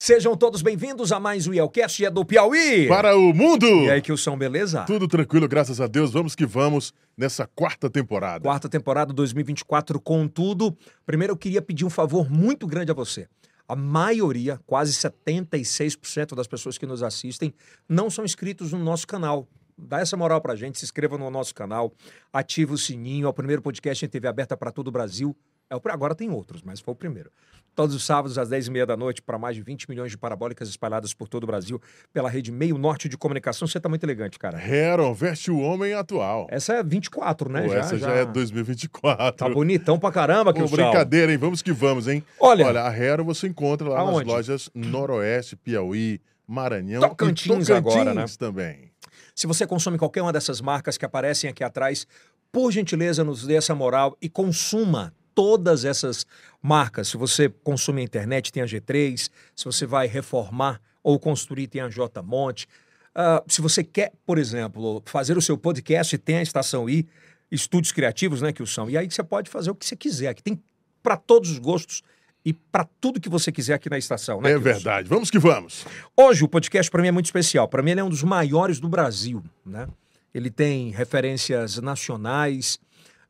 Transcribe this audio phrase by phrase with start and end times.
[0.00, 2.86] Sejam todos bem-vindos a mais um Yelcast é do Piauí.
[2.86, 3.66] Para o mundo!
[3.66, 4.84] E aí, que o som, beleza?
[4.84, 6.12] Tudo tranquilo, graças a Deus.
[6.12, 8.44] Vamos que vamos nessa quarta temporada.
[8.44, 10.72] Quarta temporada 2024 com tudo.
[11.04, 13.26] Primeiro eu queria pedir um favor muito grande a você.
[13.66, 17.52] A maioria, quase 76% das pessoas que nos assistem,
[17.88, 19.48] não são inscritos no nosso canal.
[19.76, 21.92] Dá essa moral pra gente, se inscreva no nosso canal,
[22.32, 23.26] ative o sininho.
[23.26, 25.36] É o primeiro podcast em TV aberta para todo o Brasil.
[25.70, 27.30] É o, agora tem outros, mas foi o primeiro.
[27.74, 31.14] Todos os sábados, às 10h30 da noite, para mais de 20 milhões de parabólicas espalhadas
[31.14, 31.80] por todo o Brasil,
[32.12, 33.68] pela rede Meio Norte de Comunicação.
[33.68, 34.58] Você tá muito elegante, cara.
[34.60, 36.48] Heron, veste o homem atual.
[36.50, 37.68] Essa é 24, né?
[37.68, 39.32] Pô, essa já, é 2024.
[39.36, 41.38] Tá bonitão pra caramba, que Pô, brincadeira, hein?
[41.38, 42.24] Vamos que vamos, hein?
[42.40, 44.24] Olha, Olha a Heron você encontra lá Aonde?
[44.24, 48.24] nas lojas Noroeste, Piauí, Maranhão Tocantins e agora, né?
[48.36, 48.90] também.
[49.36, 52.08] se você consome qualquer uma dessas marcas que aparecem aqui atrás,
[52.50, 56.26] por gentileza, nos dê essa moral e consuma todas essas
[56.60, 57.06] marcas.
[57.06, 59.30] Se você consome a internet, tem a G3.
[59.54, 62.66] Se você vai reformar ou construir, tem a J Monte.
[63.14, 67.06] Ah, se você quer, por exemplo, fazer o seu podcast, tem a Estação I,
[67.52, 68.90] estúdios criativos, né, que o são.
[68.90, 70.26] E aí você pode fazer o que você quiser.
[70.26, 70.60] Aqui tem
[71.04, 72.02] para todos os gostos
[72.44, 74.50] e para tudo que você quiser aqui na estação, né?
[74.50, 74.64] É Kilson?
[74.64, 75.08] verdade.
[75.08, 75.86] Vamos que vamos.
[76.16, 77.68] Hoje o podcast para mim é muito especial.
[77.68, 79.86] Para mim ele é um dos maiores do Brasil, né?
[80.34, 82.80] Ele tem referências nacionais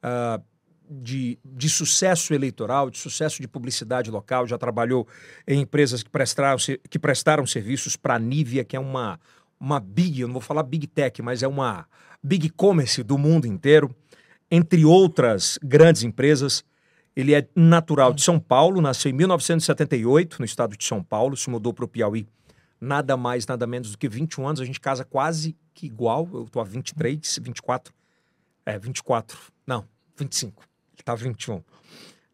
[0.02, 0.40] ah,
[0.88, 4.46] de, de sucesso eleitoral, de sucesso de publicidade local.
[4.46, 5.06] Já trabalhou
[5.46, 6.58] em empresas que prestaram,
[6.88, 9.18] que prestaram serviços para a Nivea, que é uma,
[9.60, 11.86] uma big, eu não vou falar big tech, mas é uma
[12.22, 13.94] big commerce do mundo inteiro,
[14.50, 16.64] entre outras grandes empresas.
[17.14, 21.50] Ele é natural de São Paulo, nasceu em 1978 no estado de São Paulo, se
[21.50, 22.26] mudou para o Piauí
[22.80, 24.60] nada mais, nada menos do que 21 anos.
[24.60, 26.28] A gente casa quase que igual.
[26.32, 27.92] Eu tô há 23, 24.
[28.64, 29.38] É, 24.
[29.66, 29.86] Não,
[30.16, 30.67] 25.
[31.08, 31.62] Tá 21.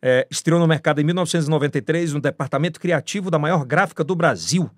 [0.03, 4.69] É, estreou no mercado em 1993 no departamento criativo da maior gráfica do Brasil,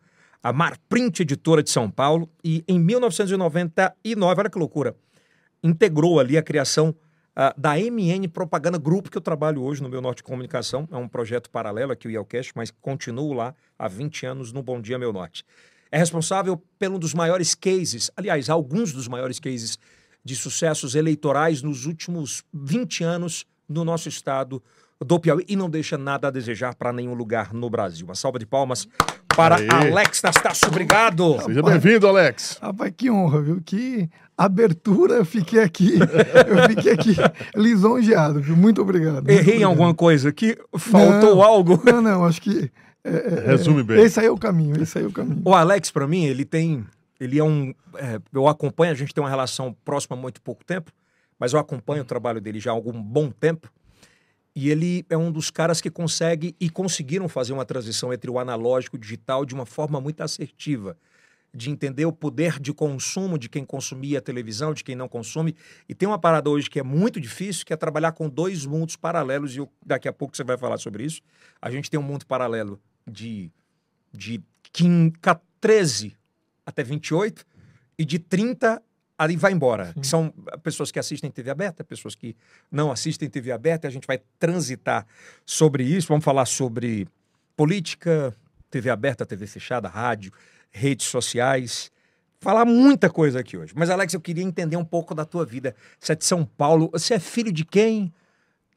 [0.43, 2.29] a Marprint Editora de São Paulo.
[2.45, 4.95] E em 1999, olha que loucura,
[5.65, 6.95] integrou ali a criação
[7.35, 10.87] ah, da MN Propaganda Group, que eu trabalho hoje no meu Norte Comunicação.
[10.93, 14.79] É um projeto paralelo aqui, o Yelcast, mas continuo lá há 20 anos no Bom
[14.79, 15.43] Dia Meu Norte.
[15.91, 19.79] É responsável pelo um dos maiores cases, aliás, alguns dos maiores cases
[20.23, 24.63] de sucessos eleitorais nos últimos 20 anos no nosso estado
[25.05, 28.07] do Piauí e não deixa nada a desejar para nenhum lugar no Brasil.
[28.07, 28.89] Uma salva de palmas
[29.37, 29.69] para Aê.
[29.69, 31.39] Alex Nastácio, obrigado.
[31.43, 32.59] Seja bem-vindo, Alex.
[32.63, 33.61] Rapaz, que honra, viu?
[33.63, 35.95] Que abertura eu fiquei aqui.
[36.01, 37.15] eu fiquei aqui
[37.55, 38.57] lisonjeado, viu?
[38.57, 39.17] Muito obrigado.
[39.25, 39.71] muito Errei em obrigado.
[39.71, 40.57] alguma coisa aqui?
[40.79, 41.43] Faltou Não.
[41.43, 41.81] algo?
[41.85, 42.71] Não, não, acho que.
[43.05, 44.01] é, é, Resume é, bem.
[44.03, 45.43] Esse aí é o caminho, esse aí é o caminho.
[45.45, 46.85] O Alex, para mim, ele tem.
[47.21, 47.75] Ele é um.
[47.97, 50.91] é, eu acompanho, a gente tem uma relação próxima há muito pouco tempo,
[51.39, 53.73] mas eu acompanho o trabalho dele já há algum bom tempo.
[54.55, 58.39] E ele é um dos caras que consegue e conseguiram fazer uma transição entre o
[58.39, 60.97] analógico e o digital de uma forma muito assertiva.
[61.55, 65.55] De entender o poder de consumo de quem consumia a televisão, de quem não consome.
[65.89, 68.97] E tem uma parada hoje que é muito difícil, que é trabalhar com dois mundos
[68.97, 71.21] paralelos, e eu- daqui a pouco você vai falar sobre isso.
[71.61, 73.51] A gente tem um mundo paralelo de,
[74.13, 74.43] de
[74.73, 75.13] 15,
[75.61, 76.17] 13
[76.65, 77.45] até 28
[77.99, 78.83] e de 30
[79.19, 79.95] ali vai embora.
[79.95, 80.33] Que são
[80.63, 82.37] pessoas que assistem TV aberta, pessoas que
[82.71, 83.89] não assistem TV aberta.
[83.89, 85.07] A gente vai transitar
[85.45, 86.09] sobre isso.
[86.09, 87.09] Vamos falar sobre
[87.57, 88.35] política,
[88.71, 90.33] TV aberta, TV fechada, rádio,
[90.71, 91.91] redes sociais.
[92.41, 93.73] Falar muita coisa aqui hoje.
[93.75, 95.75] Mas, Alex, eu queria entender um pouco da tua vida.
[95.99, 96.91] Você é de São Paulo.
[96.93, 98.13] Você é filho de quem?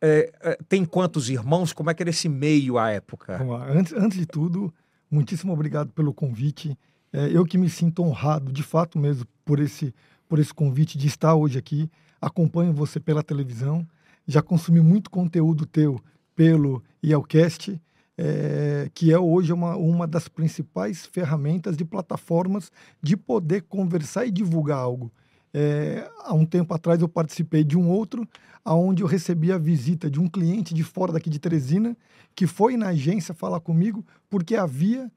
[0.02, 1.74] É, é, tem quantos irmãos?
[1.74, 3.38] Como é que era esse meio à época?
[3.38, 3.68] Vamos lá.
[3.70, 4.74] Antes, antes de tudo,
[5.12, 6.78] muitíssimo obrigado pelo convite.
[7.12, 9.94] É, eu que me sinto honrado, de fato mesmo, por esse,
[10.30, 11.90] por esse convite de estar hoje aqui.
[12.22, 13.86] Acompanho você pela televisão.
[14.28, 16.00] Já consumi muito conteúdo teu
[16.36, 17.82] pelo Yelcast,
[18.16, 24.32] é, que é hoje uma, uma das principais ferramentas de plataformas de poder conversar e
[24.32, 25.12] divulgar algo.
[25.52, 28.28] É, há um tempo atrás eu participei de um outro,
[28.64, 31.98] aonde eu recebi a visita de um cliente de fora daqui de Teresina,
[32.36, 35.12] que foi na agência falar comigo porque havia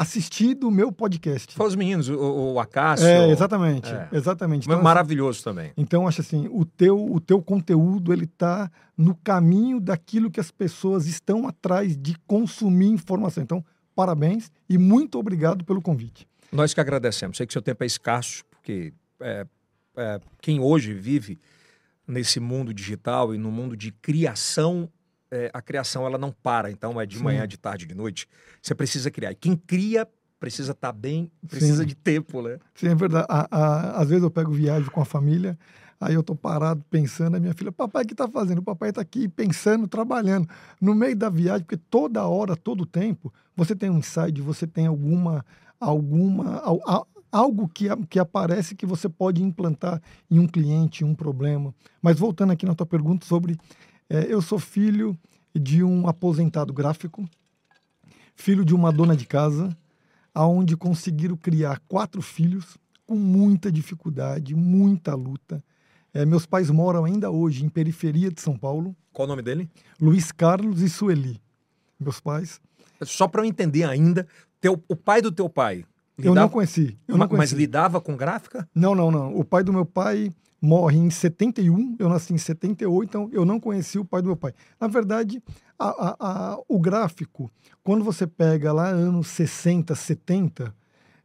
[0.00, 1.54] assistido o meu podcast.
[1.54, 3.06] Foi os meninos, o, o Acácio.
[3.06, 4.08] É, exatamente, É.
[4.12, 4.64] exatamente.
[4.64, 5.72] Então, assim, maravilhoso também.
[5.76, 10.50] então, acho assim, o teu, o teu conteúdo, ele tá no caminho daquilo que as
[10.50, 13.42] pessoas estão atrás de consumir informação.
[13.42, 13.64] Então,
[13.94, 16.26] parabéns e muito obrigado pelo convite.
[16.52, 17.36] Nós que agradecemos.
[17.36, 19.46] Sei que seu tempo é escasso, porque é,
[19.96, 21.38] é, quem hoje vive
[22.06, 24.88] nesse mundo digital e no mundo de criação,
[25.30, 26.70] é, a criação ela não para.
[26.70, 27.24] Então é de Sim.
[27.24, 28.28] manhã, de tarde, de noite.
[28.62, 29.32] Você precisa criar.
[29.32, 30.06] E quem cria
[30.40, 31.88] precisa estar bem, precisa Sim.
[31.88, 32.58] de tempo, né?
[32.74, 33.26] Sim, é verdade.
[33.28, 35.58] A- a- às vezes eu pego viagem com a família,
[36.00, 38.58] Aí eu tô parado pensando, a minha filha, papai, o que tá fazendo?
[38.58, 40.48] O papai tá aqui pensando, trabalhando.
[40.80, 44.86] No meio da viagem, porque toda hora, todo tempo, você tem um insight, você tem
[44.86, 45.44] alguma,
[45.80, 46.62] alguma,
[47.32, 51.74] algo que, que aparece que você pode implantar em um cliente, um problema.
[52.00, 53.56] Mas voltando aqui na tua pergunta sobre,
[54.08, 55.18] é, eu sou filho
[55.54, 57.28] de um aposentado gráfico,
[58.34, 59.76] filho de uma dona de casa,
[60.34, 62.76] aonde conseguiram criar quatro filhos
[63.06, 65.62] com muita dificuldade, muita luta.
[66.12, 68.94] É, meus pais moram ainda hoje em periferia de São Paulo.
[69.12, 69.68] Qual o nome dele?
[70.00, 71.40] Luiz Carlos e Sueli.
[71.98, 72.60] Meus pais.
[73.02, 74.26] Só para eu entender ainda,
[74.60, 75.84] teu, o pai do teu pai.
[76.16, 76.30] Lidava...
[76.30, 76.98] Eu não conheci.
[77.06, 77.54] Eu não conheci.
[77.54, 78.68] Mas lidava com gráfica?
[78.74, 79.36] Não, não, não.
[79.36, 83.60] O pai do meu pai morre em 71, eu nasci em 78, então eu não
[83.60, 84.52] conheci o pai do meu pai.
[84.80, 85.42] Na verdade,
[85.78, 87.50] a, a, a, o gráfico,
[87.82, 90.74] quando você pega lá anos 60, 70,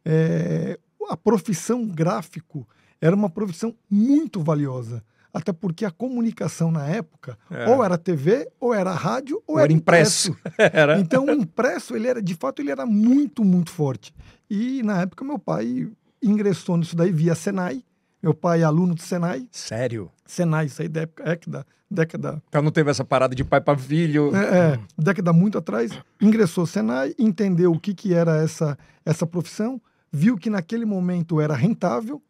[0.06, 2.68] é, a profissão gráfico
[3.02, 5.04] era uma profissão muito valiosa.
[5.34, 7.68] Até porque a comunicação na época, é.
[7.68, 10.30] ou era TV, ou era rádio, ou, ou era, era impresso.
[10.30, 10.56] impresso.
[10.78, 11.00] era.
[11.00, 14.14] Então o impresso, ele era, de fato, ele era muito, muito forte.
[14.48, 15.90] E na época meu pai
[16.22, 17.84] ingressou nisso daí via Senai,
[18.24, 19.46] meu pai é aluno do Senai.
[19.52, 20.10] Sério?
[20.26, 22.44] Senai, isso aí década, década, década.
[22.48, 24.34] Então não teve essa parada de pai para filho.
[24.34, 25.92] É, é, década muito atrás.
[26.22, 31.54] Ingressou Senai, entendeu o que, que era essa, essa profissão, viu que naquele momento era
[31.54, 32.22] rentável,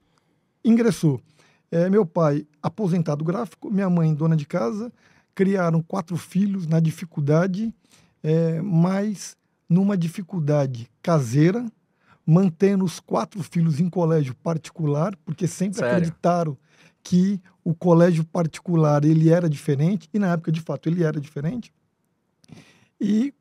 [0.66, 1.22] ingressou.
[1.72, 4.92] É, meu pai, aposentado gráfico, minha mãe, dona de casa,
[5.36, 7.72] criaram quatro filhos na dificuldade,
[8.24, 9.38] é, mas
[9.70, 11.66] numa dificuldade caseira,
[12.26, 15.96] mantendo os quatro filhos em colégio particular, porque sempre Sério?
[15.96, 16.58] acreditaram
[17.04, 21.74] que o colégio particular ele era diferente, e na época, de fato, ele era diferente.
[23.00, 23.34] E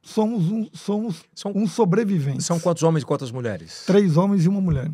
[0.00, 2.42] somos um, somos são, um sobrevivente.
[2.42, 3.84] São quantos homens e quantas mulheres?
[3.86, 4.90] Três homens e uma mulher.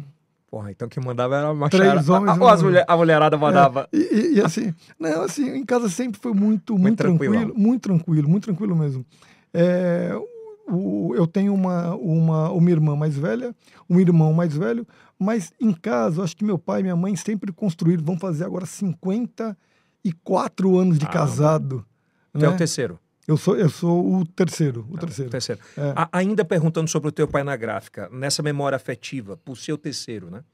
[0.50, 1.91] Porra, então quem mandava era a machara.
[1.91, 3.88] Três homens a, a, a, mulher, a mulherada mandava.
[3.93, 7.82] É, e, e, assim, não, assim, em casa sempre foi muito, muito, muito tranquilo, muito
[7.82, 9.05] tranquilo, muito tranquilo mesmo.
[9.52, 10.17] É,
[10.66, 13.55] o, eu tenho uma, uma, uma irmã mais velha,
[13.88, 14.87] um irmão mais velho,
[15.19, 18.66] mas em casa, acho que meu pai e minha mãe sempre construíram, vão fazer agora
[18.66, 21.87] 54 anos de ah, casado.
[22.32, 22.40] Né?
[22.40, 22.99] Que é o terceiro.
[23.26, 24.87] Eu sou, eu sou o terceiro.
[24.90, 25.31] O ah, terceiro.
[25.31, 25.61] terceiro.
[25.76, 25.93] É.
[25.96, 29.78] A, ainda perguntando sobre o teu pai na gráfica, nessa memória afetiva, por ser o
[29.78, 30.44] terceiro, né?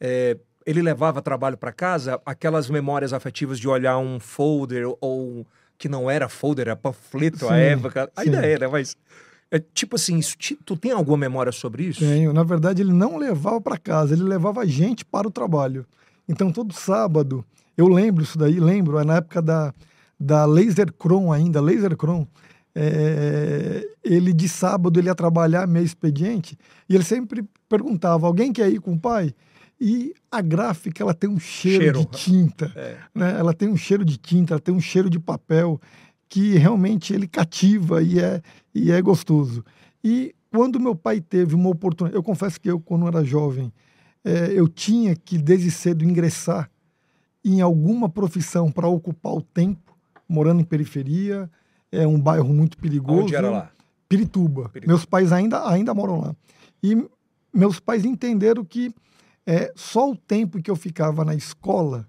[0.00, 5.46] É, ele levava trabalho para casa, aquelas memórias afetivas de olhar um folder ou
[5.76, 8.10] que não era folder, era panfleto sim, à época.
[8.16, 8.46] Ainda sim.
[8.46, 8.68] é, né?
[8.68, 8.96] Mas
[9.50, 12.00] é, tipo assim, isso, tu tem alguma memória sobre isso?
[12.00, 12.32] Tenho.
[12.32, 15.84] Na verdade, ele não levava para casa, ele levava a gente para o trabalho.
[16.28, 17.44] Então, todo sábado,
[17.76, 19.74] eu lembro isso daí, lembro, é na época da,
[20.18, 22.28] da Laser Chrome ainda, Laser Chrome.
[22.72, 26.56] É, ele de sábado ele ia trabalhar meio expediente
[26.88, 29.34] e ele sempre perguntava: alguém quer ir com o pai?
[29.80, 31.98] E a gráfica ela tem um cheiro, cheiro.
[31.98, 32.96] de tinta, é.
[33.12, 33.34] né?
[33.36, 35.80] Ela tem um cheiro de tinta, ela tem um cheiro de papel
[36.30, 38.40] que realmente ele cativa e é,
[38.72, 39.64] e é gostoso.
[40.02, 43.72] E quando meu pai teve uma oportunidade, eu confesso que eu, quando era jovem,
[44.24, 46.70] é, eu tinha que, desde cedo, ingressar
[47.44, 49.98] em alguma profissão para ocupar o tempo,
[50.28, 51.50] morando em periferia,
[51.90, 53.24] é um bairro muito perigoso.
[53.24, 53.72] Onde era lá?
[54.08, 54.68] Pirituba.
[54.68, 54.92] Pirituba.
[54.92, 56.36] Meus pais ainda, ainda moram lá.
[56.80, 56.96] E
[57.52, 58.94] meus pais entenderam que
[59.44, 62.08] é, só o tempo que eu ficava na escola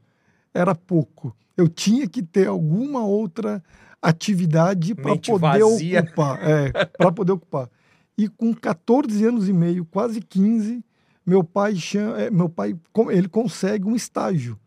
[0.54, 1.36] era pouco.
[1.58, 3.64] Eu tinha que ter alguma outra
[4.02, 6.02] atividade para poder vazia.
[6.02, 6.40] ocupar.
[6.42, 7.70] É, para poder ocupar.
[8.18, 10.84] E com 14 anos e meio, quase 15,
[11.26, 12.76] meu pai, chama, é, meu pai
[13.10, 14.60] ele consegue um estágio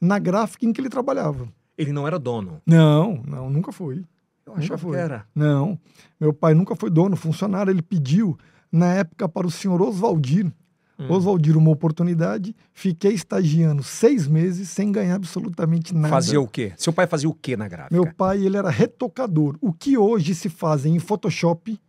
[0.00, 1.48] na gráfica em que ele trabalhava.
[1.76, 2.60] Ele não era dono?
[2.66, 4.04] Não, não, nunca foi.
[4.44, 4.92] Eu achava foi.
[4.92, 5.26] que era.
[5.34, 5.78] Não,
[6.20, 7.70] meu pai nunca foi dono, funcionário.
[7.70, 8.38] Ele pediu,
[8.70, 10.52] na época, para o senhor Oswaldir,
[11.00, 11.10] Hum.
[11.10, 16.08] Oswaldir, uma oportunidade, fiquei estagiando seis meses sem ganhar absolutamente nada.
[16.08, 16.72] Fazia o quê?
[16.76, 17.94] Seu pai fazia o quê na gráfica?
[17.94, 19.56] Meu pai, ele era retocador.
[19.62, 21.80] O que hoje se faz em Photoshop,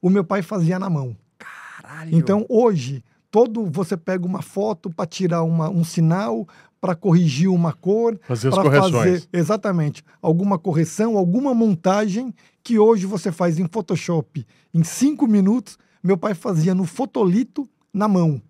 [0.00, 1.16] o meu pai fazia na mão.
[1.38, 2.16] Caralho!
[2.16, 6.46] Então, hoje, todo você pega uma foto para tirar uma, um sinal,
[6.80, 8.92] para corrigir uma cor, fazer as correções.
[8.92, 15.76] Fazer, exatamente, alguma correção, alguma montagem que hoje você faz em Photoshop em cinco minutos,
[16.02, 18.40] meu pai fazia no fotolito na mão.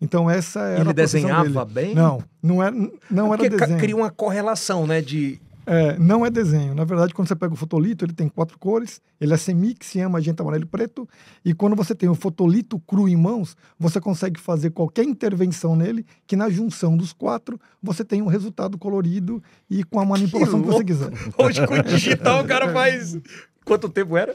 [0.00, 1.86] Então essa era Ele desenhava dele.
[1.86, 1.94] bem?
[1.94, 2.74] Não, não era,
[3.10, 3.78] não era desenho.
[3.78, 5.38] cria uma correlação, né, de...
[5.66, 6.74] É, não é desenho.
[6.74, 9.02] Na verdade, quando você pega o fotolito, ele tem quatro cores.
[9.20, 11.06] Ele é semix, magenta, amarelo e preto.
[11.44, 16.06] E quando você tem o fotolito cru em mãos, você consegue fazer qualquer intervenção nele,
[16.26, 20.68] que na junção dos quatro, você tem um resultado colorido e com a manipulação que,
[20.68, 21.12] que você quiser.
[21.36, 23.18] Hoje, com o digital, o cara faz...
[23.62, 24.34] Quanto tempo era?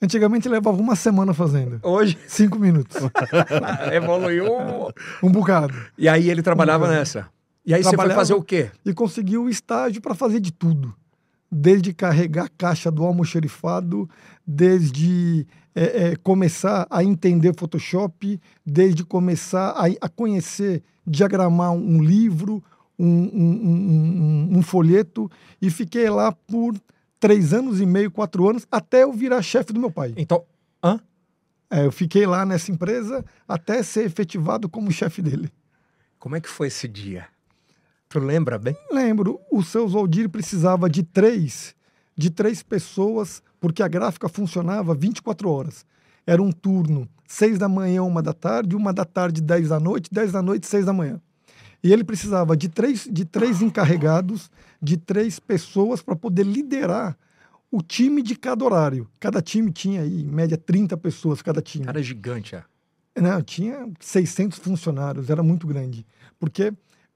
[0.00, 1.80] Antigamente levava uma semana fazendo.
[1.82, 2.16] Hoje?
[2.26, 2.96] Cinco minutos.
[3.92, 4.46] Evoluiu.
[5.22, 5.74] Um bocado.
[5.96, 7.26] E aí ele trabalhava um nessa.
[7.66, 8.70] E aí você foi Trabalhava- fazer o quê?
[8.84, 10.94] e conseguiu estágio para fazer de tudo.
[11.50, 14.08] Desde carregar a caixa do almoxerifado,
[14.46, 22.62] desde é, é, começar a entender Photoshop, desde começar a, a conhecer, diagramar um livro,
[22.98, 26.74] um- um- um folheto, e fiquei lá por
[27.20, 30.14] três anos e meio, quatro anos, até eu virar chefe do meu pai.
[30.16, 30.44] Então,
[30.82, 31.00] hã?
[31.70, 35.52] É, eu fiquei lá nessa empresa até ser efetivado como chefe dele.
[36.18, 37.26] Como é que foi esse dia?
[38.08, 38.76] Tu lembra bem?
[38.90, 41.74] Lembro, o seu Valdir precisava de três,
[42.16, 45.84] de três pessoas, porque a gráfica funcionava 24 horas.
[46.26, 50.08] Era um turno, seis da manhã, uma da tarde, uma da tarde, dez da noite,
[50.10, 51.20] dez da noite, seis da manhã.
[51.82, 54.50] E ele precisava de três, de três encarregados,
[54.82, 57.16] de três pessoas para poder liderar
[57.70, 59.08] o time de cada horário.
[59.20, 61.84] Cada time tinha aí, em média, 30 pessoas cada time.
[61.84, 62.64] Cara gigante, é.
[63.20, 66.06] Não, tinha 600 funcionários, era muito grande.
[66.38, 66.72] Porque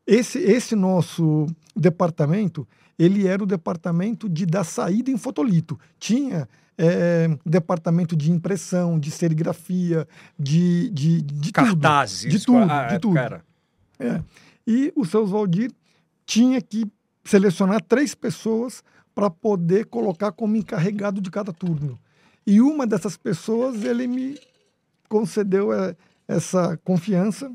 [0.07, 2.67] esse, esse nosso departamento,
[2.99, 5.79] ele era o departamento de dar saída em fotolito.
[5.99, 10.07] Tinha é, departamento de impressão, de serigrafia,
[10.39, 12.31] de, de, de Cartazes.
[12.31, 13.15] De tudo, Ah, de tudo.
[13.15, 13.45] Cara,
[13.99, 14.11] tudo.
[14.11, 14.23] É.
[14.67, 15.71] E o seu Valdir
[16.25, 16.87] tinha que
[17.25, 18.83] selecionar três pessoas
[19.15, 21.99] para poder colocar como encarregado de cada turno.
[22.47, 24.39] E uma dessas pessoas, ele me
[25.09, 25.95] concedeu é,
[26.27, 27.53] essa confiança,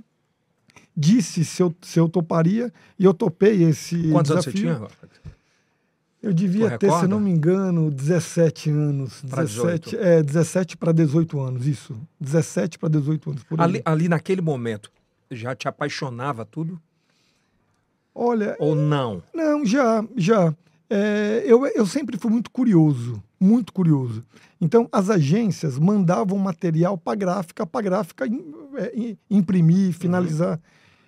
[0.96, 4.88] disse se eu, se eu toparia, e eu topei esse quantos anos você desafio.
[4.88, 5.38] tinha?
[6.22, 9.22] Eu devia ter, se não me engano, 17 anos.
[9.30, 11.96] Pra 17, é, 17 para 18 anos, isso.
[12.20, 13.44] 17 para 18 anos.
[13.58, 14.92] Ali, ali naquele momento,
[15.30, 16.82] já te apaixonava tudo?
[18.20, 19.22] Olha, Ou não?
[19.34, 20.54] Não, já, já.
[20.90, 24.24] É, eu, eu sempre fui muito curioso, muito curioso.
[24.60, 30.60] Então, as agências mandavam material para gráfica, para gráfica é, im- imprimir, finalizar.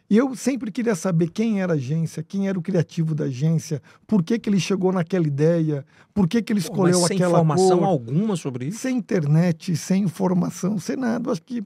[0.10, 3.82] E eu sempre queria saber quem era a agência, quem era o criativo da agência,
[4.08, 7.18] por que, que ele chegou naquela ideia, por que, que ele Pô, escolheu mas sem
[7.18, 7.88] aquela informação cor.
[7.88, 8.80] alguma sobre isso?
[8.80, 11.28] Sem internet, sem informação, sem nada.
[11.30, 11.63] Eu acho que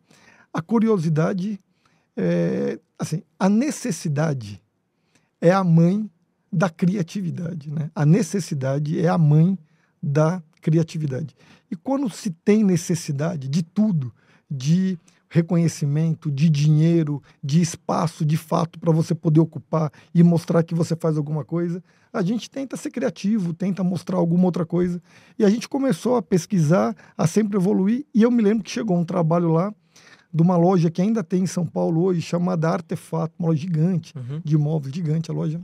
[0.53, 1.59] a curiosidade,
[2.15, 4.61] é, assim, a necessidade
[5.43, 6.09] é a mãe
[6.49, 7.91] da criatividade, né?
[7.93, 9.59] A necessidade é a mãe
[10.01, 11.35] da criatividade.
[11.69, 14.13] E quando se tem necessidade de tudo,
[14.49, 14.97] de
[15.29, 20.95] reconhecimento, de dinheiro, de espaço, de fato para você poder ocupar e mostrar que você
[20.95, 21.83] faz alguma coisa,
[22.13, 25.01] a gente tenta ser criativo, tenta mostrar alguma outra coisa.
[25.37, 28.05] E a gente começou a pesquisar, a sempre evoluir.
[28.15, 29.73] E eu me lembro que chegou um trabalho lá
[30.33, 34.13] de uma loja que ainda tem em São Paulo hoje, chamada Artefato, uma loja gigante,
[34.17, 34.41] Uhum.
[34.43, 35.61] de imóveis, gigante a loja.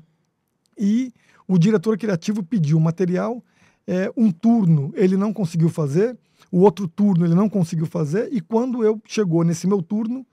[0.77, 1.11] E
[1.47, 3.43] o diretor criativo pediu material,
[3.88, 6.15] é, um turno ele não conseguiu fazer,
[6.51, 10.25] o outro turno ele não conseguiu fazer, e quando eu chegou nesse meu turno,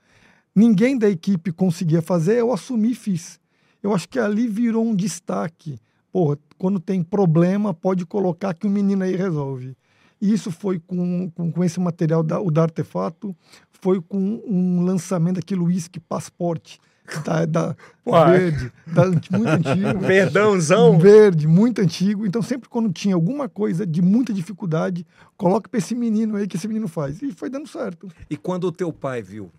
[0.55, 3.39] ninguém da equipe conseguia fazer, eu assumi e fiz.
[3.81, 5.79] Eu acho que ali virou um destaque.
[6.11, 9.75] Porra, quando tem problema, pode colocar que o menino aí resolve.
[10.19, 13.35] E isso foi com, com, com esse material, da, o da Artefato,
[13.81, 16.79] foi com um lançamento daquele whisky Passporte,
[17.23, 17.75] da, da
[18.27, 19.99] verde, da, muito antigo.
[20.05, 20.99] Verdãozão.
[20.99, 22.25] Verde, muito antigo.
[22.25, 25.05] Então, sempre quando tinha alguma coisa de muita dificuldade,
[25.37, 27.21] coloca para esse menino aí que esse menino faz.
[27.21, 28.07] E foi dando certo.
[28.29, 29.51] E quando o teu pai viu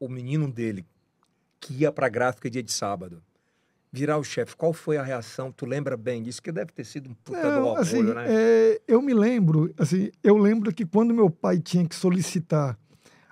[0.00, 0.84] o menino dele,
[1.60, 3.22] que ia pra gráfica dia de sábado,
[3.92, 5.52] virar o chefe, qual foi a reação?
[5.52, 6.40] Tu lembra bem disso?
[6.42, 8.24] Que deve ter sido um puta do Não, orgulho, assim, né?
[8.26, 12.78] é, eu me lembro, assim, eu lembro que quando meu pai tinha que solicitar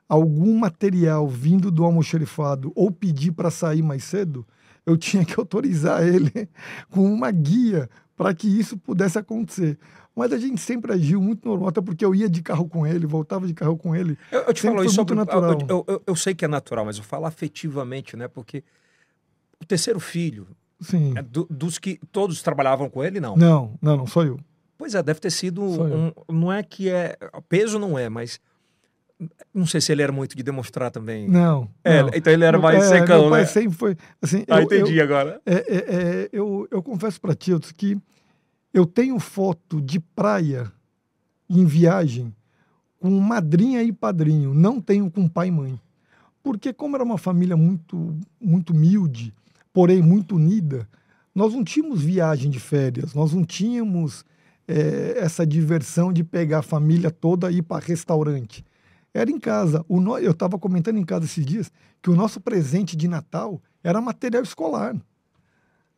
[0.09, 4.47] algum material vindo do almoxerifado ou pedir para sair mais cedo,
[4.85, 6.49] eu tinha que autorizar ele
[6.90, 9.79] com uma guia para que isso pudesse acontecer.
[10.14, 13.07] Mas a gente sempre agiu muito normal, até porque eu ia de carro com ele,
[13.07, 14.19] voltava de carro com ele.
[14.31, 15.14] Eu, eu te falo isso sobre.
[15.14, 15.52] natural.
[15.52, 18.29] Eu, eu- eu- eu sei que é natural, mas eu falo afetivamente, né?
[18.29, 18.62] Porque
[19.62, 20.47] o terceiro filho,
[20.81, 21.12] Sim.
[21.17, 23.37] é do- dos que todos trabalhavam com ele, não.
[23.37, 24.38] Não, não, não, sou eu.
[24.79, 26.12] Pois é, deve ter sido um.
[26.29, 27.17] Não é que é.
[27.49, 28.40] Peso não é, mas.
[29.52, 31.29] Não sei se ele era muito de demonstrar também.
[31.29, 31.69] Não.
[31.85, 32.11] É, não.
[32.14, 33.47] então ele era mais é, secão, meu pai né?
[33.47, 33.97] sempre foi.
[34.23, 35.38] Assim, Ah, eu- entendi eu- agora.
[35.45, 35.76] É, é,
[36.23, 37.99] é, eu, eu confesso para ti, que
[38.73, 40.73] eu tenho foto de praia
[41.50, 42.35] em viagem
[42.99, 45.79] com madrinha e padrinho, não tenho com pai e mãe.
[46.43, 49.35] Porque como era uma família muito, muito humilde,
[49.80, 50.87] porém muito unida,
[51.34, 54.26] nós não tínhamos viagem de férias, nós não tínhamos
[54.68, 58.62] é, essa diversão de pegar a família toda e ir para restaurante.
[59.14, 59.82] Era em casa.
[59.88, 61.72] No- Eu estava comentando em casa esses dias
[62.02, 64.94] que o nosso presente de Natal era material escolar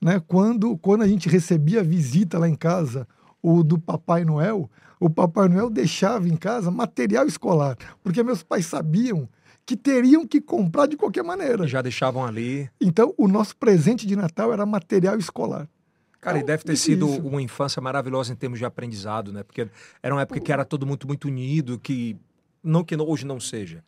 [0.01, 0.23] né?
[0.29, 3.07] Quando, quando a gente recebia visita lá em casa,
[3.43, 4.71] o do Papai Noel,
[5.01, 9.29] o Papai Noel deixava em casa material escolar, porque meus pais sabiam
[9.65, 11.67] que teriam que comprar de qualquer maneira.
[11.67, 12.69] Já deixavam ali.
[12.81, 15.69] Então, o nosso presente de Natal era material escolar.
[16.21, 17.21] Cara, e Então, deve ter sido isso.
[17.23, 19.43] uma infância maravilhosa em termos de aprendizado, né?
[19.43, 19.69] Porque
[20.03, 22.17] era uma época que era todo muito, muito unido, que
[22.63, 23.83] não que hoje não seja,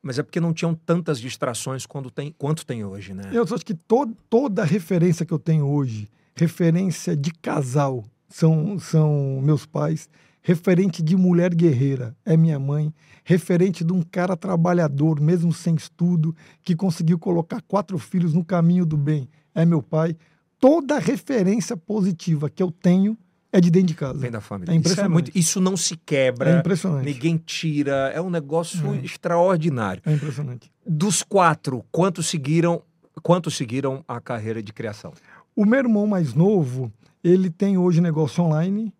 [0.00, 3.30] mas é porque não tinham tantas distrações quando tem, quanto tem hoje, né?
[3.32, 9.40] Eu acho que to- toda referência que eu tenho hoje, referência de casal, são, são
[9.42, 10.08] meus pais,
[10.42, 12.92] referente de mulher guerreira, é minha mãe,
[13.24, 18.86] referente de um cara trabalhador, mesmo sem estudo, que conseguiu colocar quatro filhos no caminho
[18.86, 20.16] do bem, é meu pai.
[20.58, 23.16] Toda referência positiva que eu tenho
[23.52, 24.18] é de dentro de casa.
[24.18, 24.70] Vem da família.
[24.70, 25.12] É isso, impressionante.
[25.12, 27.04] muito- isso não se quebra, É impressionante.
[27.04, 28.98] ninguém tira, é um negócio É.
[29.04, 30.02] extraordinário.
[30.06, 30.70] É impressionante.
[30.86, 32.82] Dos quatro, quantos seguiram,
[33.22, 35.12] quantos seguiram a carreira de criação?
[35.56, 36.92] O meu irmão mais novo,
[37.24, 38.92] ele tem hoje negócio online.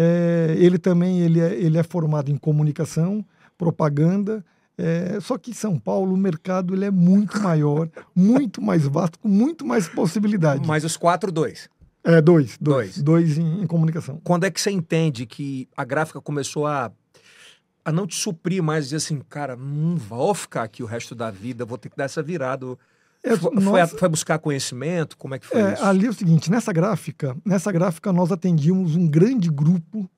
[0.00, 3.24] É, ele também ele é, ele é formado em comunicação,
[3.56, 4.44] propaganda.
[4.76, 9.18] é, só que em São Paulo o mercado ele é muito maior, muito mais vasto,
[9.18, 10.64] com muito mais possibilidades.
[10.68, 11.68] Mas os quatro, dois.
[12.04, 13.02] É, dois, dois, Dois.
[13.02, 14.20] dois em, em comunicação.
[14.22, 16.92] Quando é que você entende que a gráfica começou a,
[17.84, 21.28] a não te suprir mais, dizer assim, cara, não vou ficar aqui o resto da
[21.30, 22.66] vida, vou ter que dar essa virada.
[23.22, 25.16] É, Foi, nossa- foi buscar conhecimento?
[25.16, 25.84] Como é que foi É, isso?
[25.84, 30.08] ali é o seguinte, nessa gráfica, nessa gráfica nós atendíamos um grande grupo,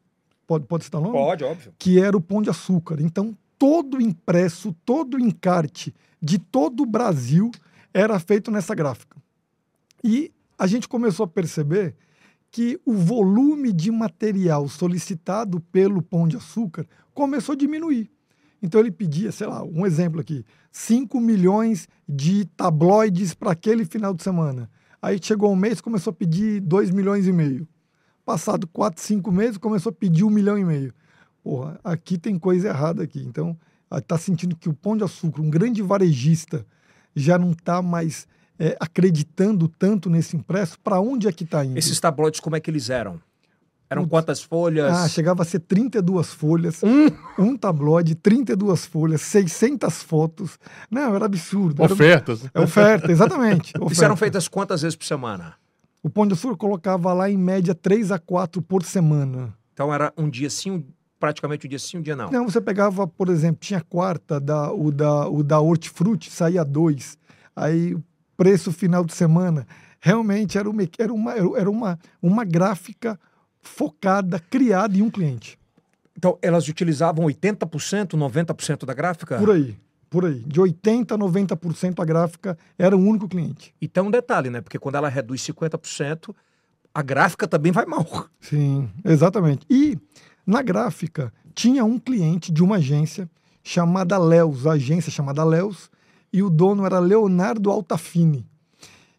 [0.47, 1.17] pode, pode citar o nome?
[1.17, 1.73] Pode, óbvio.
[1.79, 2.99] que era o Pão de Açúcar.
[3.01, 7.51] Então, todo o impresso, todo o encarte de todo o Brasil
[7.93, 9.17] era feito nessa gráfica.
[10.05, 11.95] E a gente começou a perceber
[12.51, 18.11] que o volume de material solicitado pelo Pão de Açúcar começou a diminuir.
[18.63, 24.13] Então ele pedia, sei lá, um exemplo aqui, 5 milhões de tabloides para aquele final
[24.13, 24.71] de semana.
[25.01, 27.67] Aí chegou um mês, começou a pedir 2 milhões e meio.
[28.25, 30.93] Passado 4, 5 meses, começou a pedir 1 milhão e meio.
[31.43, 33.21] Porra, aqui tem coisa errada aqui.
[33.21, 33.59] Então,
[33.91, 36.67] está sentindo que o Pão de Açúcar, um grande varejista,
[37.17, 40.79] já não está mais é, acreditando tanto nesse impresso.
[40.81, 41.79] Para onde é que está indo?
[41.79, 43.21] Esses tabloides, como é que eles eram?
[43.91, 44.93] Eram quantas folhas?
[44.93, 47.09] Ah, chegava a ser 32 folhas, Um?
[47.37, 50.59] um tabloide, 32 folhas, 600 fotos.
[50.89, 51.83] Não, era absurdo.
[51.83, 52.43] Era- Ofertas.
[52.55, 53.73] É oferta, exatamente.
[53.75, 54.05] Isso oferta.
[54.05, 55.55] eram feitas quantas vezes por semana?
[56.03, 59.53] O Pão de Açúcar colocava lá em média 3 a 4 por semana.
[59.75, 60.85] Então era um dia sim, um-
[61.19, 62.31] praticamente um dia sim, um dia não.
[62.31, 67.19] Não, você pegava, por exemplo, tinha quarta, da, o, da, o da Hortifruti saía dois.
[67.57, 68.03] Aí o
[68.37, 69.67] preço final de semana.
[70.01, 73.19] Realmente era uma, era uma, era uma, uma gráfica
[73.63, 75.59] focada, criada em um cliente.
[76.17, 79.39] Então elas utilizavam 80%, 90% da gráfica?
[79.39, 79.77] Por aí,
[80.09, 80.41] por aí.
[80.41, 83.75] De 80% a 90% a gráfica era um único cliente.
[83.81, 84.61] E tem um detalhe, né?
[84.61, 86.35] Porque quando ela reduz 50%,
[86.93, 88.07] a gráfica também vai mal.
[88.41, 89.65] Sim, exatamente.
[89.71, 89.99] E
[90.47, 93.31] na gráfica tinha um cliente de uma agência
[93.63, 95.91] chamada Leos, a agência chamada Leos,
[96.33, 98.47] e o dono era Leonardo Altafini.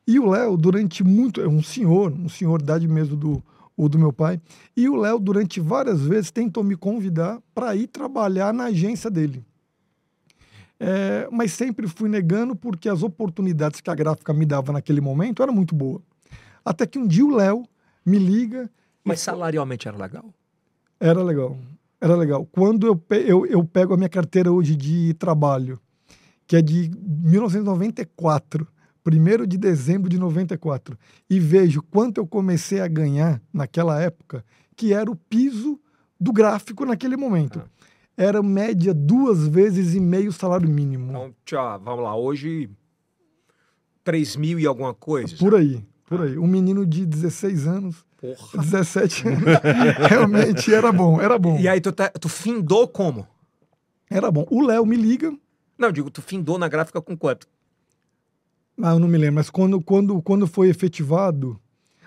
[0.08, 1.42] E o Léo, durante muito.
[1.42, 3.44] É um senhor, um senhor de idade mesmo do,
[3.84, 4.40] o do meu pai.
[4.78, 9.44] E o Léo, durante várias vezes, tentou me convidar para ir trabalhar na agência dele.
[10.80, 15.42] É, mas sempre fui negando porque as oportunidades que a gráfica me dava naquele momento
[15.42, 16.02] eram muito boas.
[16.64, 17.64] Até que um dia o Léo
[18.06, 18.70] me liga.
[19.04, 20.26] Mas salarialmente era legal?
[21.00, 21.58] Era legal.
[22.00, 22.46] Era legal.
[22.52, 25.80] Quando eu, pe- eu, eu pego a minha carteira hoje de trabalho,
[26.46, 28.68] que é de 1994,
[29.06, 30.98] 1 de dezembro de 94,
[31.30, 35.80] e vejo quanto eu comecei a ganhar naquela época, que era o piso
[36.20, 37.60] do gráfico naquele momento.
[37.66, 37.70] Ah.
[38.16, 41.10] Era média duas vezes e meio salário mínimo.
[41.10, 42.70] Então, tchau, vamos lá, hoje
[44.04, 45.36] 3 mil e alguma coisa.
[45.38, 46.38] Por aí, por aí.
[46.38, 48.62] Um menino de 16 anos, Porra.
[48.62, 49.40] 17 anos,
[50.10, 51.60] realmente era bom, era bom.
[51.60, 53.28] E aí tu, tá- tu findou como?
[54.10, 54.46] Era bom.
[54.52, 55.34] O Léo me liga,
[55.78, 57.48] Não, digo, tu findou na gráfica com quanto?
[58.82, 61.60] Ah, eu não me lembro, mas quando, quando, quando foi efetivado,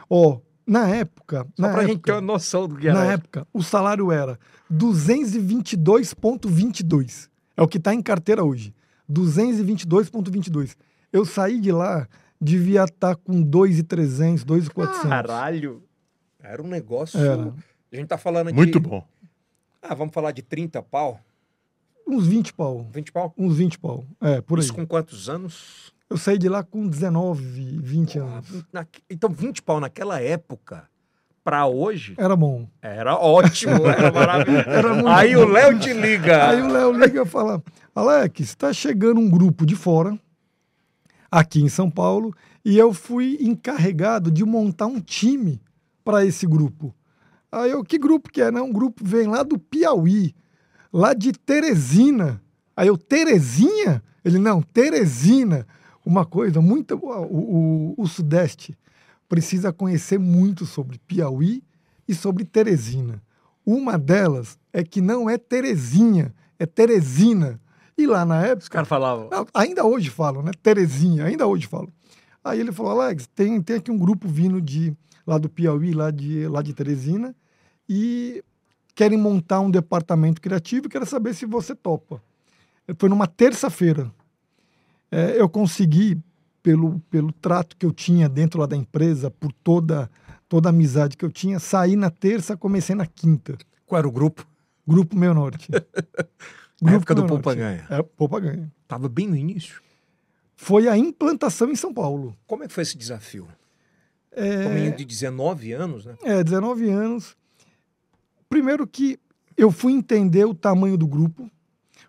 [0.09, 2.99] ó, na época, Só na pra gente ter época, uma noção do que era.
[2.99, 4.39] na época, o salário era
[4.73, 7.29] 222,22.
[7.57, 8.75] É o que está em carteira hoje.
[9.11, 10.77] 222,22.
[11.13, 12.09] Eu saí de lá,
[12.41, 15.09] devia estar com 2,300, 2,400.
[15.09, 15.83] Caralho.
[16.43, 17.19] Era um negócio.
[17.19, 17.55] Era.
[17.93, 18.55] A gente tá falando de.
[18.55, 19.07] Muito bom.
[19.81, 21.21] Ah, vamos falar de 30 pau?
[22.07, 22.87] Uns 20 pau.
[22.91, 23.33] 20 pau?
[23.37, 24.05] Uns 20 pau.
[24.21, 24.65] É, por aí.
[24.65, 25.94] Isso com quantos anos?
[26.15, 27.43] Eu saí de lá com 19,
[27.83, 28.65] 20 anos.
[28.73, 30.85] Na- Então, 20 pau naquela época,
[31.43, 32.69] pra hoje, Era bom.
[32.81, 34.69] era ótimo, era maravilhoso.
[34.69, 35.41] Era Aí bom.
[35.43, 36.51] o Léo te liga.
[36.51, 37.61] Aí o Léo liga e fala:
[37.93, 40.17] Alex, está chegando um grupo de fora,
[41.29, 42.33] aqui em São Paulo,
[42.65, 45.61] e eu fui encarregado de montar um time
[46.05, 46.95] para esse grupo.
[47.51, 48.53] Aí eu, que grupo que é?
[48.53, 50.33] Não, um grupo vem lá do Piauí,
[50.93, 52.41] lá de Teresina.
[52.77, 54.01] Aí eu, Terezinha?
[54.25, 55.67] Ele, não, Teresina,
[56.05, 56.97] uma coisa muito.
[56.97, 58.77] O, o, o Sudeste
[59.29, 61.63] precisa conhecer muito sobre Piauí
[62.07, 63.23] e sobre Teresina.
[63.65, 67.61] Uma delas é que não é Terezinha, é Teresina.
[67.97, 68.63] E lá na época.
[68.63, 69.31] Os caras falavam.
[69.55, 70.51] Ainda hoje falam, né?
[70.63, 71.93] Terezinha, ainda hoje falam.
[72.43, 74.95] Aí ele falou: Alex, tem, tem aqui um grupo vindo de
[75.27, 77.35] lá do Piauí, lá de, lá de Teresina,
[77.89, 78.45] e
[78.95, 82.23] querem montar um departamento criativo e quero saber se você topa.
[82.99, 84.13] Foi numa terça-feira.
[85.15, 86.21] É, eu consegui,
[86.61, 90.11] pelo, pelo trato que eu tinha dentro lá da empresa, por toda,
[90.49, 93.57] toda a amizade que eu tinha, sair na terça, comecei na quinta.
[93.87, 94.45] Qual era o grupo?
[94.85, 95.69] Grupo Meio Norte.
[96.83, 97.87] Na época do Poupa Ganha.
[97.89, 98.71] É, Poupa Ganha.
[98.89, 99.81] Tava bem no início.
[100.57, 102.37] Foi a implantação em São Paulo.
[102.47, 103.47] Como é que foi esse desafio?
[104.33, 104.69] É...
[104.69, 106.17] Menino de 19 anos, né?
[106.23, 107.37] É, 19 anos.
[108.51, 109.19] Primeiro que
[109.57, 111.49] eu fui entender o tamanho do grupo,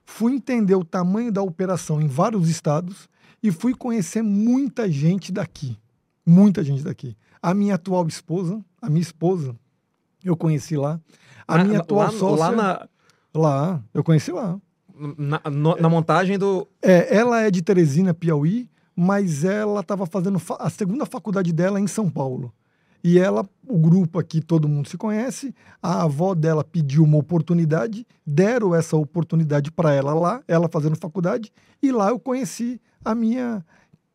[0.05, 3.09] fui entender o tamanho da operação em vários estados
[3.41, 5.77] e fui conhecer muita gente daqui.
[6.25, 7.15] Muita gente daqui.
[7.41, 9.55] A minha atual esposa, a minha esposa,
[10.23, 10.99] eu conheci lá.
[11.47, 12.45] A minha atual lá, sócia...
[12.45, 12.87] Lá, na...
[13.33, 14.59] lá, eu conheci lá.
[15.17, 16.67] Na, no, na montagem do...
[16.81, 21.87] É, ela é de Teresina, Piauí, mas ela estava fazendo a segunda faculdade dela em
[21.87, 22.53] São Paulo.
[23.07, 28.03] E ela, o grupo aqui, todo mundo se conhece, a avó dela pediu uma oportunidade,
[28.25, 33.63] deram essa oportunidade para ela lá, ela fazendo faculdade, e lá eu conheci a minha,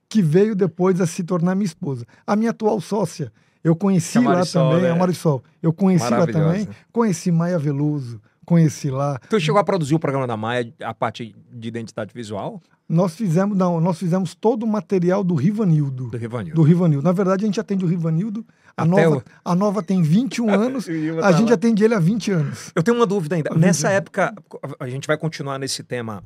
[0.08, 2.04] que veio depois a se tornar minha esposa.
[2.26, 4.90] A minha atual sócia, eu conheci lá também, né?
[4.90, 5.40] a Marisol.
[5.62, 9.20] Eu conheci lá também, conheci Maia Veloso, conheci lá.
[9.30, 12.60] Tu chegou a produzir o programa da Maia, a parte de identidade visual?
[12.88, 16.08] Nós fizemos, não, nós fizemos todo o material do Rivanildo.
[16.08, 16.56] Do Rivanildo.
[16.56, 17.04] Do Rivanildo.
[17.04, 18.44] Na verdade, a gente atende o Rivanildo.
[18.82, 19.22] A, nova, o...
[19.44, 21.54] a nova tem 21 anos, a gente lá.
[21.54, 22.72] atende ele há 20 anos.
[22.74, 23.50] Eu tenho uma dúvida ainda.
[23.54, 23.98] Nessa anos.
[23.98, 24.34] época,
[24.78, 26.22] a gente vai continuar nesse tema,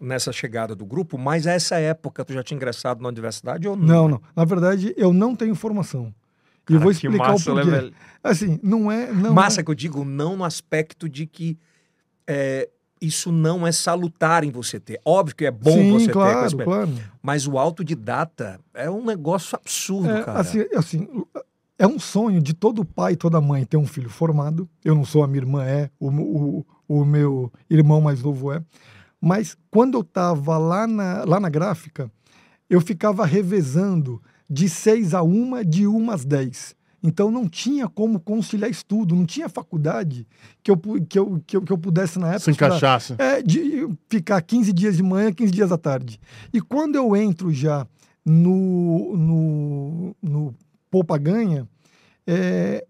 [0.00, 3.86] nessa chegada do grupo, mas essa época tu já tinha ingressado na universidade ou não?
[3.86, 4.22] Não, não.
[4.34, 6.12] Na verdade, eu não tenho formação.
[6.68, 7.70] E eu vou explicar massa, o porquê.
[7.70, 7.90] Né,
[8.22, 9.12] assim, não é...
[9.12, 9.64] Não massa é...
[9.64, 11.58] que eu digo, não no aspecto de que...
[12.26, 14.98] É, isso não é salutar em você ter.
[15.04, 16.64] Óbvio que é bom Sim, você claro, ter.
[16.64, 16.90] Claro.
[17.22, 20.40] Mas o autodidata é um negócio absurdo, é, cara.
[20.40, 21.08] Assim, assim,
[21.78, 24.68] é um sonho de todo pai e toda mãe ter um filho formado.
[24.84, 28.62] Eu não sou, a minha irmã é, o, o, o meu irmão mais novo é.
[29.20, 32.10] Mas quando eu estava lá na, lá na gráfica,
[32.68, 36.76] eu ficava revezando de seis a uma, de uma às dez.
[37.02, 40.26] Então não tinha como conciliar estudo, não tinha faculdade
[40.62, 42.40] que eu, que eu, que eu, que eu pudesse na época.
[42.40, 43.14] Se encaixasse.
[43.18, 46.18] É, de ficar 15 dias de manhã, 15 dias à tarde.
[46.52, 47.86] E quando eu entro já
[48.24, 50.54] no, no, no
[50.94, 51.68] Poupa Ganha,
[52.24, 52.86] é,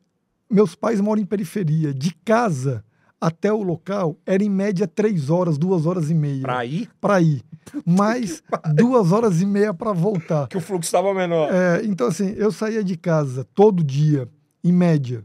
[0.51, 1.95] meus pais moram em periferia.
[1.95, 2.85] De casa
[3.19, 6.43] até o local era em média três horas, duas horas e meia.
[6.43, 6.91] Para ir?
[7.01, 7.43] Para ir.
[7.83, 8.43] Mais
[8.75, 10.49] duas horas e meia para voltar.
[10.49, 11.49] Que o fluxo estava menor.
[11.51, 14.29] É, então, assim, eu saía de casa todo dia,
[14.63, 15.25] em média,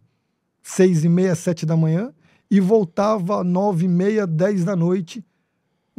[0.63, 2.13] seis e meia, sete da manhã,
[2.49, 5.21] e voltava nove e meia, dez da noite.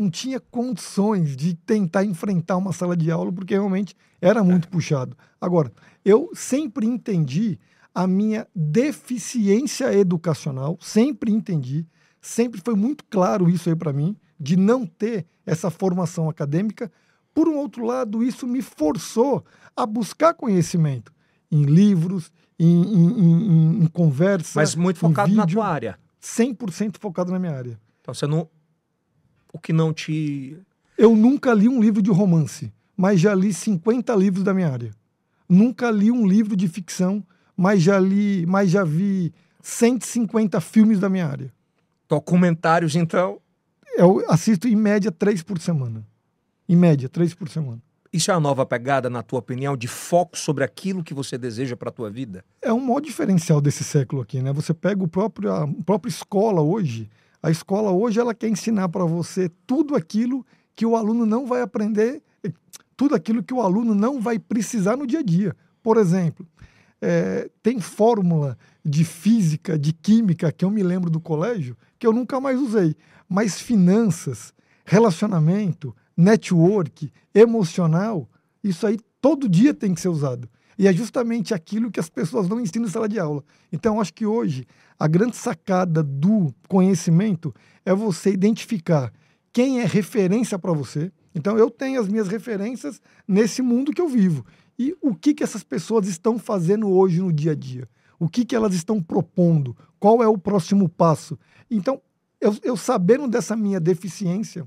[0.00, 4.70] Não tinha condições de tentar enfrentar uma sala de aula, porque realmente era muito é.
[4.70, 5.16] puxado.
[5.38, 5.70] Agora,
[6.04, 7.58] eu sempre entendi
[7.94, 11.86] a minha deficiência educacional, sempre entendi,
[12.20, 16.90] sempre foi muito claro isso aí para mim, de não ter essa formação acadêmica.
[17.34, 19.44] Por um outro lado, isso me forçou
[19.76, 21.12] a buscar conhecimento
[21.50, 24.60] em livros, em, em, em, em conversa.
[24.60, 25.98] Mas muito focado vídeo, na tua área.
[26.22, 27.80] 100% focado na minha área.
[28.00, 28.48] Então você não.
[29.52, 30.56] O que não te.
[30.96, 34.90] Eu nunca li um livro de romance, mas já li 50 livros da minha área.
[35.48, 37.24] Nunca li um livro de ficção
[37.60, 41.52] mas já li, mas já vi 150 filmes da minha área.
[42.08, 43.38] Documentários, então?
[43.98, 46.02] Eu assisto em média três por semana.
[46.66, 47.78] Em média, três por semana.
[48.10, 51.76] Isso é a nova pegada, na tua opinião, de foco sobre aquilo que você deseja
[51.76, 52.42] para a tua vida?
[52.62, 54.54] É um maior diferencial desse século aqui, né?
[54.54, 57.10] Você pega o próprio, a própria escola hoje,
[57.42, 61.62] a escola hoje ela quer ensinar para você tudo aquilo que o aluno não vai
[61.62, 62.22] aprender,
[62.96, 65.56] tudo aquilo que o aluno não vai precisar no dia a dia.
[65.82, 66.46] Por exemplo,
[67.00, 72.12] é, tem fórmula de física, de química, que eu me lembro do colégio, que eu
[72.12, 72.94] nunca mais usei.
[73.28, 74.52] Mas finanças,
[74.84, 78.28] relacionamento, network, emocional,
[78.62, 80.48] isso aí todo dia tem que ser usado.
[80.80, 83.44] E é justamente aquilo que as pessoas não ensinam em sala de aula.
[83.70, 84.66] Então, acho que hoje
[84.98, 89.12] a grande sacada do conhecimento é você identificar
[89.52, 91.12] quem é referência para você.
[91.34, 94.42] Então, eu tenho as minhas referências nesse mundo que eu vivo.
[94.78, 97.86] E o que, que essas pessoas estão fazendo hoje no dia a dia?
[98.18, 99.76] O que, que elas estão propondo?
[99.98, 101.38] Qual é o próximo passo?
[101.70, 102.00] Então,
[102.40, 104.66] eu, eu sabendo dessa minha deficiência,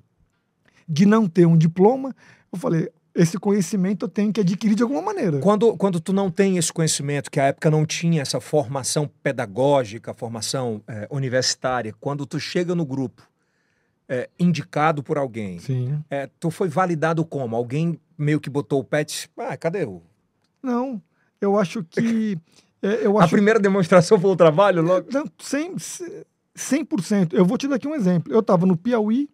[0.87, 2.15] de não ter um diploma,
[2.51, 5.39] eu falei, esse conhecimento eu tenho que adquirir de alguma maneira.
[5.39, 10.13] Quando, quando tu não tem esse conhecimento, que a época não tinha essa formação pedagógica,
[10.13, 13.21] formação é, universitária, quando tu chega no grupo,
[14.09, 16.03] é, indicado por alguém, Sim.
[16.09, 17.55] é, tu foi validado como?
[17.55, 20.01] Alguém meio que botou o disse, ah, cadê o...
[20.61, 21.01] Não,
[21.39, 22.37] eu acho que...
[22.81, 25.07] é, eu A acho primeira demonstração foi o trabalho logo?
[25.11, 26.25] Não, 100%,
[26.57, 27.33] 100%.
[27.33, 28.33] Eu vou te dar aqui um exemplo.
[28.33, 29.29] Eu estava no Piauí,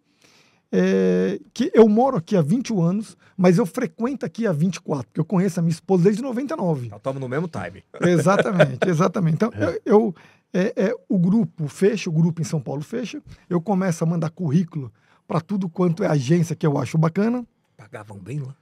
[0.72, 5.20] é, que eu moro aqui há 21 anos, mas eu frequento aqui há 24, porque
[5.20, 6.88] eu conheço a minha esposa desde 99.
[6.88, 7.82] Nós estamos no mesmo time.
[8.00, 9.34] Exatamente, exatamente.
[9.34, 10.14] Então, eu, eu-
[10.52, 14.30] é, é, o grupo fecha, o grupo em São Paulo fecha, eu começo a mandar
[14.30, 14.92] currículo
[15.26, 18.54] para tudo quanto é agência que eu acho bacana, Pagavam bem lá.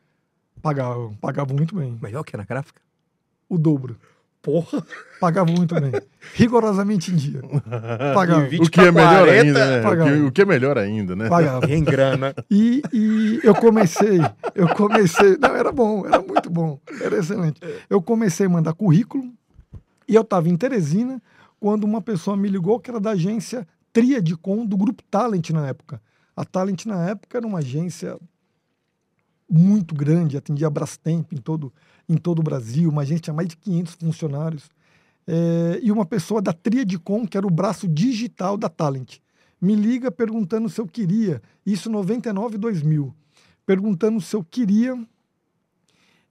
[0.60, 2.80] pagavam, pagavam muito bem, Melhor que na gráfica.
[3.48, 3.96] o dobro.
[4.48, 4.82] Porra.
[5.20, 5.92] Pagavam muito bem,
[6.32, 7.42] rigorosamente em dia.
[8.14, 8.48] Pagavam.
[8.50, 9.80] E O que é melhor 40, ainda, né?
[9.80, 10.10] O pagava.
[10.10, 11.28] que, o que é melhor ainda, né?
[11.28, 11.68] Pagavam.
[11.68, 12.34] Em grana.
[12.50, 14.20] E, e eu comecei,
[14.54, 17.60] eu comecei, não, era bom, era muito bom, era excelente.
[17.90, 19.30] Eu comecei a mandar currículo
[20.08, 21.20] e eu estava em Teresina
[21.60, 26.00] quando uma pessoa me ligou que era da agência Triadicom do grupo Talent na época.
[26.34, 28.16] A Talent na época era uma agência
[29.50, 31.70] muito grande, atendia a Brastemp em todo,
[32.08, 34.70] em todo o Brasil, uma agência tinha mais de 500 funcionários.
[35.26, 39.18] É, e uma pessoa da Triadicom, que era o braço digital da Talent,
[39.60, 43.14] me liga perguntando se eu queria, isso 99 e 2000,
[43.66, 44.98] perguntando se eu queria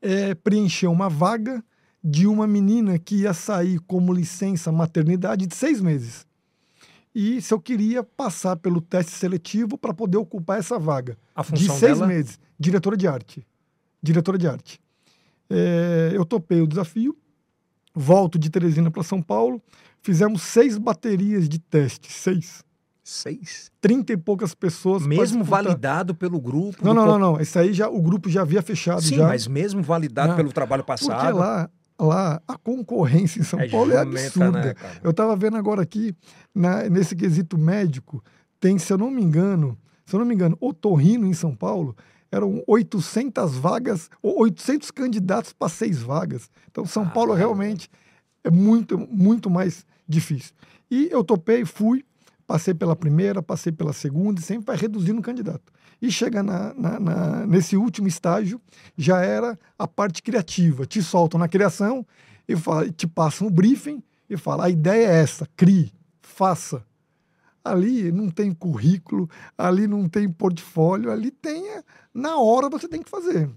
[0.01, 1.63] é, preencher uma vaga
[2.03, 6.25] de uma menina que ia sair como licença maternidade de seis meses.
[7.13, 11.49] E se eu queria passar pelo teste seletivo para poder ocupar essa vaga A de
[11.49, 12.07] função seis dela...
[12.07, 12.39] meses.
[12.59, 13.45] Diretora de arte.
[14.01, 14.79] Diretora de arte.
[15.49, 17.15] É, eu topei o desafio,
[17.93, 19.61] volto de Teresina para São Paulo,
[20.01, 22.63] fizemos seis baterias de teste, seis.
[23.03, 23.71] Seis.
[23.79, 25.07] Trinta e poucas pessoas.
[25.07, 26.83] Mesmo validado pelo grupo.
[26.83, 27.39] Não, não, não, não.
[27.39, 29.01] Esse aí já, o grupo já havia fechado.
[29.01, 29.27] Sim, já.
[29.27, 31.37] mas mesmo validado Não, pelo trabalho Porque passado.
[31.37, 34.61] lá, lá a concorrência em São é Paulo é jumenta, absurda.
[34.61, 34.73] né?
[35.01, 36.13] Eu estava vendo agora aqui,
[36.53, 38.21] na- nesse quesito médico,
[38.59, 41.95] tem, se eu não me engano, se eu não me engano, Otorrino em São Paulo,
[42.31, 46.49] eram 800 vagas, ou 800 candidatos para seis vagas.
[46.69, 47.37] Então, São Paulo Caramba.
[47.37, 47.89] realmente
[48.43, 50.53] é muito, muito mais difícil.
[50.89, 52.03] E eu topei, fui,
[52.45, 55.71] passei pela primeira, passei pela segunda, e sempre vai reduzindo o candidato.
[56.01, 58.61] E chega na, na- na- nesse último estágio,
[58.95, 60.85] já era a parte criativa.
[60.85, 62.05] Te soltam na criação
[62.47, 66.85] e fala, te passam um briefing e fala: a ideia é essa, crie, faça.
[67.65, 71.67] Ali não tem currículo, ali não tem portfólio, ali tem.
[71.67, 71.83] é,
[72.17, 73.47] Na hora você tem que fazer.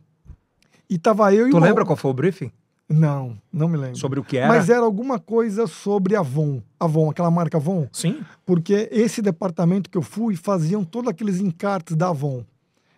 [0.89, 2.53] E tava eu e Tu uma- lembra qual foi o briefing?
[2.87, 3.97] Não, não me lembro.
[3.97, 4.49] Sobre o que era?
[4.49, 6.61] Mas era alguma coisa sobre a Avon.
[6.79, 7.89] Avon, aquela marca Avon.
[7.93, 8.21] Sim.
[8.45, 12.45] Porque esse departamento que eu fui faziam todos aqueles encartes da Avon.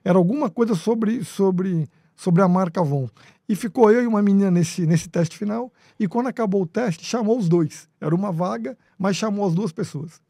[0.03, 3.09] Era alguma coisa sobre, sobre, sobre a marca Avon.
[3.48, 5.70] E ficou eu e uma menina nesse, nesse teste final.
[6.01, 7.87] E quando acabou o teste, chamou os dois.
[8.01, 10.20] Era uma vaga, mas chamou as duas pessoas.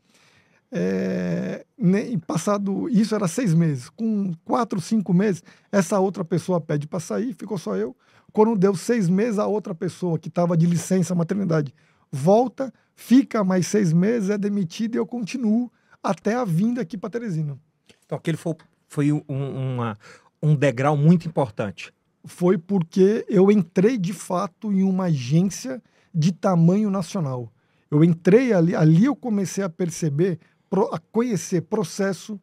[0.75, 3.91] É, ne- e passado, isso era seis meses.
[3.91, 7.95] Com quatro, cinco meses, essa outra pessoa pede para sair, ficou só eu.
[8.33, 11.75] Quando deu seis meses, a outra pessoa que estava de licença maternidade
[12.11, 15.71] volta, fica mais seis meses, é demitida e eu continuo
[16.03, 17.59] até a vinda aqui para Teresina.
[18.07, 18.55] Então aquele foi,
[18.89, 19.99] foi um, uma-
[20.43, 21.93] um degrau muito importante.
[22.25, 25.83] Foi porque eu entrei de fato em uma agência
[26.15, 27.53] de tamanho nacional.
[27.91, 30.39] Eu entrei ali, ali eu comecei a perceber,
[30.81, 32.41] a conhecer processo,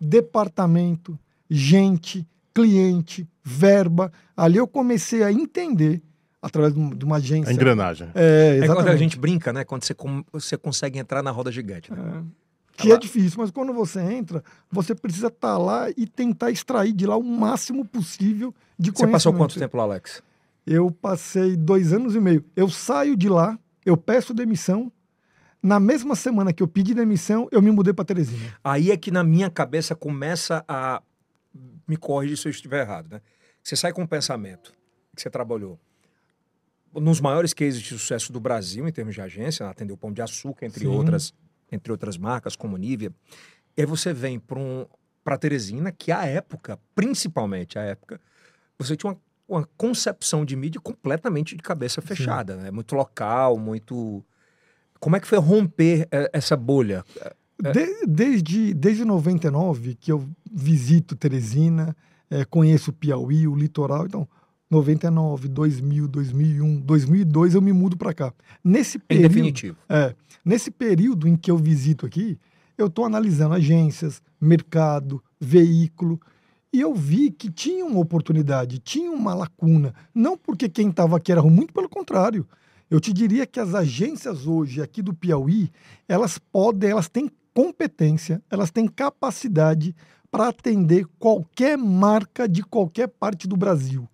[0.00, 1.18] departamento,
[1.48, 4.12] gente, cliente, verba.
[4.36, 6.02] Ali eu comecei a entender,
[6.40, 7.50] através de um- uma agência.
[7.50, 8.08] A engrenagem.
[8.14, 8.98] É, É quando a exatamente.
[8.98, 9.64] gente brinca, né?
[9.64, 11.92] Quando você, com- você consegue entrar na roda gigante.
[11.92, 11.98] né?
[12.28, 12.42] É.
[12.74, 17.06] Que é difícil, mas quando você entra, você precisa estar lá e tentar extrair de
[17.06, 19.12] lá o máximo possível de Você conhecimento.
[19.12, 20.22] passou quanto tempo lá, Alex?
[20.66, 22.42] Eu passei dois anos e meio.
[22.56, 24.90] Eu saio de lá, eu peço demissão.
[25.62, 28.58] Na mesma semana que eu pedi demissão, eu me mudei para Teresina.
[28.64, 31.00] Aí é que na minha cabeça começa a.
[31.86, 33.20] Me corrige se eu estiver errado, né?
[33.62, 34.72] Você sai com um pensamento
[35.14, 35.78] que você trabalhou
[36.94, 40.20] nos maiores cases de sucesso do Brasil em termos de agência, atendeu o Pão de
[40.20, 40.86] Açúcar, entre Sim.
[40.86, 41.32] outras,
[41.70, 43.12] entre outras marcas, como Nivea.
[43.76, 44.86] E aí você vem para um,
[45.24, 48.20] para Teresina, que à época, principalmente à época,
[48.78, 52.70] você tinha uma, uma concepção de mídia completamente de cabeça fechada, né?
[52.70, 54.24] Muito local, muito.
[55.02, 57.04] Como é que foi romper eh, essa bolha?
[57.60, 61.96] De- desde, desde 99 que eu visito Teresina,
[62.30, 64.06] eh, conheço o Piauí, o litoral.
[64.06, 64.28] Então,
[64.70, 68.32] 99, 2000, 2001, 2002 eu me mudo para cá.
[68.62, 69.76] Nesse Em período, definitivo.
[69.88, 72.38] É, nesse período em que eu visito aqui,
[72.78, 76.20] eu estou analisando agências, mercado, veículo,
[76.72, 79.92] E eu vi que tinha uma oportunidade, tinha uma lacuna.
[80.14, 82.46] Não porque quem estava aqui era ruim, muito pelo contrário.
[82.92, 85.72] Eu te diria que as agências hoje aqui do Piauí,
[86.06, 89.96] elas podem, elas têm competência, elas têm capacidade
[90.30, 94.06] para atender qualquer marca de qualquer parte do Brasil.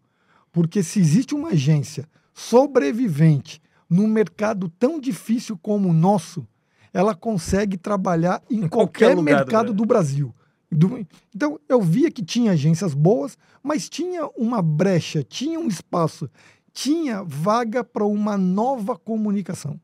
[0.53, 3.61] Porque se existe uma agência sobrevivente
[3.91, 6.47] num mercado tão difícil como o nosso,
[6.95, 10.33] ela consegue trabalhar em, em qualquer, qualquer mercado do, do Brasil.
[10.71, 16.31] Do, então, eu via que tinha agências boas, mas tinha uma brecha, tinha um espaço,
[16.79, 19.81] tinha vaga para uma nova comunicação.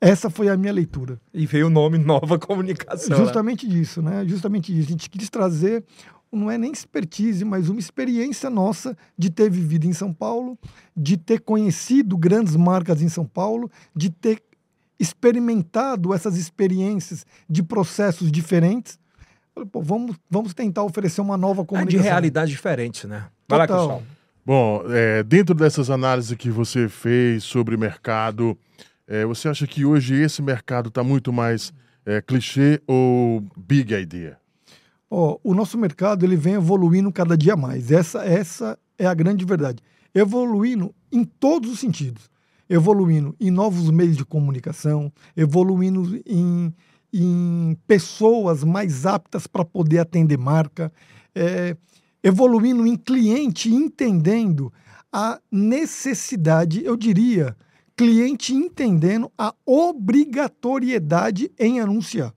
[0.00, 1.20] Essa foi a minha leitura.
[1.34, 3.18] E veio o nome Nova Comunicação.
[3.18, 3.22] Né?
[3.22, 3.74] Justamente né?
[3.74, 4.24] disso, né?
[4.26, 4.88] Justamente isso.
[4.88, 5.84] A gente quis trazer,
[6.32, 10.58] não é nem expertise, mas uma experiência nossa de ter vivido em São Paulo,
[10.96, 14.42] de ter conhecido grandes marcas em São Paulo, de ter
[14.98, 18.98] experimentado essas experiências de processos diferentes
[19.56, 22.00] Falei, pô, vamos, vamos tentar oferecer uma nova comunicação.
[22.00, 23.24] É de realidades diferentes, né?
[23.48, 23.86] Vai Total.
[23.86, 24.15] lá, Cristal.
[24.46, 28.56] Bom, é, dentro dessas análises que você fez sobre mercado,
[29.04, 34.38] é, você acha que hoje esse mercado está muito mais é, clichê ou big idea?
[35.10, 37.90] Oh, o nosso mercado ele vem evoluindo cada dia mais.
[37.90, 39.82] Essa, essa é a grande verdade.
[40.14, 42.30] Evoluindo em todos os sentidos.
[42.70, 46.72] Evoluindo em novos meios de comunicação, evoluindo em
[47.12, 50.92] em pessoas mais aptas para poder atender marca,
[51.34, 51.74] é,
[52.26, 54.72] evoluindo em cliente entendendo
[55.12, 57.56] a necessidade, eu diria,
[57.96, 62.34] cliente entendendo a obrigatoriedade em anunciar.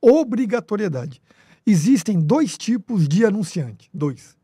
[0.00, 1.20] Obrigatoriedade.
[1.66, 3.90] Existem dois tipos de anunciante.
[3.92, 4.34] Dois.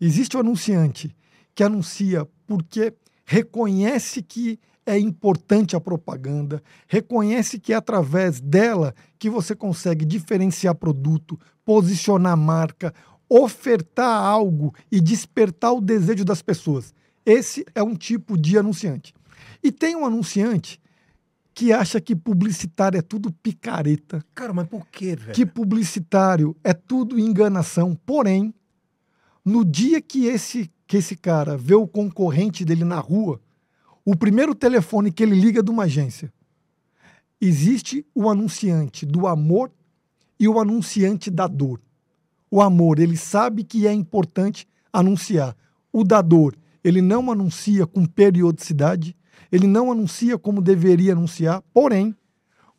[0.00, 1.12] Existe o anunciante
[1.52, 9.28] que anuncia porque reconhece que é importante a propaganda, reconhece que é através dela que
[9.28, 12.94] você consegue diferenciar produto, posicionar marca,
[13.28, 16.94] ofertar algo e despertar o desejo das pessoas.
[17.24, 19.14] Esse é um tipo de anunciante.
[19.62, 20.80] E tem um anunciante
[21.52, 24.22] que acha que publicitário é tudo picareta.
[24.34, 25.32] Cara, mas por quê, velho?
[25.32, 27.98] Que publicitário é tudo enganação.
[28.04, 28.54] Porém,
[29.44, 33.40] no dia que esse, que esse cara vê o concorrente dele na rua,
[34.04, 36.32] o primeiro telefone que ele liga de uma agência,
[37.40, 39.72] existe o anunciante do amor
[40.38, 41.80] e o anunciante da dor.
[42.50, 45.56] O amor, ele sabe que é importante anunciar.
[45.92, 49.16] O da dor, ele não anuncia com periodicidade,
[49.50, 52.14] ele não anuncia como deveria anunciar, porém,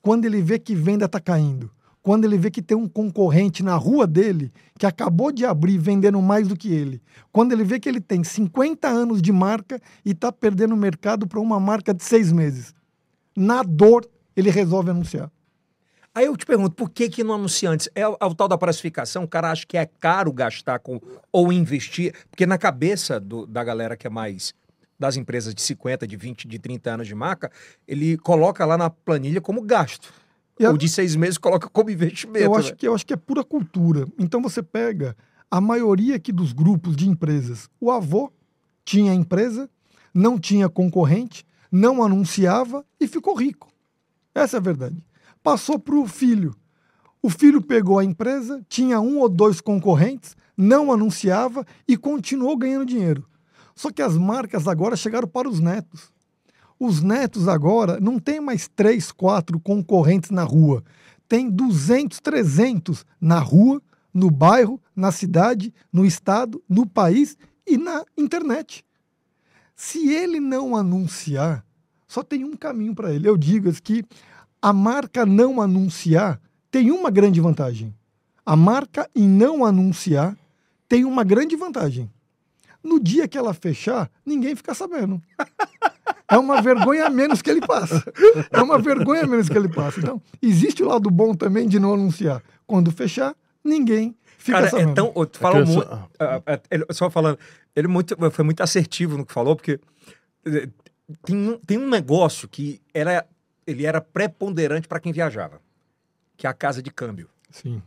[0.02, 1.70] quando ele vê que venda está caindo,
[2.02, 6.22] quando ele vê que tem um concorrente na rua dele que acabou de abrir vendendo
[6.22, 7.02] mais do que ele,
[7.34, 11.28] quando ele vê que ele tem 50 anos de marca e está perdendo o mercado
[11.28, 12.74] para uma marca de seis meses,
[13.36, 15.30] na dor ele resolve anunciar.
[16.18, 17.88] Aí eu te pergunto, por que que no anunciantes?
[17.94, 21.00] É o, é o, tal da precificação, o cara acha que é caro gastar com
[21.32, 24.52] ou investir, porque na cabeça do, da galera que é mais
[24.98, 27.52] das empresas de 50, de 20, de 30 anos de marca,
[27.88, 30.12] ele coloca lá na planilha como gasto.
[30.60, 32.46] E Ou de seis meses coloca como investimento.
[32.46, 32.76] Eu acho, né?
[32.76, 34.08] que, eu acho que é pura cultura.
[34.18, 35.16] Então você pega
[35.52, 37.70] a maioria aqui dos grupos de empresas.
[37.80, 38.34] O avô
[38.84, 39.70] tinha empresa,
[40.12, 43.72] não tinha concorrente, não anunciava e ficou rico.
[44.34, 45.07] Essa é a verdade.
[45.48, 46.54] Passou para o filho.
[47.22, 52.86] O filho pegou a empresa, tinha um ou dois concorrentes, não anunciava e continuou ganhando
[52.86, 53.26] dinheiro.
[53.74, 56.12] Só que as marcas agora chegaram para os netos.
[56.78, 60.84] Os netos agora não tem mais três, quatro concorrentes na rua.
[61.30, 63.82] Tem 200, 300 na rua,
[64.14, 68.84] no bairro, na cidade, no estado, no país e na internet.
[69.78, 71.66] Se ele não anunciar,
[72.06, 73.30] só tem um caminho para ele.
[73.30, 74.04] Eu digo que
[74.62, 76.40] a marca não anunciar
[76.72, 77.94] tem uma grande vantagem.
[78.46, 80.38] A marca em não anunciar
[80.88, 82.10] tem uma grande vantagem.
[82.84, 85.22] No dia que ela fechar, ninguém fica sabendo.
[86.30, 88.04] é uma vergonha a menos que ele passa.
[88.52, 90.00] É uma vergonha a menos que ele passa.
[90.00, 92.42] Então, existe o lado bom também de não anunciar.
[92.66, 94.92] Quando fechar, ninguém fica Cara, é sabendo.
[94.92, 95.26] é tão...
[95.26, 95.82] Tu falou é muito...
[95.82, 97.38] Uh, uh, só falando,
[97.76, 99.80] ele muito, foi muito assertivo no que falou, porque
[100.46, 100.70] eh,
[101.24, 103.26] tem, tem um negócio que era,
[103.68, 105.62] ele era preponderante para quem viajava,
[106.38, 107.30] que é a casa de câmbio.
[107.52, 107.84] Sim.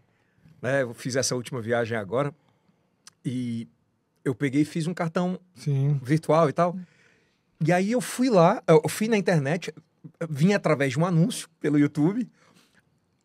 [0.60, 2.34] Né, eu fiz essa última viagem agora
[3.24, 3.66] e
[4.22, 5.98] eu peguei e fiz um cartão Sim.
[6.02, 6.76] virtual e tal.
[7.64, 9.74] E aí eu fui lá, eu fui na internet,
[10.28, 12.28] vim através de um anúncio pelo YouTube,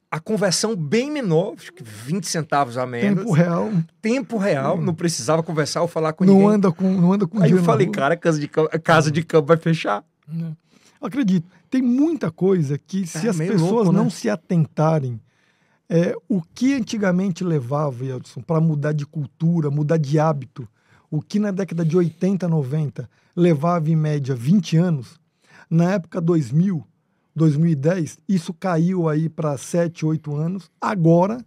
[0.09, 3.19] a conversão bem menor, acho que 20 centavos a menos.
[3.19, 3.71] Tempo real.
[4.01, 4.82] Tempo real, hum.
[4.82, 6.49] não precisava conversar ou falar com não ninguém.
[6.51, 9.57] Anda com, não anda com Aí eu falei, cara, casa de, casa de campo vai
[9.57, 10.05] fechar.
[11.01, 11.05] É.
[11.05, 13.97] Acredito, tem muita coisa que se é, as pessoas louco, né?
[13.97, 15.19] não se atentarem,
[15.87, 20.67] É, o que antigamente levava, Edson, para mudar de cultura, mudar de hábito,
[21.11, 25.19] o que na década de 80, 90 levava em média 20 anos,
[25.69, 26.83] na época 2000,
[27.35, 30.71] 2010, isso caiu aí para 7, 8 anos.
[30.81, 31.45] Agora,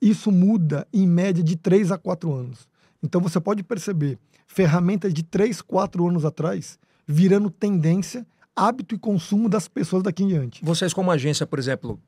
[0.00, 2.68] isso muda em média de 3 a 4 anos.
[3.02, 8.26] Então você pode perceber ferramentas de 3, 4 anos atrás virando tendência,
[8.56, 10.64] hábito e consumo das pessoas daqui em diante.
[10.64, 12.00] Vocês, como agência, por exemplo,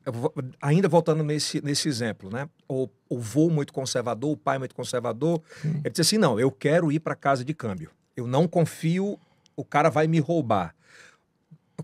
[0.59, 2.49] ainda voltando nesse, nesse exemplo, né?
[2.67, 5.81] O, o vô muito conservador, o pai muito conservador, Sim.
[5.83, 7.91] ele disse assim: não, eu quero ir para casa de câmbio.
[8.17, 9.17] Eu não confio,
[9.55, 10.75] o cara vai me roubar.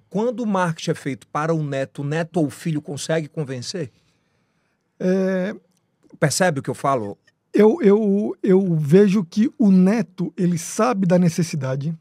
[0.10, 3.92] Quando o marketing é feito para o neto, o neto ou o filho consegue convencer?
[5.00, 5.56] É...
[6.20, 7.18] Percebe o que eu falo?
[7.54, 11.98] Eu, eu, eu vejo que o neto ele sabe da necessidade,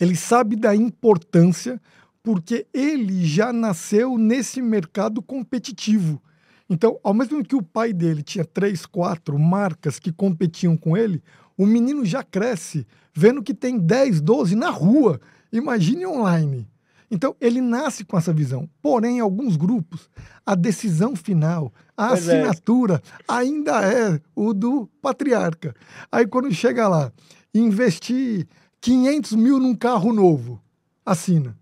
[0.00, 1.80] ele sabe da importância,
[2.22, 6.22] porque ele já nasceu nesse mercado competitivo.
[6.68, 10.96] Então, ao mesmo tempo que o pai dele tinha três, quatro marcas que competiam com
[10.96, 11.22] ele,
[11.56, 15.20] o menino já cresce vendo que tem 10, 12 na rua.
[15.52, 16.68] Imagine online.
[17.10, 18.66] Então, ele nasce com essa visão.
[18.80, 20.08] Porém, em alguns grupos,
[20.46, 22.40] a decisão final, a pois é.
[22.40, 23.22] assinatura é.
[23.28, 25.74] ainda é o do patriarca.
[26.10, 27.12] Aí, quando chega lá,
[27.54, 28.46] investir
[28.82, 30.60] 500 mil num carro novo,
[31.06, 31.56] assina.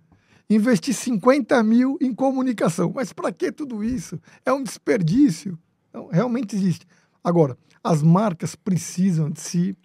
[0.49, 2.91] Investir 50 mil em comunicação.
[2.95, 4.18] Mas para que tudo isso?
[4.45, 5.57] É um desperdício.
[5.93, 6.87] Não, realmente existe.
[7.23, 9.77] Agora, as marcas precisam de se,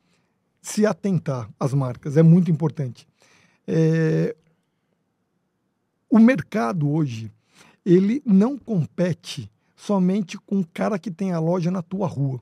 [0.62, 2.16] se atentar às marcas.
[2.16, 3.06] É muito importante.
[3.68, 4.34] É,
[6.10, 7.30] o mercado hoje,
[7.86, 12.42] ele não compete somente com o cara que tem a loja na tua rua.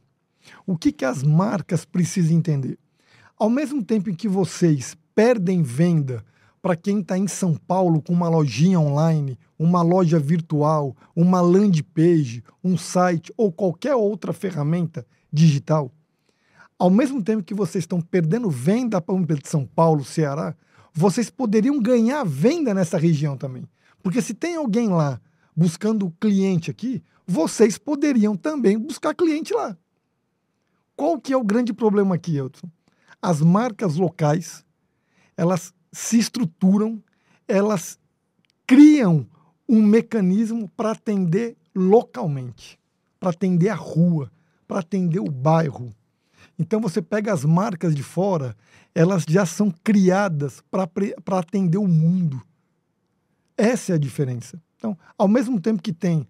[0.68, 2.78] O que, que as marcas precisam entender?
[3.44, 6.24] Ao mesmo tempo em que vocês perdem venda
[6.62, 11.84] para quem está em São Paulo com uma lojinha online, uma loja virtual, uma landing
[11.94, 15.92] page, um site ou qualquer outra ferramenta digital,
[16.80, 20.56] ao mesmo tempo que vocês estão perdendo venda para de São Paulo, Ceará,
[20.94, 23.68] vocês poderiam ganhar venda nessa região também.
[24.02, 25.20] Porque se tem alguém lá
[25.54, 29.78] buscando cliente aqui, vocês poderiam também buscar cliente lá.
[30.96, 32.70] Qual que é o grande problema aqui, Elton?
[33.24, 34.66] As marcas locais,
[35.38, 37.02] elas se estruturam,
[37.48, 37.98] elas
[38.68, 39.26] criam
[39.68, 42.78] um mecanismo para atender localmente,
[43.22, 44.30] para atender a rua,
[44.68, 45.96] para atender o bairro.
[46.60, 48.58] Então você pega as marcas de fora,
[48.94, 52.42] elas já são criadas para atender o mundo.
[53.56, 54.62] Essa é a diferença.
[54.76, 56.28] Então, ao mesmo tempo que tem.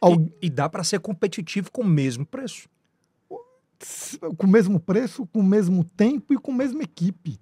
[0.00, 0.12] Ao...
[0.12, 2.68] E, e, dá para ser competitivo com o mesmo preço.
[4.36, 7.40] Com o mesmo preço, com o mesmo tempo e com a mesma equipe.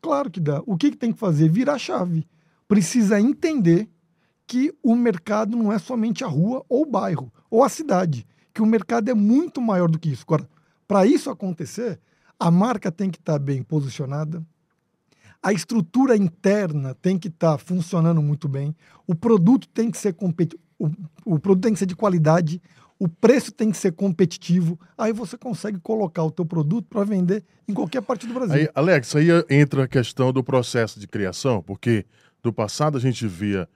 [0.00, 0.62] Claro que dá.
[0.66, 1.48] O que, que tem que fazer?
[1.48, 2.26] Virar chave.
[2.66, 3.88] Precisa entender
[4.46, 8.60] que o mercado não é somente a rua ou o bairro ou a cidade, que
[8.60, 10.24] o mercado é muito maior do que isso.
[10.26, 10.48] Agora,
[10.86, 12.00] para isso acontecer,
[12.38, 14.44] a marca tem que estar tá bem posicionada,
[15.42, 20.12] a estrutura interna tem que estar tá funcionando muito bem, o produto tem que ser
[20.14, 20.90] competitivo, o,
[21.24, 22.60] o produto tem que ser de qualidade,
[23.02, 27.42] o preço tem que ser competitivo, aí você consegue colocar o teu produto para vender
[27.66, 28.54] em qualquer parte do Brasil.
[28.54, 32.06] Aí, Alex, aí entra a questão do processo de criação, porque
[32.40, 33.68] do passado a gente via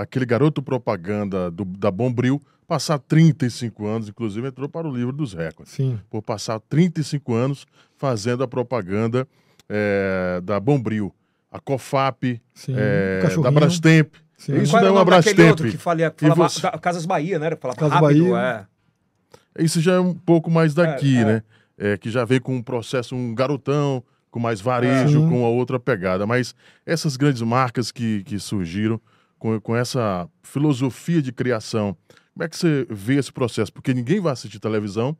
[0.00, 5.34] aquele garoto propaganda do, da Bombril passar 35 anos, inclusive entrou para o livro dos
[5.34, 5.74] recordes.
[5.74, 5.98] Sim.
[6.08, 7.66] Por passar 35 anos
[7.96, 9.26] fazendo a propaganda
[9.68, 11.12] é, da Bombril,
[11.50, 14.14] a COFAP, é, da Brastemp.
[14.40, 14.56] Sim.
[14.62, 15.38] Isso não é uma Brastemp.
[15.50, 16.70] outro que falava, falava você...
[16.80, 17.56] Casas Bahia, né?
[17.56, 18.68] Falava Casas rápido, Bahia.
[19.56, 19.64] É.
[19.64, 21.24] Isso já é um pouco mais daqui, é, é.
[21.24, 21.42] né?
[21.78, 25.78] É, que já veio com um processo, um garotão, com mais varejo, com a outra
[25.78, 26.26] pegada.
[26.26, 29.00] Mas essas grandes marcas que, que surgiram
[29.38, 31.96] com, com essa filosofia de criação
[32.40, 33.70] como é que você vê esse processo?
[33.70, 35.14] Porque ninguém vai assistir televisão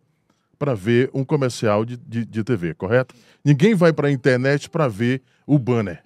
[0.59, 3.15] para ver um comercial de, de, de, TV, correto?
[3.45, 6.03] Ninguém vai para a internet para ver o banner.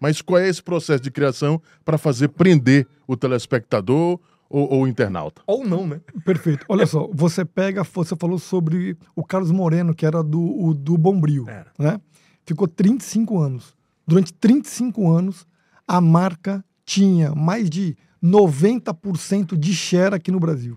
[0.00, 4.88] Mas qual é esse processo de criação para fazer prender o telespectador ou, ou, o
[4.88, 5.42] internauta?
[5.46, 6.00] Ou não, né?
[6.24, 6.64] Perfeito.
[6.68, 10.96] Olha só, você pega, você falou sobre o Carlos Moreno, que era do, o, do
[10.96, 11.44] Bombril,
[11.78, 12.00] né?
[12.46, 13.74] Ficou 35 anos.
[14.06, 15.46] Durante 35 anos,
[15.86, 20.76] a marca tinha mais de 90% de share aqui no Brasil.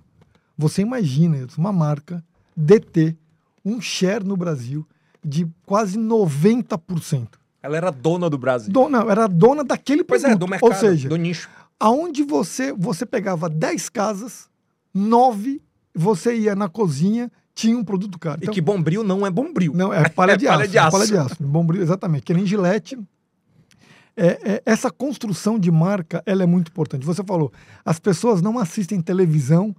[0.58, 2.24] Você imagina, uma marca
[2.56, 3.18] DT
[3.66, 4.86] um share no Brasil
[5.24, 7.30] de quase 90%.
[7.64, 8.72] Ela era dona do Brasil.
[8.72, 10.38] Dona, era dona daquele pois produto.
[10.38, 11.50] é, do mercado, Ou seja, do nicho.
[11.80, 14.50] Aonde você, você pegava 10 casas,
[14.94, 15.62] 9
[15.96, 18.40] você ia na cozinha, tinha um produto caro.
[18.42, 19.74] Então, e que bombril não é bombril.
[19.76, 20.58] Não, é palha de é aço.
[20.58, 20.88] palha de aço.
[20.88, 21.44] É palha de aço.
[21.44, 22.24] Bombril, exatamente.
[22.24, 22.98] Que nem gilete,
[24.16, 27.06] é, é, essa construção de marca ela é muito importante.
[27.06, 27.52] Você falou,
[27.86, 29.76] as pessoas não assistem televisão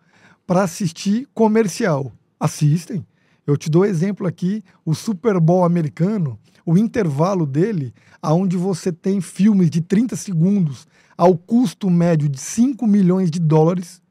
[0.47, 2.13] para assistir comercial.
[2.39, 3.05] Assistem.
[3.47, 7.93] Eu te dou exemplo aqui, o Super Bowl americano, o intervalo dele,
[8.23, 10.87] aonde você tem filmes de 30 segundos
[11.17, 14.03] ao custo médio de 5 milhões de dólares,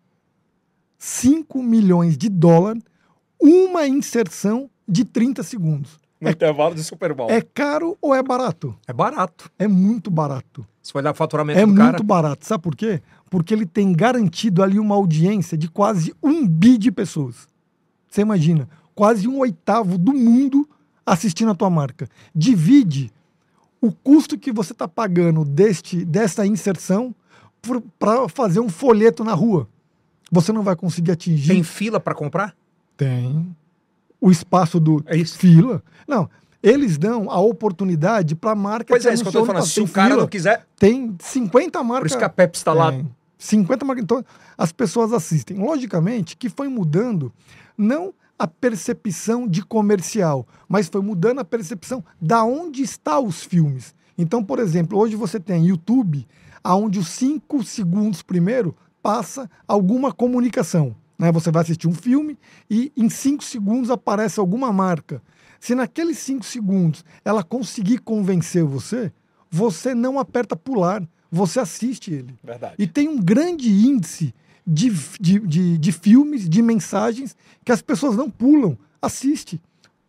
[0.97, 2.84] 5 milhões de dólares,
[3.39, 5.99] uma inserção de 30 segundos.
[6.22, 7.30] No é, intervalo de Super Bowl.
[7.30, 8.74] É caro ou é barato?
[8.88, 9.51] É barato.
[9.60, 10.66] É muito barato.
[10.82, 12.04] Você vai dar faturamento É do muito cara.
[12.04, 12.45] barato.
[12.45, 13.01] Sabe por quê?
[13.30, 17.47] Porque ele tem garantido ali uma audiência de quase um bi de pessoas.
[18.10, 20.70] Você imagina, quase um oitavo do mundo
[21.06, 22.08] assistindo a tua marca.
[22.34, 23.12] Divide
[23.82, 27.14] o custo que você está pagando deste, dessa inserção
[27.99, 29.68] para fazer um folheto na rua.
[30.32, 31.49] Você não vai conseguir atingir.
[31.54, 32.56] Tem fila para comprar?
[32.97, 33.56] Tem.
[34.20, 35.38] O espaço do É isso.
[35.38, 35.84] fila.
[36.08, 36.30] Não.
[36.62, 38.86] Eles dão a oportunidade para a marca.
[38.88, 39.62] Pois é, isso que eu tô falando.
[39.64, 40.22] "Opa, Se o cara fila".
[40.22, 40.66] não quiser.
[40.80, 41.99] Tem 50 marcas.
[42.04, 42.91] Por isso que a Pepsi está lá.
[42.91, 43.06] Tem.
[43.38, 44.04] 50 marcas.
[44.04, 44.26] Então,
[44.58, 45.58] as pessoas assistem.
[45.58, 47.34] Logicamente que foi mudando,
[47.78, 53.94] não a percepção de comercial, mas foi mudando a percepção da onde estão os filmes.
[54.18, 56.28] Então, por exemplo, hoje você tem YouTube,
[56.64, 60.96] aonde os 5 segundos primeiro passa alguma comunicação.
[61.18, 61.32] Né?
[61.32, 62.38] Você vai assistir um filme
[62.70, 65.22] e em 5 segundos aparece alguma marca.
[65.60, 69.12] Se naqueles 5 segundos ela conseguir convencer você,
[69.50, 72.38] você não aperta pular, você assiste ele.
[72.44, 72.76] Verdade.
[72.78, 74.34] E tem um grande índice
[74.66, 74.89] de,
[75.20, 79.61] de, de, de filmes, de mensagens que as pessoas não pulam, assiste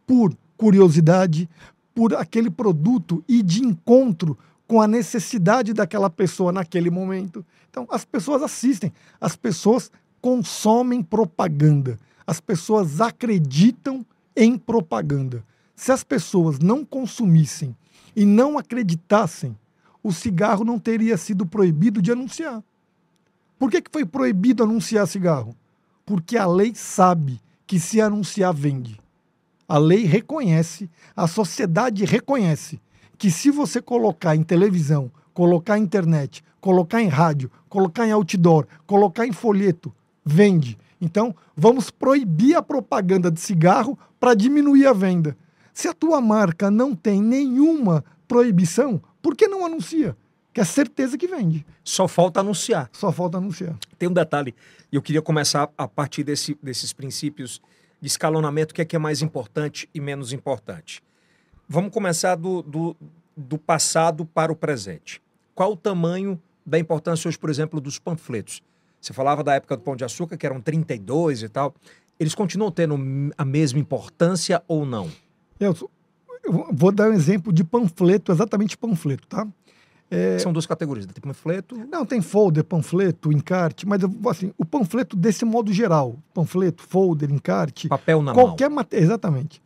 [0.07, 1.49] por curiosidade,
[1.95, 7.45] por aquele produto e de encontro com a necessidade daquela pessoa naquele momento.
[7.71, 9.91] Então, as pessoas assistem, as pessoas
[10.21, 14.05] consomem propaganda, as pessoas acreditam
[14.37, 15.45] em propaganda.
[15.77, 17.77] Se as pessoas não consumissem
[18.17, 19.57] e não acreditassem,
[20.03, 22.63] o cigarro não teria sido proibido de anunciar.
[23.65, 25.57] Por que, que foi proibido anunciar cigarro?
[26.05, 29.01] Porque a lei sabe que se anunciar vende.
[29.67, 32.79] A lei reconhece, a sociedade reconhece
[33.17, 38.67] que se você colocar em televisão, colocar em internet, colocar em rádio, colocar em outdoor,
[38.87, 39.91] colocar em folheto,
[40.23, 40.77] vende.
[41.01, 45.35] Então, vamos proibir a propaganda de cigarro para diminuir a venda.
[45.73, 50.15] Se a tua marca não tem nenhuma proibição, por que não anuncia?
[50.55, 51.67] Que é certeza que vende.
[51.83, 52.89] Só falta anunciar.
[52.93, 53.77] Só falta anunciar.
[53.99, 54.55] Tem um detalhe,
[54.91, 57.61] e eu queria começar a partir desse- desses princípios
[58.01, 61.03] de escalonamento, o que é que é mais importante e menos importante.
[61.69, 62.97] Vamos começar do, do,
[63.37, 65.21] do passado para o presente.
[65.55, 68.63] Qual o tamanho da importância hoje, por exemplo, dos panfletos?
[69.01, 71.75] Você falava da época do Pão de Açúcar, que eram 32 e tal.
[72.19, 72.95] Eles continuam tendo
[73.37, 75.11] a mesma importância ou não?
[75.59, 75.75] Eu,
[76.45, 79.47] eu vou dar um exemplo de panfleto, exatamente panfleto, tá?
[80.39, 81.77] São duas categorias, tem panfleto...
[81.91, 84.01] Não, tem folder, panfleto, encarte, mas
[84.31, 88.45] assim, o panfleto desse modo geral, panfleto, folder, encarte, Papel na mão.
[88.45, 89.63] qualquer matéria, exatamente.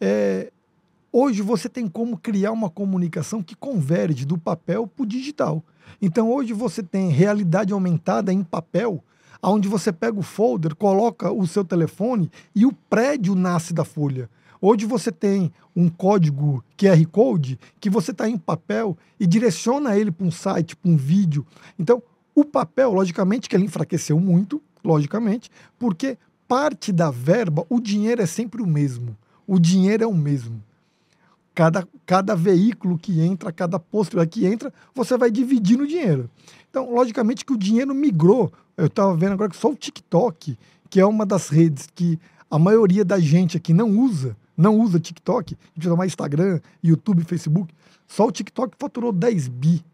[0.00, 0.50] É,
[1.12, 5.62] hoje você tem como criar uma comunicação que converge do papel para o digital.
[6.00, 9.02] Então hoje você tem realidade aumentada em papel,
[9.42, 14.28] onde você pega o folder, coloca o seu telefone e o prédio nasce da folha.
[14.66, 20.10] Hoje você tem um código QR Code que você está em papel e direciona ele
[20.10, 21.46] para um site, para um vídeo.
[21.78, 22.02] Então,
[22.34, 26.16] o papel, logicamente, que ele enfraqueceu muito, logicamente, porque
[26.48, 29.14] parte da verba, o dinheiro é sempre o mesmo.
[29.46, 30.62] O dinheiro é o mesmo.
[31.54, 36.30] Cada, cada veículo que entra, cada posto que entra, você vai dividindo o dinheiro.
[36.70, 38.50] Então, logicamente que o dinheiro migrou.
[38.78, 40.56] Eu estava vendo agora que só o TikTok,
[40.88, 42.18] que é uma das redes que
[42.50, 46.60] a maioria da gente aqui não usa, não usa TikTok, a gente usa mais Instagram,
[46.82, 47.72] YouTube, Facebook,
[48.06, 49.84] só o TikTok faturou 10 bi.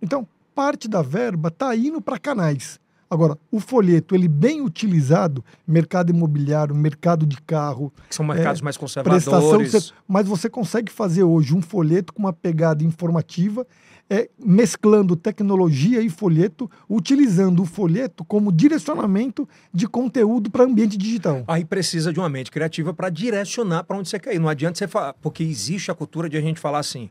[0.00, 2.80] Então, parte da verba está indo para canais.
[3.10, 8.64] Agora, o folheto, ele bem utilizado, mercado imobiliário, mercado de carro, Que são mercados É,
[8.64, 9.72] mais prestação, conservadores.
[9.72, 13.66] você- mas você consegue fazer hoje um folheto com uma pegada informativa,
[14.10, 21.44] é, mesclando tecnologia e folheto, utilizando o folheto como direcionamento de conteúdo para ambiente digital.
[21.46, 24.38] Aí precisa de uma mente criativa para direcionar para onde você quer ir.
[24.38, 27.10] Não adianta você falar, porque existe a cultura de a gente falar assim.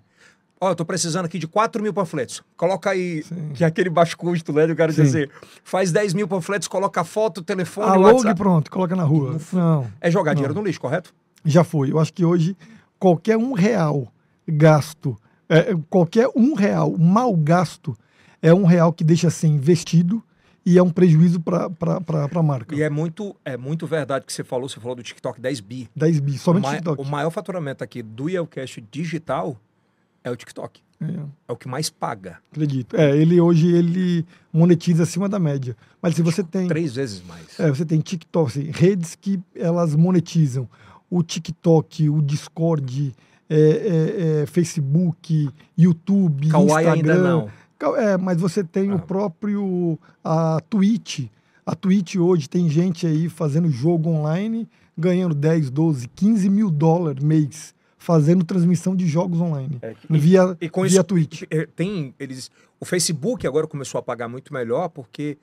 [0.59, 2.41] Ó, eu tô precisando aqui de 4 mil panfletos.
[2.55, 3.23] Coloca aí,
[3.53, 4.63] que é aquele baixo custo, né?
[4.69, 5.03] Eu quero Sim.
[5.03, 5.29] dizer,
[5.63, 8.35] faz 10 mil panfletos, coloca foto, telefone, Alô, e WhatsApp.
[8.41, 9.37] pronto, coloca na rua.
[9.53, 10.61] Não, É jogar dinheiro Não.
[10.63, 11.13] no lixo, correto?
[11.45, 11.91] já foi.
[11.91, 12.57] Eu acho que hoje
[12.99, 14.11] qualquer um real
[14.47, 15.15] gasto,
[15.49, 17.97] é, qualquer um real mal gasto
[18.41, 20.23] é um real que deixa ser investido
[20.65, 21.69] e é um prejuízo para
[22.35, 22.75] a marca.
[22.75, 25.89] E é muito, é muito verdade que você falou, você falou do TikTok 10 bi.
[25.95, 27.01] 10 bi, O, somente mai- TikTok.
[27.01, 29.57] o maior faturamento aqui do Yelcast digital
[30.23, 30.81] é o TikTok.
[30.99, 31.05] É.
[31.49, 31.51] é.
[31.51, 32.39] o que mais paga.
[32.51, 32.97] Acredito.
[32.97, 35.77] É, ele hoje ele monetiza acima da média.
[36.01, 36.67] Mas se você tem.
[36.67, 37.59] Três vezes mais.
[37.59, 40.67] É, você tem TikTok, assim, redes que elas monetizam.
[41.09, 43.15] O TikTok, o Discord,
[43.49, 47.13] é, é, é Facebook, YouTube, Kawaii Instagram.
[47.13, 47.49] ainda não.
[47.95, 48.95] É, mas você tem ah.
[48.95, 51.27] o próprio a Twitch.
[51.65, 54.67] A Twitch hoje tem gente aí fazendo jogo online,
[54.97, 60.57] ganhando 10, 12, 15 mil dólares mês fazendo transmissão de jogos online é, e, via,
[60.61, 61.43] e via isso, Twitch.
[61.49, 65.37] É, tem eles, o Facebook agora começou a pagar muito melhor porque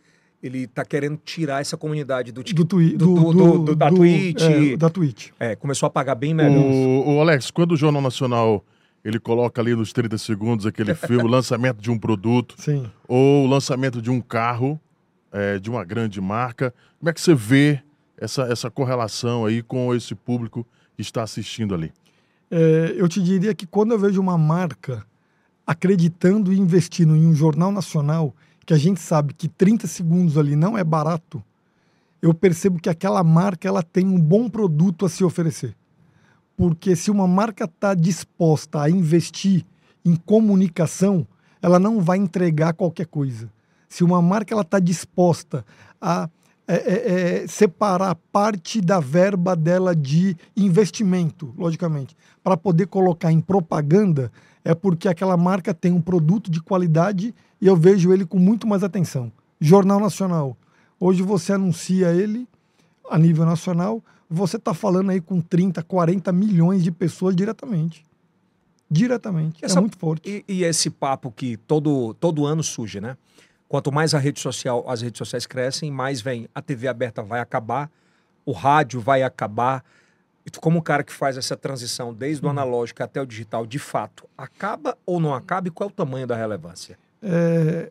[0.45, 4.43] ele está querendo tirar essa comunidade do, do, twi do, do, do, do da Twitch.
[4.43, 5.31] É, da Twitch.
[5.41, 6.61] É, começou a pagar bem melhor.
[6.61, 8.63] O, o Alex, quando o Jornal Nacional
[9.03, 12.91] ele coloca ali nos 30 segundos aquele filme, o lançamento de um produto, Sim.
[13.09, 14.79] ou o lançamento de um carro
[15.33, 16.75] é, de uma grande marca.
[16.99, 17.81] Como é que você vê
[18.19, 21.91] essa, essa correlação aí com esse público que está assistindo ali?
[22.51, 25.07] É, eu te diria que quando eu vejo uma marca
[25.67, 28.35] acreditando e investindo em um jornal nacional,
[28.65, 31.43] que a gente sabe que 30 segundos ali não é barato,
[32.23, 35.77] eu percebo que aquela marca ela tem um bom produto a se oferecer.
[36.57, 39.65] Porque se uma marca está disposta a investir
[40.05, 41.27] em comunicação,
[41.61, 43.51] ela não vai entregar qualquer coisa.
[43.89, 45.65] Se uma marca está disposta
[46.01, 46.29] a
[46.67, 53.39] é, é, é, separar parte da verba dela de investimento, logicamente, para poder colocar em
[53.39, 54.33] propaganda,
[54.65, 57.35] é porque aquela marca tem um produto de qualidade
[57.65, 59.33] e eu vejo ele com muito mais atenção.
[59.59, 60.55] Jornal Nacional.
[61.01, 62.47] Hoje você anuncia ele
[63.09, 68.05] a nível nacional, você está falando aí com 30, 40 milhões de pessoas diretamente.
[68.91, 69.65] Diretamente.
[69.65, 70.45] É Essa, é muito forte.
[70.47, 73.17] E, e esse papo que todo, todo ano surge, né?
[73.67, 77.41] Quanto mais a rede social, as redes sociais crescem, mais vem a TV aberta vai
[77.41, 77.91] acabar,
[78.45, 79.83] o rádio vai acabar.
[80.45, 82.51] E tu, como um cara que faz essa transição desde o uhum.
[82.51, 85.69] analógico até o digital, de fato, acaba ou não acaba?
[85.69, 86.99] E qual é o tamanho da relevância?
[87.27, 87.91] É,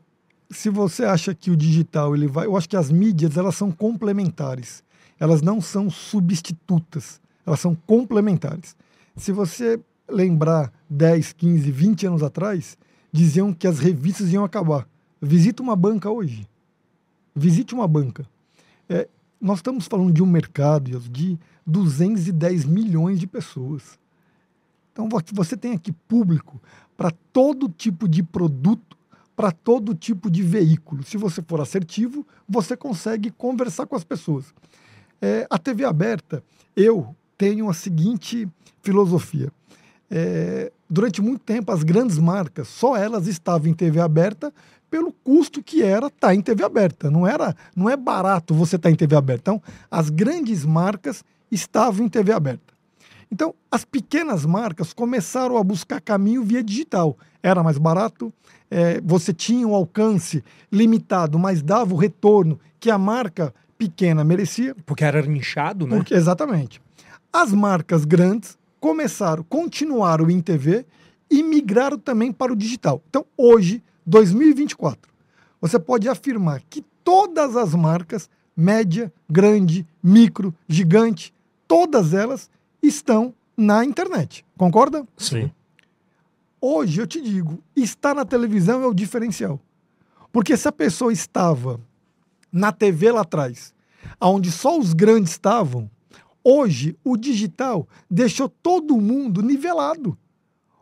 [0.52, 3.72] se você acha que o digital ele vai, eu acho que as mídias elas são
[3.72, 4.84] complementares.
[5.20, 7.20] Elas não são substitutas.
[7.46, 8.76] Elas são complementares.
[9.16, 12.78] Se você lembrar 10, 15, 20 anos atrás,
[13.12, 14.88] diziam que as revistas iam acabar.
[15.20, 16.48] Visita uma banca hoje.
[17.36, 18.26] Visite uma banca.
[18.88, 19.08] É,
[19.42, 23.98] nós estamos falando de um mercado de 210 milhões de pessoas.
[24.92, 26.62] Então você tem aqui público
[26.96, 28.96] para todo tipo de produto,
[29.36, 31.04] para todo tipo de veículo.
[31.04, 34.54] Se você for assertivo, você consegue conversar com as pessoas.
[35.22, 36.44] É, a TV aberta,
[36.76, 38.48] eu tenho a seguinte
[38.82, 39.52] filosofia.
[40.10, 44.54] É, durante muito tempo, as grandes marcas, só elas estavam em TV aberta
[44.90, 47.10] pelo custo que era estar tá em TV aberta.
[47.10, 49.42] Não era, não é barato você estar tá em TV aberta.
[49.42, 52.73] Então, as grandes marcas estavam em TV aberta.
[53.32, 57.18] Então, as pequenas marcas começaram a buscar caminho via digital.
[57.42, 58.32] Era mais barato,
[58.70, 64.76] é, você tinha um alcance limitado, mas dava o retorno que a marca pequena merecia.
[64.86, 65.98] Porque era nichado, né?
[65.98, 66.82] Porque, exatamente.
[67.32, 70.86] As marcas grandes começaram, continuaram em TV
[71.30, 73.02] e migraram também para o digital.
[73.10, 75.12] Então, hoje, 2024,
[75.60, 81.34] você pode afirmar que todas as marcas, média, grande, micro, gigante,
[81.68, 82.50] todas elas
[82.88, 84.46] estão na internet.
[84.58, 85.08] Concorda?
[85.18, 85.50] Sim.
[86.60, 89.60] Hoje eu te digo, estar na televisão é o diferencial.
[90.32, 91.80] Porque se a pessoa estava
[92.52, 93.74] na TV lá atrás,
[94.20, 95.90] onde só os grandes estavam,
[96.44, 100.18] hoje o digital deixou todo mundo nivelado.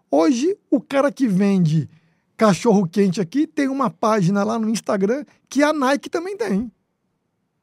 [0.10, 1.90] Hoje o cara que vende
[2.38, 6.72] cachorro quente aqui, tem uma página lá no Instagram que a Nike também tem.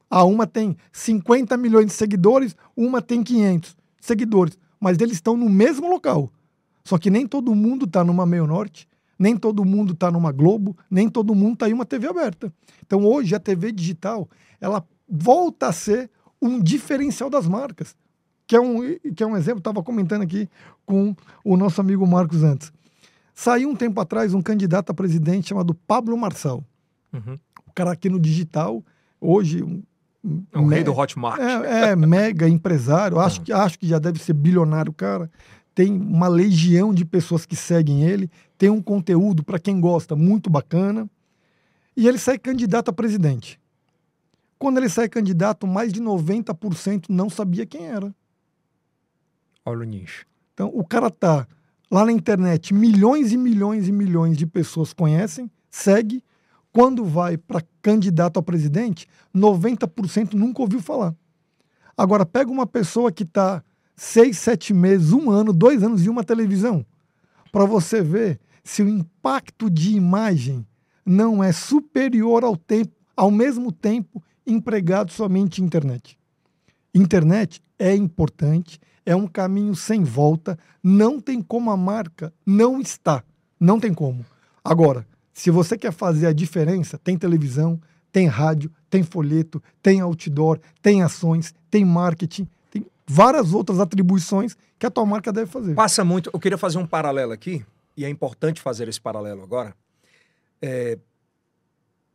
[0.09, 5.49] A uma tem 50 milhões de seguidores, uma tem 500 seguidores, mas eles estão no
[5.49, 6.31] mesmo local.
[6.83, 8.87] Só que nem todo mundo está numa Meio Norte,
[9.17, 12.51] nem todo mundo está numa Globo, nem todo mundo está em uma TV aberta.
[12.85, 14.27] Então hoje a TV digital,
[14.61, 16.09] ela volta a ser
[16.41, 17.95] um diferencial das marcas.
[18.47, 18.79] Que é um,
[19.15, 20.49] que é um exemplo, estava comentando aqui
[20.85, 22.71] com o nosso amigo Marcos antes.
[23.35, 26.63] Saiu um tempo atrás um candidato a presidente chamado Pablo Marçal.
[27.13, 27.37] Uhum.
[27.67, 28.83] O cara aqui no digital,
[29.21, 29.63] hoje.
[29.63, 29.83] Um,
[30.51, 31.39] é um rei do Hotmart.
[31.39, 33.17] É, é mega empresário.
[33.21, 35.29] Acho, que, acho que já deve ser bilionário cara.
[35.73, 38.29] Tem uma legião de pessoas que seguem ele.
[38.57, 41.09] Tem um conteúdo, para quem gosta, muito bacana.
[41.95, 43.59] E ele sai candidato a presidente.
[44.57, 48.13] Quando ele sai candidato, mais de 90% não sabia quem era.
[49.65, 50.25] Olha o nicho.
[50.53, 51.47] Então, o cara tá
[51.91, 56.23] Lá na internet, milhões e milhões e milhões de pessoas conhecem, segue.
[56.71, 61.15] Quando vai para candidato a presidente, 90% nunca ouviu falar.
[61.97, 63.63] Agora, pega uma pessoa que está
[63.95, 66.85] seis, sete meses, um ano, dois anos em uma televisão,
[67.51, 70.65] para você ver se o impacto de imagem
[71.05, 76.17] não é superior ao tempo, ao mesmo tempo empregado somente em internet.
[76.93, 83.23] Internet é importante, é um caminho sem volta, não tem como a marca não está,
[83.59, 84.25] não tem como.
[84.63, 85.05] Agora,
[85.39, 87.79] se você quer fazer a diferença, tem televisão,
[88.11, 94.85] tem rádio, tem folheto, tem outdoor, tem ações, tem marketing, tem várias outras atribuições que
[94.85, 95.75] a tua marca deve fazer.
[95.75, 96.29] Passa muito.
[96.33, 97.65] Eu queria fazer um paralelo aqui,
[97.95, 99.73] e é importante fazer esse paralelo agora.
[100.61, 100.99] É,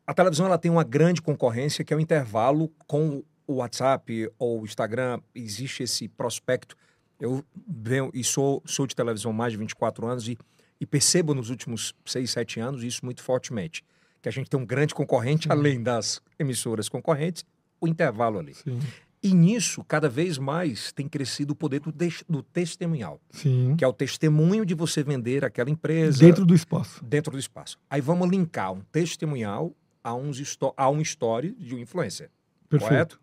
[0.06, 4.60] a televisão ela tem uma grande concorrência que é o intervalo com o WhatsApp ou
[4.60, 5.18] o Instagram.
[5.34, 6.76] Existe esse prospecto.
[7.18, 10.36] Eu venho e sou, sou de televisão mais de 24 anos e,
[10.80, 13.84] e percebo nos últimos 6, 7 anos isso muito fortemente
[14.24, 17.44] que a gente tem um grande concorrente, além das emissoras concorrentes,
[17.78, 18.54] o intervalo ali.
[18.54, 18.80] Sim.
[19.22, 21.92] E nisso, cada vez mais tem crescido o poder do,
[22.26, 23.20] do testemunhal.
[23.30, 23.74] Sim.
[23.76, 26.20] Que é o testemunho de você vender aquela empresa.
[26.20, 27.04] Dentro do espaço.
[27.04, 27.78] Dentro do espaço.
[27.88, 32.30] Aí vamos linkar um testemunhal a, uns a um story de um influencer.
[32.66, 32.88] Perfeito.
[32.88, 33.20] Correto?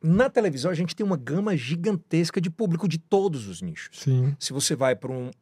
[0.00, 3.98] Na televisão, a gente tem uma gama gigantesca de público de todos os nichos.
[3.98, 4.36] Sim.
[4.38, 5.32] Se você vai para um,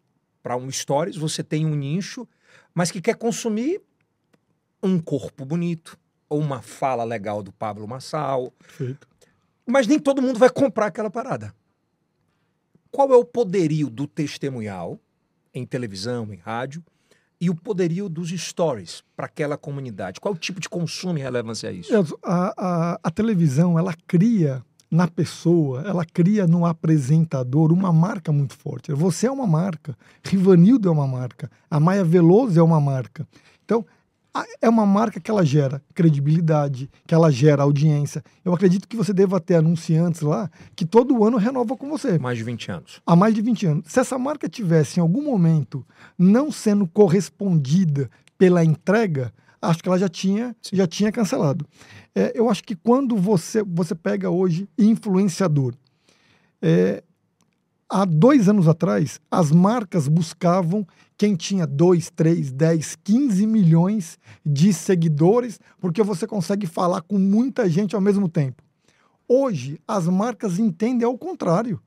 [0.57, 2.29] um stories, você tem um nicho,
[2.75, 3.81] mas que quer consumir
[4.83, 8.53] um corpo bonito ou uma fala legal do Pablo Massal.
[8.59, 9.09] Perfeito.
[9.67, 11.55] Mas nem todo mundo vai comprar aquela parada.
[12.91, 15.01] Qual é o poderio do testemunhal
[15.55, 16.85] em televisão, em rádio,
[17.41, 20.21] e o poderio dos stories para aquela comunidade?
[20.21, 22.19] Qual é o tipo de consumo e relevância é isso?
[22.23, 24.65] A, a, a televisão, ela cria
[24.95, 28.93] na pessoa, ela cria no apresentador uma marca muito forte.
[28.93, 33.27] Você é uma marca, Rivanildo é uma marca, a Maia Veloso é uma marca.
[33.65, 33.85] Então,
[34.63, 38.23] é uma marca que ela gera credibilidade, que ela gera audiência.
[38.45, 42.17] Eu acredito que você deva ter anunciantes lá que todo ano renova com você.
[42.17, 43.03] Mais de 20 anos.
[43.05, 43.85] Há mais de 20 anos.
[43.89, 45.85] Se essa marca tivesse em algum momento
[46.17, 49.33] não sendo correspondida pela entrega,
[49.69, 51.67] acho que ela já tinha, já tinha cancelado.
[52.15, 55.75] É, eu acho que quando você, você pega hoje influenciador,
[56.63, 57.03] é,
[57.89, 60.87] há dois anos atrás, as marcas buscavam
[61.17, 67.69] quem tinha 2, 3, 10, 15 milhões de seguidores, porque você consegue falar com muita
[67.69, 68.63] gente ao mesmo tempo.
[69.29, 71.81] Hoje, as marcas entendem ao contrário.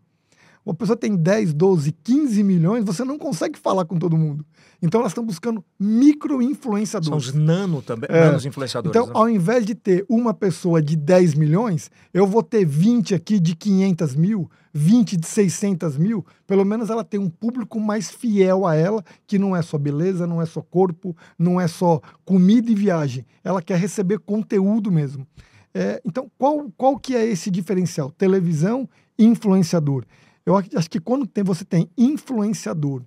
[0.67, 4.45] Uma pessoa tem 10, 12, 15 milhões, você não consegue falar com todo mundo.
[4.81, 7.07] Então elas estão buscando micro-influenciadores.
[7.07, 8.25] São os nano também, é.
[8.25, 8.93] nanos influenciadores.
[8.93, 9.13] Então, né?
[9.15, 13.55] ao invés de ter uma pessoa de 10 milhões, eu vou ter 20 aqui de
[13.55, 16.25] 500 mil, 20 de 600 mil.
[16.45, 20.27] Pelo menos ela tem um público mais fiel a ela, que não é só beleza,
[20.27, 23.25] não é só corpo, não é só comida e viagem.
[23.41, 25.25] Ela quer receber conteúdo mesmo.
[25.73, 28.11] É, então, qual, qual que é esse diferencial?
[28.11, 28.85] Televisão
[29.17, 30.03] e influenciador.
[30.47, 33.01] Eu acho que quando tem, você tem influenciador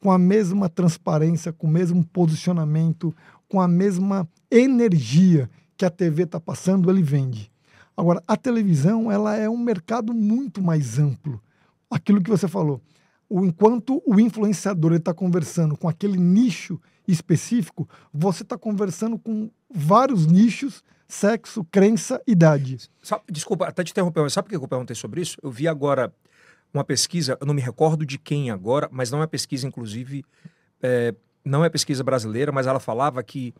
[0.00, 3.12] com a mesma transparência, com o mesmo posicionamento,
[3.48, 7.50] com a mesma energia que a TV está passando, ele vende.
[7.96, 11.42] Agora, a televisão ela é um mercado muito mais amplo.
[11.90, 12.80] Aquilo que você falou,
[13.28, 20.24] o, enquanto o influenciador está conversando com aquele nicho específico, você está conversando com vários
[20.24, 22.78] nichos, sexo, crença, idade.
[23.28, 25.36] Desculpa, até te interromper, mas sabe por que eu perguntei sobre isso?
[25.42, 26.14] Eu vi agora
[26.76, 30.24] uma pesquisa, eu não me recordo de quem agora, mas não é pesquisa, inclusive,
[30.82, 31.14] é,
[31.44, 33.54] não é pesquisa brasileira, mas ela falava que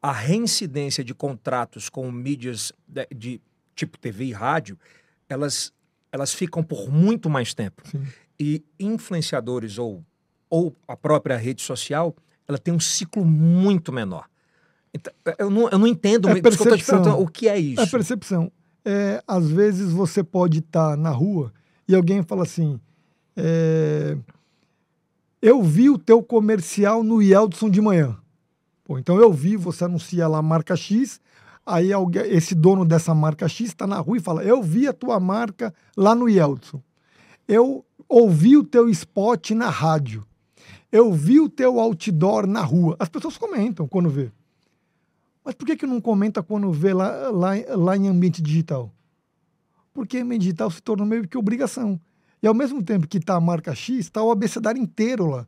[0.00, 3.40] a reincidência de contratos com mídias de, de
[3.74, 4.78] tipo TV e rádio,
[5.28, 5.72] elas,
[6.12, 7.82] elas ficam por muito mais tempo.
[7.86, 8.06] Sim.
[8.38, 10.04] E influenciadores ou,
[10.48, 12.14] ou a própria rede social,
[12.48, 14.28] ela tem um ciclo muito menor.
[14.94, 17.20] Então, eu, não, eu não entendo é percepção.
[17.20, 17.82] o que é isso.
[17.82, 18.50] É percepção.
[18.84, 21.52] É, às vezes você pode estar tá na rua
[21.90, 22.78] e alguém fala assim:
[23.36, 24.16] é,
[25.42, 28.16] Eu vi o teu comercial no Yeldson de manhã.
[28.84, 31.20] Pô, então eu vi, você anuncia lá a marca X,
[31.66, 34.92] aí alguém, esse dono dessa marca X está na rua e fala: Eu vi a
[34.92, 36.80] tua marca lá no Yeldson.
[37.48, 40.24] Eu ouvi o teu spot na rádio.
[40.92, 42.94] Eu vi o teu outdoor na rua.
[43.00, 44.30] As pessoas comentam quando vê.
[45.44, 48.92] Mas por que, que não comenta quando vê lá, lá, lá em ambiente digital?
[49.92, 52.00] Porque meio digital se tornou meio que obrigação.
[52.42, 55.46] E ao mesmo tempo que está a marca X, está o abecedário inteiro lá.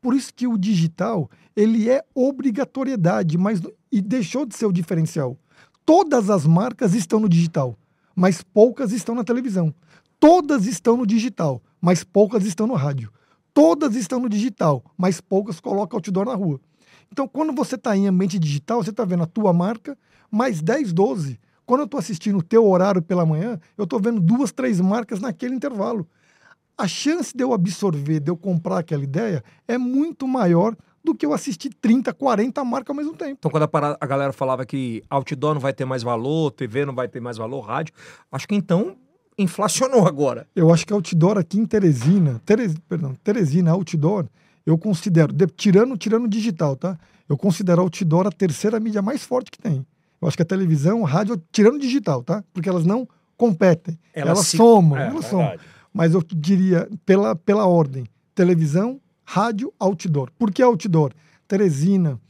[0.00, 3.60] Por isso que o digital, ele é obrigatoriedade, mas
[3.90, 5.36] e deixou de ser o diferencial.
[5.84, 7.78] Todas as marcas estão no digital,
[8.14, 9.74] mas poucas estão na televisão.
[10.18, 13.12] Todas estão no digital, mas poucas estão no rádio.
[13.52, 16.60] Todas estão no digital, mas poucas colocam outdoor na rua.
[17.10, 19.96] Então, quando você está em ambiente digital, você está vendo a tua marca,
[20.30, 24.20] mais 10, 12 quando eu estou assistindo o teu horário pela manhã, eu estou vendo
[24.20, 26.08] duas, três marcas naquele intervalo.
[26.78, 31.24] a chance de eu absorver, de eu comprar aquela ideia, é muito maior do que
[31.24, 33.36] eu assistir 30, 40 marcas ao mesmo tempo.
[33.38, 36.94] Então, quando a, a, galera falava que outdoor não vai ter mais valor, TV não
[36.94, 37.94] vai ter mais valor, rádio,
[38.30, 38.96] acho que então
[39.38, 40.46] inflacionou agora.
[40.54, 44.26] Eu acho que outdoor aqui em Teresina, Teres, perdão, Teresina outdoor,
[44.66, 46.98] eu considero, de, tirando tirando digital, tá?
[47.28, 49.86] Eu considero outdoor a terceira mídia mais forte que tem.
[50.20, 52.42] Eu acho que a televisão, a rádio, tirando digital, tá?
[52.52, 53.98] Porque elas não competem.
[54.14, 54.56] Elas, elas se...
[54.56, 55.56] somam, é, elas somam.
[55.92, 58.04] Mas eu diria, pela, pela ordem,
[58.34, 60.30] televisão, rádio, outdoor.
[60.38, 61.12] Por que outdoor?
[61.48, 62.20] Teresina,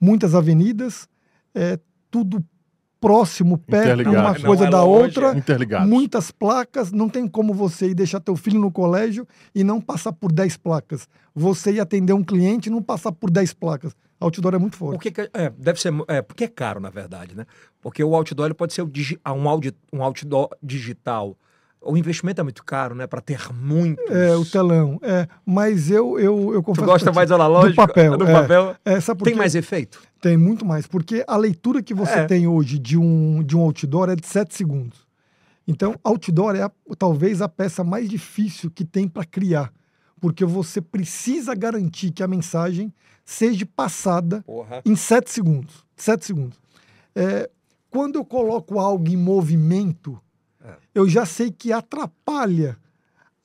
[0.00, 1.08] muitas avenidas,
[1.54, 1.78] é
[2.10, 2.44] tudo
[3.00, 5.34] próximo, perto uma coisa é da outra,
[5.86, 10.12] muitas placas, não tem como você ir deixar teu filho no colégio e não passar
[10.12, 11.08] por 10 placas.
[11.34, 13.96] Você ir atender um cliente e não passar por 10 placas.
[14.20, 14.98] Outdoor é muito forte.
[14.98, 17.46] Por que, é, deve ser, é, porque é caro, na verdade, né?
[17.80, 21.36] Porque o outdoor pode ser um, audi, um outdoor digital
[21.82, 23.06] o investimento é muito caro, né?
[23.06, 24.00] Para ter muito.
[24.12, 25.00] É, o telão.
[25.02, 26.86] É, mas eu, eu, eu confesso.
[26.86, 27.72] Tu gosta mais do analógico?
[27.72, 28.16] Do papel.
[28.18, 28.76] Do é, papel.
[28.84, 30.00] É, tem mais efeito?
[30.20, 30.86] Tem muito mais.
[30.86, 32.26] Porque a leitura que você é.
[32.26, 35.06] tem hoje de um, de um outdoor é de 7 segundos.
[35.66, 39.72] Então, outdoor é a, talvez a peça mais difícil que tem para criar.
[40.20, 42.92] Porque você precisa garantir que a mensagem
[43.24, 44.82] seja passada Porra.
[44.84, 45.84] em 7 segundos.
[45.96, 46.58] 7 segundos.
[47.14, 47.48] É,
[47.88, 50.20] quando eu coloco algo em movimento
[50.62, 50.74] é.
[50.94, 52.76] eu já sei que atrapalha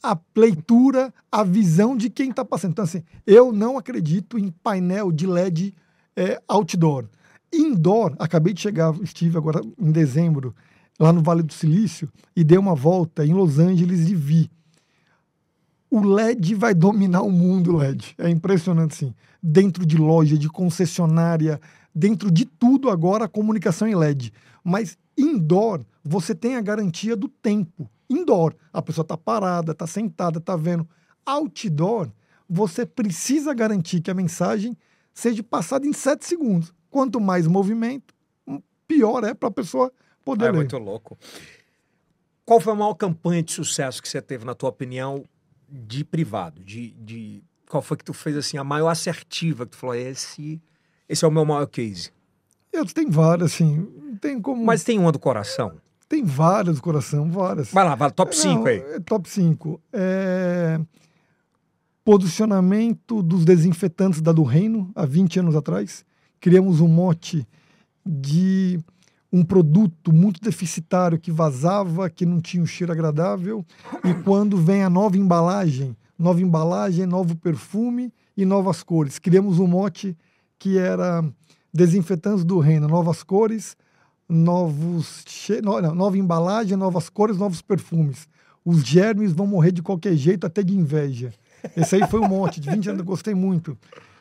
[0.03, 2.71] a leitura, a visão de quem está passando.
[2.71, 5.73] Então, assim, eu não acredito em painel de LED
[6.15, 7.05] é, outdoor.
[7.51, 10.53] Indoor, acabei de chegar, estive agora em dezembro,
[10.99, 14.51] lá no Vale do Silício, e dei uma volta em Los Angeles e vi.
[15.89, 18.15] O LED vai dominar o mundo, LED.
[18.17, 19.13] É impressionante, sim.
[19.41, 21.59] Dentro de loja, de concessionária,
[21.93, 24.33] dentro de tudo agora a comunicação em LED.
[24.63, 27.89] Mas indoor, você tem a garantia do tempo.
[28.09, 30.88] Indoor, a pessoa está parada, está sentada, está vendo.
[31.25, 32.09] Outdoor,
[32.47, 34.77] você precisa garantir que a mensagem
[35.13, 36.73] seja passada em 7 segundos.
[36.89, 38.13] Quanto mais movimento,
[38.88, 39.91] pior é para a pessoa
[40.23, 40.57] poder é ler.
[40.57, 41.17] É muito louco.
[42.45, 45.23] Qual foi a maior campanha de sucesso que você teve, na tua opinião,
[45.70, 46.63] de privado?
[46.63, 47.43] De, de...
[47.70, 50.61] Qual foi que tu fez assim, a maior assertiva que tu falou, esse,
[51.09, 52.11] esse é o meu maior case?
[52.72, 53.88] Eu, tem várias, assim.
[54.20, 54.63] Tem como...
[54.63, 55.74] Mas tem uma do coração?
[56.07, 57.72] Tem várias do coração, várias.
[57.72, 58.78] Vai lá, vai, top 5 aí.
[58.78, 59.82] É, top 5.
[59.91, 60.80] É...
[62.03, 66.05] Posicionamento dos desinfetantes da do Reino, há 20 anos atrás.
[66.39, 67.47] Criamos um mote
[68.05, 68.80] de
[69.36, 73.65] um produto muito deficitário que vazava, que não tinha um cheiro agradável.
[74.01, 79.19] E quando vem a nova embalagem, nova embalagem, novo perfume e novas cores.
[79.19, 80.17] Criamos um mote
[80.57, 81.21] que era
[81.73, 83.75] desinfetantes do reino, novas cores,
[84.29, 85.61] novos che...
[85.61, 88.29] não, nova embalagem, novas cores, novos perfumes.
[88.63, 91.33] Os germes vão morrer de qualquer jeito, até de inveja.
[91.75, 93.77] Esse aí foi um monte, de 20 anos, eu gostei muito.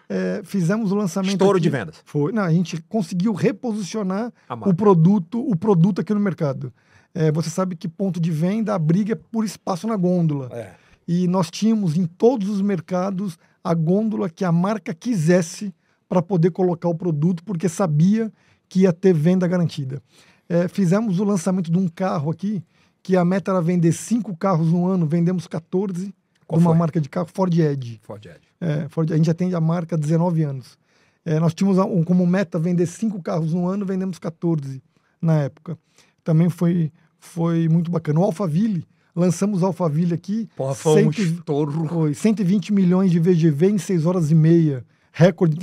[0.09, 1.33] É, fizemos o lançamento.
[1.33, 1.63] Estouro aqui.
[1.63, 1.97] de vendas.
[2.05, 2.33] Foi.
[2.33, 4.33] Não, a gente conseguiu reposicionar
[4.67, 6.73] o produto, o produto aqui no mercado.
[7.15, 10.51] É, você sabe que ponto de venda, a briga é por espaço na gôndola.
[10.53, 10.73] É.
[11.07, 15.73] E nós tínhamos em todos os mercados a gôndola que a marca quisesse
[16.09, 18.33] para poder colocar o produto, porque sabia
[18.69, 20.03] que ia ter venda garantida.
[20.49, 22.63] É, fizemos o lançamento de um carro aqui,
[23.03, 26.15] que a meta era vender cinco carros no ano, vendemos 14
[26.47, 27.99] Qual uma marca de carro, Ford Edge.
[28.03, 28.41] Ford Edge.
[28.65, 30.79] É, Ford, a gente atende a marca há 19 anos.
[31.23, 34.83] É, nós tínhamos como meta vender cinco carros no ano, vendemos 14
[35.21, 35.79] na época.
[36.23, 38.21] Também foi, foi muito bacana.
[38.21, 40.49] O Alphaville, lançamos o Alphaville aqui.
[40.57, 41.89] Porra, foi 100, um estouro.
[41.89, 44.85] Foi 120 milhões de VGV em 6 horas e meia.
[45.13, 45.59] Recorde.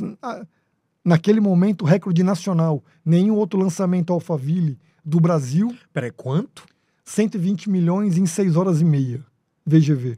[1.04, 2.84] Naquele momento, recorde nacional.
[3.04, 5.76] Nenhum outro lançamento Alphaville do Brasil.
[5.92, 6.66] Peraí, quanto?
[7.04, 9.24] 120 milhões em 6 horas e meia.
[9.66, 10.18] VGV.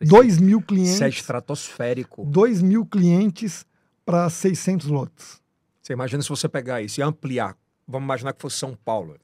[0.00, 0.94] 2 mil clientes.
[0.94, 2.24] Isso é estratosférico.
[2.24, 3.66] 2 mil clientes
[4.04, 5.40] para 600 lotes.
[5.82, 7.56] Você imagina se você pegar isso e ampliar.
[7.86, 9.16] Vamos imaginar que fosse São Paulo.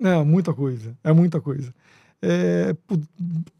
[0.00, 0.96] É, muita coisa.
[1.02, 1.74] É muita coisa.
[2.20, 2.74] É,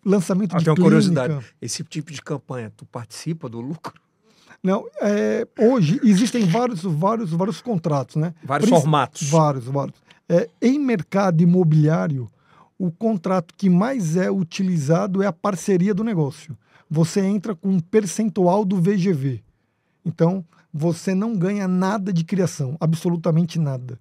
[0.04, 0.82] lançamento ah, de tenho clínica.
[0.82, 1.46] curiosidade.
[1.61, 3.94] Esse tipo de campanha, tu participa do lucro?
[4.62, 8.34] Não, é, hoje existem vários, vários, vários contratos, né?
[8.42, 9.30] Vários formatos.
[9.30, 9.96] Vários, vários.
[10.28, 12.28] É, em mercado imobiliário,
[12.78, 16.56] o contrato que mais é utilizado é a parceria do negócio.
[16.88, 19.42] Você entra com um percentual do VGV.
[20.04, 23.98] Então, você não ganha nada de criação, absolutamente nada.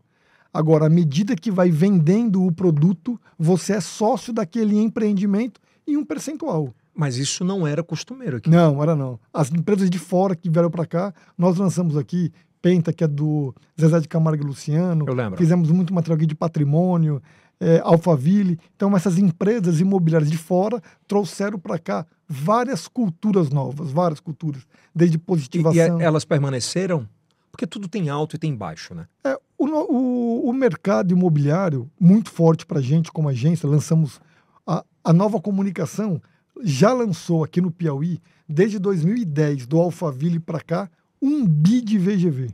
[0.53, 6.05] Agora, à medida que vai vendendo o produto, você é sócio daquele empreendimento em um
[6.05, 6.73] percentual.
[6.95, 8.49] Mas isso não era costumeiro aqui.
[8.49, 9.19] Não, era não.
[9.33, 13.53] As empresas de fora que vieram para cá, nós lançamos aqui Penta, que é do
[13.79, 15.05] Zezé de Camargo e Luciano.
[15.07, 15.37] Eu lembro.
[15.37, 17.21] Fizemos muito material aqui de patrimônio.
[17.59, 18.59] É, Alphaville.
[18.75, 25.17] Então, essas empresas imobiliárias de fora trouxeram para cá várias culturas novas, várias culturas, desde
[25.17, 25.99] positivação.
[25.99, 27.07] E, e elas permaneceram?
[27.51, 29.07] Porque tudo tem alto e tem baixo, né?
[29.23, 34.21] É, o, o, o mercado imobiliário, muito forte para a gente como agência, lançamos
[34.65, 36.21] a, a nova comunicação,
[36.63, 40.89] já lançou aqui no Piauí, desde 2010, do Alphaville para cá,
[41.21, 42.53] um bi de VGV.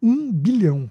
[0.00, 0.90] Um bilhão.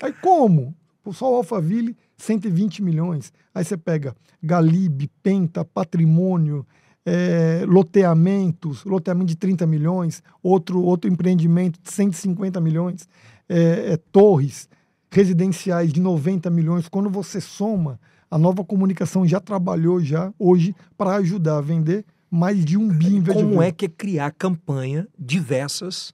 [0.00, 0.74] Aí como?
[1.12, 3.32] Só o Alphaville, 120 milhões.
[3.54, 6.66] Aí você pega Galib, Penta, Patrimônio,
[7.04, 13.08] é, loteamentos, loteamento de 30 milhões, outro, outro empreendimento de 150 milhões,
[13.48, 14.68] é, é, torres
[15.10, 16.88] residenciais de 90 milhões.
[16.88, 22.64] Quando você soma, a nova comunicação já trabalhou já hoje para ajudar a vender mais
[22.64, 26.12] de um bi em Como é que é criar campanha diversas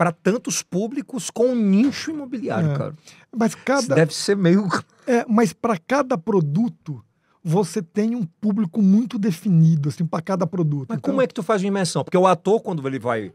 [0.00, 2.74] para tantos públicos com um nicho imobiliário, é.
[2.74, 2.94] cara?
[3.36, 4.66] Mas cada Isso deve ser meio
[5.06, 7.04] É, mas para cada produto
[7.44, 10.86] você tem um público muito definido assim para cada produto.
[10.88, 11.12] Mas então...
[11.12, 12.02] como é que tu faz uma imersão?
[12.02, 13.30] Porque o ator quando ele vai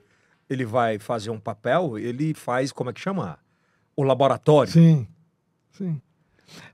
[0.49, 3.37] ele vai fazer um papel, ele faz como é que chama?
[3.95, 4.73] O laboratório.
[4.73, 5.07] Sim.
[5.71, 6.01] Sim.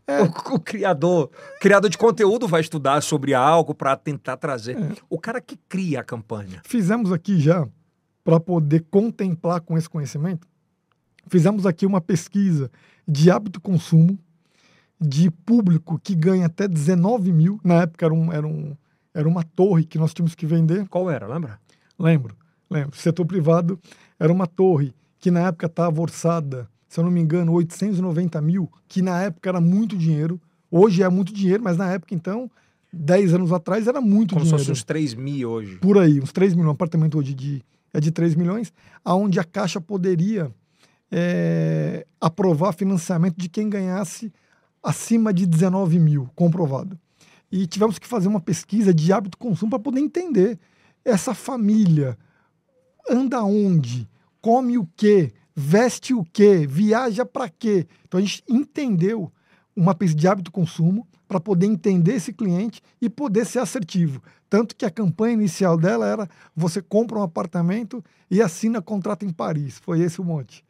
[0.07, 0.21] É.
[0.21, 1.29] O, o, criador,
[1.59, 4.77] criador de conteúdo vai estudar sobre algo para tentar trazer.
[4.77, 4.95] É.
[5.09, 6.61] O cara que cria a campanha.
[6.63, 7.67] Fizemos aqui já
[8.23, 10.47] para poder contemplar com esse conhecimento.
[11.27, 12.71] Fizemos aqui uma pesquisa
[13.07, 14.17] de hábito consumo
[14.99, 17.59] de público que ganha até 19 mil.
[17.63, 18.75] Na época era, um, era, um,
[19.13, 20.87] era uma torre que nós tínhamos que vender.
[20.87, 21.59] Qual era, lembra?
[21.97, 22.35] Lembro,
[22.69, 22.95] lembro.
[22.95, 23.79] Setor privado
[24.19, 28.71] era uma torre que na época estava orçada, se eu não me engano, 890 mil,
[28.87, 30.39] que na época era muito dinheiro.
[30.69, 32.49] Hoje é muito dinheiro, mas na época, então,
[32.93, 34.57] 10 anos atrás, era muito Como dinheiro.
[34.57, 35.77] Como se fosse uns 3 mil hoje.
[35.77, 36.65] Por aí, uns 3 mil.
[36.65, 37.63] Um apartamento hoje de,
[37.93, 38.73] é de 3 milhões,
[39.03, 40.53] aonde a Caixa poderia
[41.11, 44.31] é, aprovar financiamento de quem ganhasse
[44.81, 46.97] acima de 19 mil, comprovado.
[47.51, 50.57] E tivemos que fazer uma pesquisa de hábito consumo para poder entender
[51.03, 52.17] essa família
[53.09, 54.07] anda onde,
[54.39, 57.87] come o quê, veste o quê, viaja para quê.
[58.07, 59.31] Então a gente entendeu
[59.75, 64.21] uma pesquisa de hábito consumo para poder entender esse cliente e poder ser assertivo.
[64.49, 69.31] Tanto que a campanha inicial dela era você compra um apartamento e assina contrato em
[69.31, 69.79] Paris.
[69.79, 70.61] Foi esse o monte.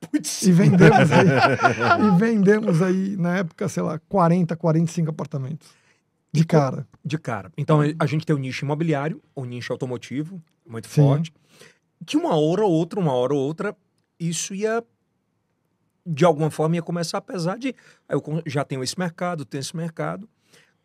[0.00, 0.42] Putz.
[0.42, 1.28] E vendemos aí,
[2.08, 5.68] e vendemos aí, na época, sei lá, 40, 45 apartamentos.
[6.32, 6.84] De cara.
[7.04, 7.52] De cara.
[7.56, 11.02] Então a gente tem o nicho imobiliário, o nicho automotivo, muito Sim.
[11.02, 11.32] forte.
[12.04, 13.76] Que uma hora ou outra, uma hora ou outra,
[14.18, 14.82] isso ia
[16.06, 17.74] de alguma forma ia começar a pesar de
[18.08, 20.28] eu já tenho esse mercado, tenho esse mercado.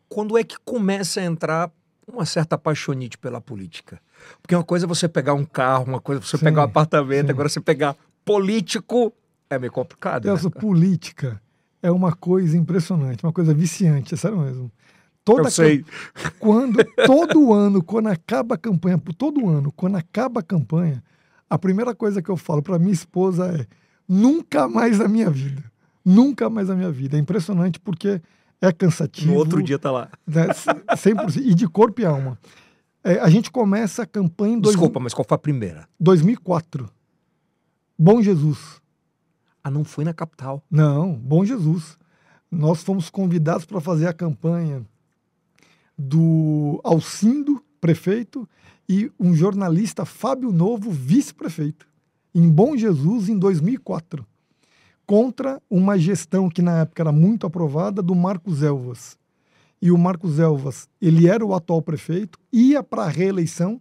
[0.08, 1.70] Quando é que começa a entrar
[2.06, 4.00] uma certa paixonite pela política?
[4.40, 6.64] Porque uma coisa é você pegar um carro, uma coisa é você sim, pegar um
[6.64, 7.32] apartamento, sim.
[7.32, 9.12] agora você pegar político
[9.48, 10.28] é meio complicado.
[10.28, 10.60] Essa né?
[10.60, 11.40] política
[11.82, 14.70] é uma coisa impressionante, uma coisa viciante, é sério mesmo.
[15.24, 15.84] Toda Eu sei.
[16.38, 21.02] Quando, todo ano, quando acaba a campanha, todo ano, quando acaba a campanha,
[21.48, 23.66] a primeira coisa que eu falo para minha esposa é
[24.08, 25.62] nunca mais na minha vida.
[26.04, 27.16] Nunca mais na minha vida.
[27.16, 28.20] É impressionante porque
[28.60, 29.32] é cansativo.
[29.32, 30.08] No outro dia tá lá.
[30.26, 32.38] Né, 100%, e de corpo e alma.
[33.02, 34.60] É, a gente começa a campanha em...
[34.60, 35.88] Desculpa, dois, mas qual foi a primeira?
[35.98, 36.90] 2004.
[37.98, 38.80] Bom Jesus.
[39.62, 40.62] Ah, não foi na capital?
[40.70, 41.98] Não, Bom Jesus.
[42.50, 44.86] Nós fomos convidados para fazer a campanha
[45.98, 48.48] do Alcindo, prefeito,
[48.88, 51.88] e um jornalista, Fábio Novo, vice-prefeito,
[52.36, 54.26] em Bom Jesus, em 2004,
[55.06, 59.16] contra uma gestão que na época era muito aprovada do Marcos Elvas.
[59.80, 63.80] E o Marcos Elvas, ele era o atual prefeito, ia para a reeleição.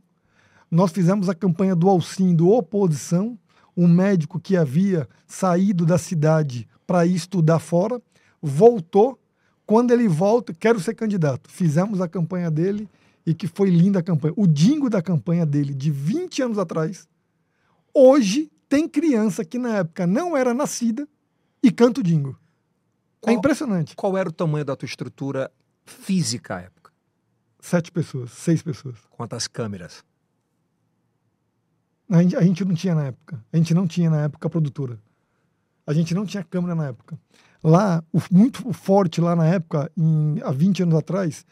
[0.72, 3.38] Nós fizemos a campanha do Alcindo oposição,
[3.76, 8.01] um médico que havia saído da cidade para estudar fora,
[8.41, 9.20] voltou.
[9.66, 11.51] Quando ele volta, quero ser candidato.
[11.51, 12.88] Fizemos a campanha dele
[13.26, 14.34] e que foi linda a campanha.
[14.38, 17.06] O dingo da campanha dele, de 20 anos atrás,
[17.95, 21.07] hoje tem criança que na época não era nascida
[21.63, 22.37] e canta o dingo.
[23.21, 23.95] É qual, é impressionante.
[23.95, 25.51] Qual era o tamanho da tua estrutura
[25.85, 26.91] física à época?
[27.59, 28.97] Sete pessoas, seis pessoas.
[29.09, 30.03] Quantas câmeras?
[32.09, 33.43] A gente, a gente não tinha na época.
[33.51, 34.99] A gente não tinha na época a produtora.
[35.87, 37.17] A gente não tinha câmera na época.
[37.63, 41.45] Lá, o, muito forte lá na época, em, há 20 anos atrás,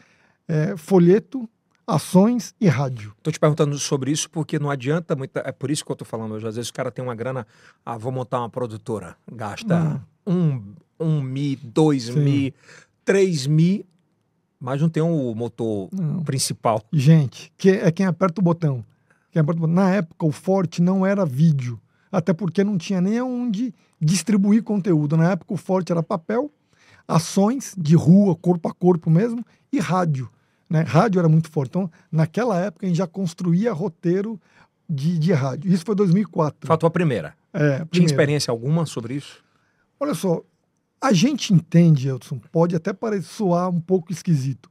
[0.48, 1.50] é folheto,
[1.88, 3.14] ações e rádio.
[3.22, 5.38] Tô te perguntando sobre isso porque não adianta muito.
[5.38, 6.48] É por isso que eu tô falando hoje.
[6.48, 7.46] Às vezes o cara tem uma grana,
[7.86, 9.16] ah, vou montar uma produtora.
[9.32, 10.30] Gasta ah.
[10.30, 12.20] um, um mi, dois Sim.
[12.20, 12.54] mi,
[13.04, 13.86] três mi,
[14.60, 16.24] mas não tem o um motor não.
[16.24, 16.82] principal.
[16.92, 18.84] Gente, que é quem aperta o botão.
[19.68, 21.82] Na época, o forte não era vídeo,
[22.12, 25.18] até porque não tinha nem onde distribuir conteúdo.
[25.18, 26.52] Na época, o forte era papel.
[27.08, 30.30] ações de rua, corpo a corpo mesmo, e rádio.
[30.70, 30.82] Né?
[30.82, 31.70] Rádio era muito forte.
[31.70, 34.40] Então, naquela época, a gente já construía roteiro
[34.90, 35.72] de, de rádio.
[35.72, 36.68] Isso foi 2004.
[36.68, 37.36] Faltou a primeira.
[37.54, 38.12] É, Tinha primeiro.
[38.12, 39.44] experiência alguma sobre isso?
[40.00, 40.42] Olha só,
[41.00, 44.70] a gente entende, Edson, pode até parecer soar um pouco esquisito,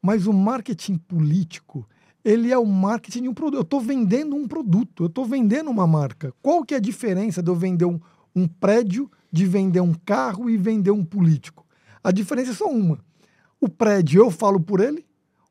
[0.00, 1.86] mas o marketing político,
[2.24, 3.58] ele é o marketing de um produto.
[3.58, 6.32] Eu estou vendendo um produto, eu estou vendendo uma marca.
[6.40, 8.00] Qual que é a diferença de eu vender um,
[8.34, 11.66] um prédio, de vender um carro e vender um político?
[12.02, 12.98] A diferença é só uma.
[13.60, 15.04] O prédio eu falo por ele,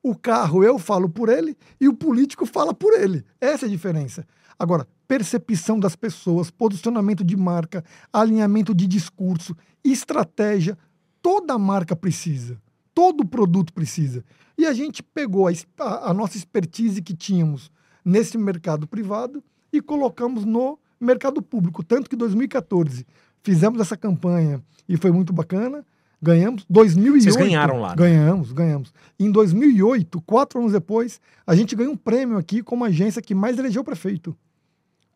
[0.04, 3.24] o carro eu falo por ele e o político fala por ele.
[3.40, 4.26] Essa é a diferença.
[4.58, 7.84] Agora, percepção das pessoas, posicionamento de marca,
[8.14, 10.78] alinhamento de discurso, estratégia,
[11.22, 12.62] toda marca precisa,
[12.94, 14.24] todo produto precisa.
[14.58, 17.72] E a gente pegou a, a, nossa expertise que tínhamos
[18.06, 19.44] nesse mercado privado
[19.74, 21.84] e colocamos no mercado público.
[21.84, 23.06] Tanto que em 2014
[23.44, 25.86] fizemos essa campanha e foi muito bacana.
[26.22, 26.66] Ganhamos.
[26.70, 27.24] 2008.
[27.24, 27.90] Vocês ganharam lá.
[27.90, 27.96] Né?
[27.96, 28.94] Ganhamos, ganhamos.
[29.20, 33.58] Em 2008, quatro anos depois, a gente ganhou um prêmio aqui como agência que mais
[33.58, 34.38] elegeu prefeito.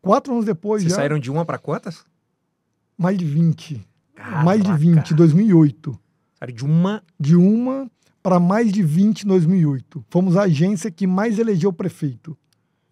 [0.02, 0.96] Quatro anos depois Vocês já.
[0.96, 2.04] saíram de uma para quantas?
[2.98, 3.86] Mais de 20.
[4.14, 4.42] Caraca.
[4.44, 5.98] Mais de 20, 2008.
[6.38, 7.02] Saíram de uma.
[7.18, 7.90] De uma
[8.22, 10.04] para mais de 20 em 2008.
[10.10, 12.36] Fomos a agência que mais elegeu prefeito.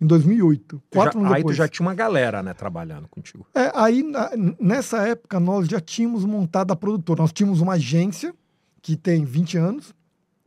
[0.05, 0.83] Em 2008.
[0.91, 1.57] Quatro já, anos aí depois.
[1.57, 3.47] tu já tinha uma galera, né, trabalhando contigo.
[3.55, 4.31] É, aí, na,
[4.61, 7.23] nessa época, nós já tínhamos montado a produtora.
[7.23, 8.35] Nós tínhamos uma agência
[8.83, 9.95] que tem 20 anos.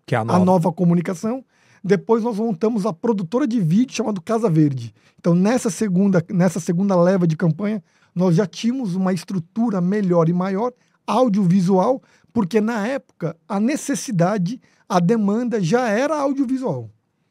[0.05, 0.39] Que é a nova.
[0.39, 1.43] A nova comunicação.
[1.83, 4.93] Depois nós montamos a produtora de vídeo chamada Casa Verde.
[5.19, 7.83] Então, nessa segunda, nessa segunda leva de campanha,
[8.13, 10.71] nós já tínhamos uma estrutura melhor e maior,
[11.05, 12.01] audiovisual,
[12.31, 16.89] porque na época a necessidade, a demanda já era audiovisual.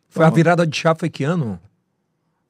[0.08, 1.60] Foi a virada de chave foi que ano?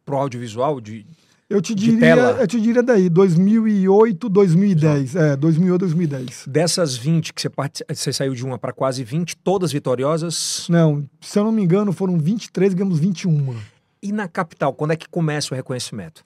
[0.06, 0.80] Pro audiovisual?
[0.80, 1.04] De,
[1.50, 2.30] eu te de diria, tela?
[2.40, 5.16] eu te diria daí, 2008, 2010.
[5.16, 6.44] É, 2008, 2010.
[6.46, 7.84] Dessas 20 que você, part...
[7.88, 10.66] você saiu de uma para quase 20, todas vitoriosas.
[10.70, 13.54] Não, se eu não me engano, foram 23, ganhamos 21.
[14.02, 16.24] E na capital, quando é que começa o reconhecimento?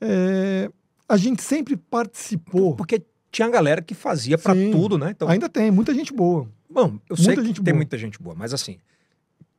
[0.00, 0.70] É,
[1.08, 2.74] a gente sempre participou.
[2.74, 5.10] Porque tinha galera que fazia para tudo, né?
[5.10, 6.46] Então, Ainda tem, muita gente boa.
[6.70, 7.76] bom, eu muita sei que tem boa.
[7.76, 8.78] muita gente boa, mas assim,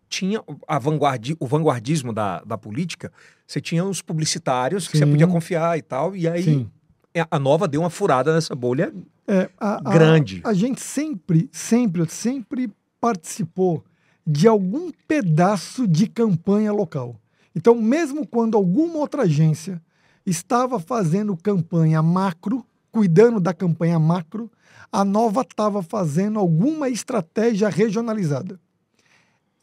[0.09, 1.35] tinha a vanguardi...
[1.39, 3.11] o vanguardismo da, da política,
[3.45, 6.69] você tinha os publicitários que você podia confiar e tal, e aí Sim.
[7.13, 8.93] é, a nova deu uma furada nessa bolha.
[9.27, 10.41] É, a, a- Grande.
[10.43, 13.83] A, gente sempre, sempre, sempre participou
[14.25, 17.15] de algum pedaço de campanha local.
[17.55, 19.81] Então, mesmo quando alguma outra agência
[20.25, 24.51] estava fazendo campanha macro, cuidando da campanha macro,
[24.91, 28.59] a nova estava fazendo alguma estratégia regionalizada.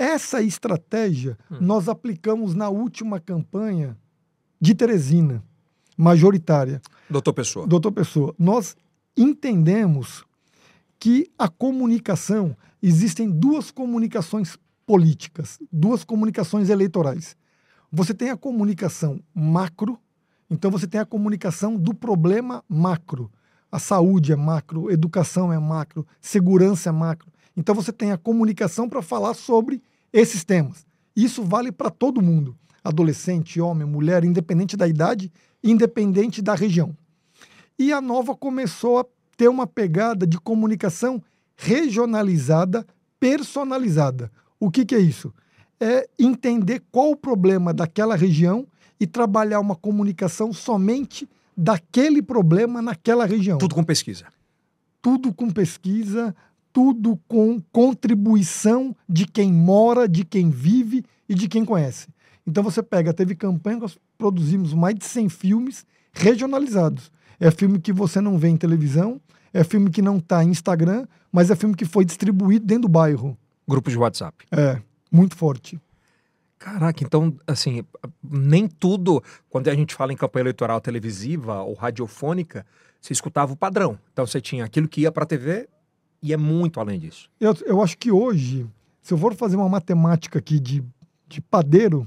[0.03, 1.59] Essa estratégia Hum.
[1.61, 3.97] nós aplicamos na última campanha
[4.61, 5.45] de Teresina,
[5.97, 6.83] majoritária.
[7.09, 7.69] Doutor Pessoa.
[7.69, 8.77] Doutor Pessoa, nós
[9.17, 10.25] entendemos
[10.99, 17.37] que a comunicação, existem duas comunicações políticas, duas comunicações eleitorais.
[17.93, 19.97] Você tem a comunicação macro,
[20.51, 23.31] então você tem a comunicação do problema macro.
[23.71, 27.31] A saúde é macro, educação é macro, segurança é macro.
[27.57, 29.81] Então você tem a comunicação para falar sobre
[30.13, 30.87] esses temas.
[31.15, 35.31] Isso vale para todo mundo, adolescente, homem, mulher, independente da idade,
[35.63, 36.97] independente da região.
[37.79, 39.07] E a Nova começou a
[39.37, 41.23] ter uma pegada de comunicação
[41.57, 42.87] regionalizada,
[43.19, 44.31] personalizada.
[44.59, 45.33] O que, que é isso?
[45.81, 48.67] É entender qual o problema daquela região
[49.01, 54.27] e trabalhar uma comunicação somente daquele problema naquela região Tudo com pesquisa.
[55.03, 56.35] tudo com pesquisa,
[56.73, 62.09] tudo com contribuição de quem mora, de quem vive e de quem conhece.
[62.47, 67.11] Então você pega, teve campanha, nós produzimos mais de 100 filmes regionalizados.
[67.39, 69.21] É filme que você não vê em televisão,
[69.53, 72.89] é filme que não está em Instagram, mas é filme que foi distribuído dentro do
[72.89, 73.37] bairro.
[73.69, 74.45] Grupo de WhatsApp.
[74.51, 74.81] É,
[75.11, 75.81] muito forte.
[76.59, 77.83] Caraca, então, assim,
[78.23, 82.65] nem tudo, quando a gente fala em campanha eleitoral televisiva ou radiofônica,
[83.01, 83.99] você escutava o padrão.
[84.13, 85.69] Então você tinha aquilo que ia para a TV
[86.23, 87.29] e é muito além disso.
[87.41, 88.67] Eu, eu acho que hoje,
[89.01, 90.85] se eu for fazer uma matemática aqui de,
[91.29, 92.07] de padeiro,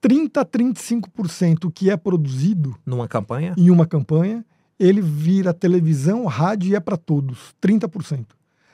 [0.00, 4.44] 30 a 35% que é produzido Numa campanha, em uma campanha,
[4.78, 8.26] ele vira televisão, rádio e é para todos, 30%.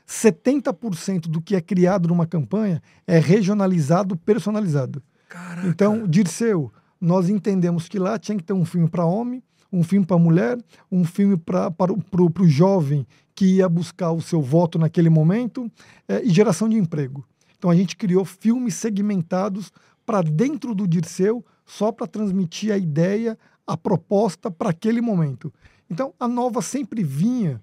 [0.06, 5.02] 70% do que é criado numa campanha é regionalizado, personalizado.
[5.28, 5.66] caraca.
[5.66, 6.70] Então, Dirceu,
[7.00, 9.42] nós entendemos que lá tinha que ter um filme para homem,
[9.74, 10.58] um filme para mulher,
[10.90, 15.70] um filme pra, para o jovem que ia buscar o seu voto naquele momento
[16.08, 17.26] eh, e geração de emprego.
[17.58, 19.72] Então, a gente criou filmes segmentados
[20.06, 23.36] para dentro do Dirceu, só para transmitir a ideia,
[23.66, 25.52] a proposta para aquele momento.
[25.90, 27.60] Então, a Nova sempre vinha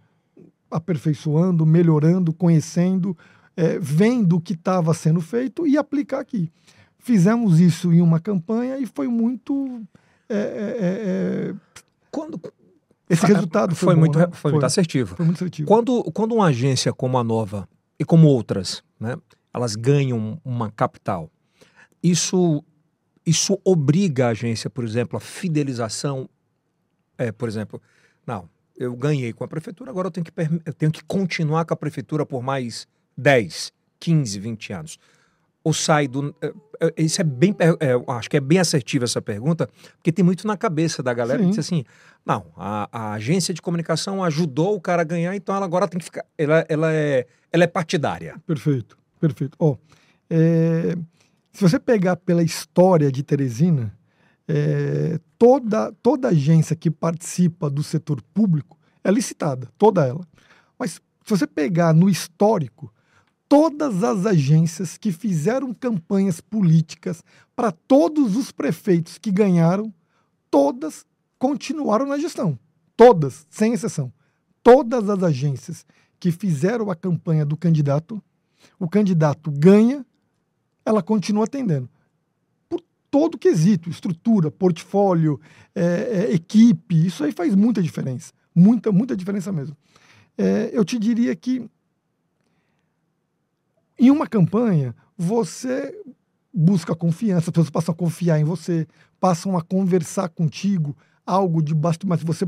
[0.69, 3.17] aperfeiçoando, melhorando, conhecendo,
[3.55, 6.51] é, vendo o que estava sendo feito e aplicar aqui.
[6.97, 9.81] Fizemos isso em uma campanha e foi muito.
[10.27, 11.81] É, é, é, é
[12.11, 12.39] quando,
[13.09, 14.27] esse resultado foi, foi bom, muito, né?
[14.31, 15.15] foi, muito assertivo.
[15.15, 15.67] Foi muito assertivo.
[15.67, 17.67] Quando, quando uma agência como a Nova
[17.99, 19.17] e como outras, né,
[19.53, 21.29] elas ganham uma capital,
[22.01, 22.63] isso,
[23.25, 26.29] isso obriga a agência, por exemplo, a fidelização.
[27.17, 27.81] É, por exemplo,
[28.25, 30.31] não, eu ganhei com a prefeitura, agora eu tenho que,
[30.65, 34.99] eu tenho que continuar com a prefeitura por mais 10, 15, 20 anos.
[35.63, 36.35] Ou sai do.
[36.41, 37.55] É, é, isso é bem.
[37.59, 41.39] É, acho que é bem assertiva essa pergunta, porque tem muito na cabeça da galera
[41.39, 41.45] Sim.
[41.45, 41.83] que diz assim:
[42.25, 45.99] não, a, a, agência de comunicação ajudou o cara a ganhar, então ela agora tem
[45.99, 46.25] que ficar.
[46.37, 48.35] Ela, ela, é, ela é partidária.
[48.47, 49.55] Perfeito, perfeito.
[49.59, 49.77] Ó, oh,
[50.29, 50.95] é,
[51.51, 53.93] se você pegar pela história de Teresina,
[54.47, 60.25] é, toda, toda agência que participa do setor público é licitada, toda ela.
[60.79, 62.91] Mas se você pegar no histórico,
[63.51, 67.21] todas as agências que fizeram campanhas políticas
[67.53, 69.93] para todos os prefeitos que ganharam,
[70.49, 71.05] todas
[71.37, 72.57] continuaram na gestão.
[72.95, 74.09] Todas, sem exceção.
[74.63, 75.85] Todas as agências
[76.17, 78.23] que fizeram a campanha do candidato,
[78.79, 80.05] o candidato ganha,
[80.85, 81.89] ela continua atendendo.
[82.69, 85.41] Por todo quesito, estrutura, portfólio,
[85.75, 88.31] é, é, equipe, isso aí faz muita diferença.
[88.55, 89.75] Muita, muita diferença mesmo.
[90.37, 91.69] É, eu te diria que
[94.07, 95.95] em uma campanha, você
[96.53, 98.87] busca confiança, as pessoas passam a confiar em você,
[99.19, 100.95] passam a conversar contigo,
[101.25, 102.47] algo de baixo, mas você,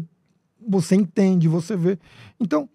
[0.68, 1.98] você entende, você vê.
[2.40, 2.68] Então,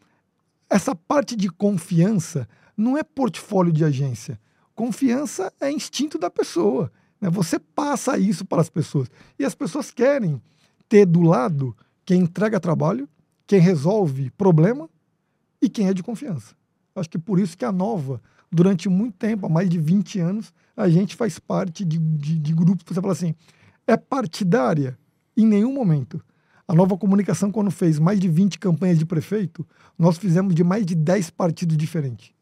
[0.71, 4.41] essa parte de confiança não é portfólio de agência.
[4.75, 6.93] Confiança é instinto da pessoa.
[7.21, 7.29] Né?
[7.31, 9.11] Você passa isso para as pessoas.
[9.39, 10.41] E as pessoas querem
[10.89, 13.09] ter do lado quem entrega trabalho,
[13.47, 14.89] quem resolve problema
[15.61, 16.55] e quem é de confiança.
[16.95, 20.53] Acho que por isso que a Nova, durante muito tempo, há mais de 20 anos,
[20.77, 23.35] a gente faz parte de, de, de grupos, você fala assim,
[23.87, 24.99] é partidária?
[25.37, 26.23] Em nenhum momento.
[26.67, 29.67] A nova comunicação, quando fez mais de 20 campanhas de prefeito,
[29.99, 32.33] nós fizemos de mais de 10 partidos diferentes.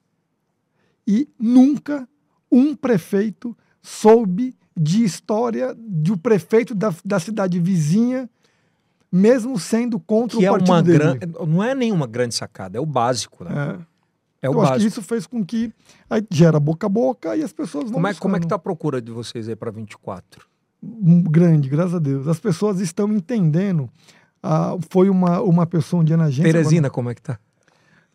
[1.07, 2.09] E nunca
[2.51, 8.29] um prefeito soube de história do prefeito da, da cidade vizinha,
[9.11, 10.99] mesmo sendo contra que o partido é uma dele.
[10.99, 11.47] Gran...
[11.47, 13.79] Não é nenhuma grande sacada, é o básico, né?
[13.81, 13.96] É.
[14.43, 14.75] É o Eu básico.
[14.75, 15.73] acho que isso fez com que
[16.31, 18.59] gera boca a boca e as pessoas vão Como é, como é que está a
[18.59, 20.47] procura de vocês aí para 24?
[20.83, 22.29] grande, graças a Deus.
[22.29, 23.91] As pessoas estão entendendo.
[24.43, 26.53] Ah, foi uma, uma pessoa um dia na agência.
[26.53, 27.39] Teresina, como é que tá?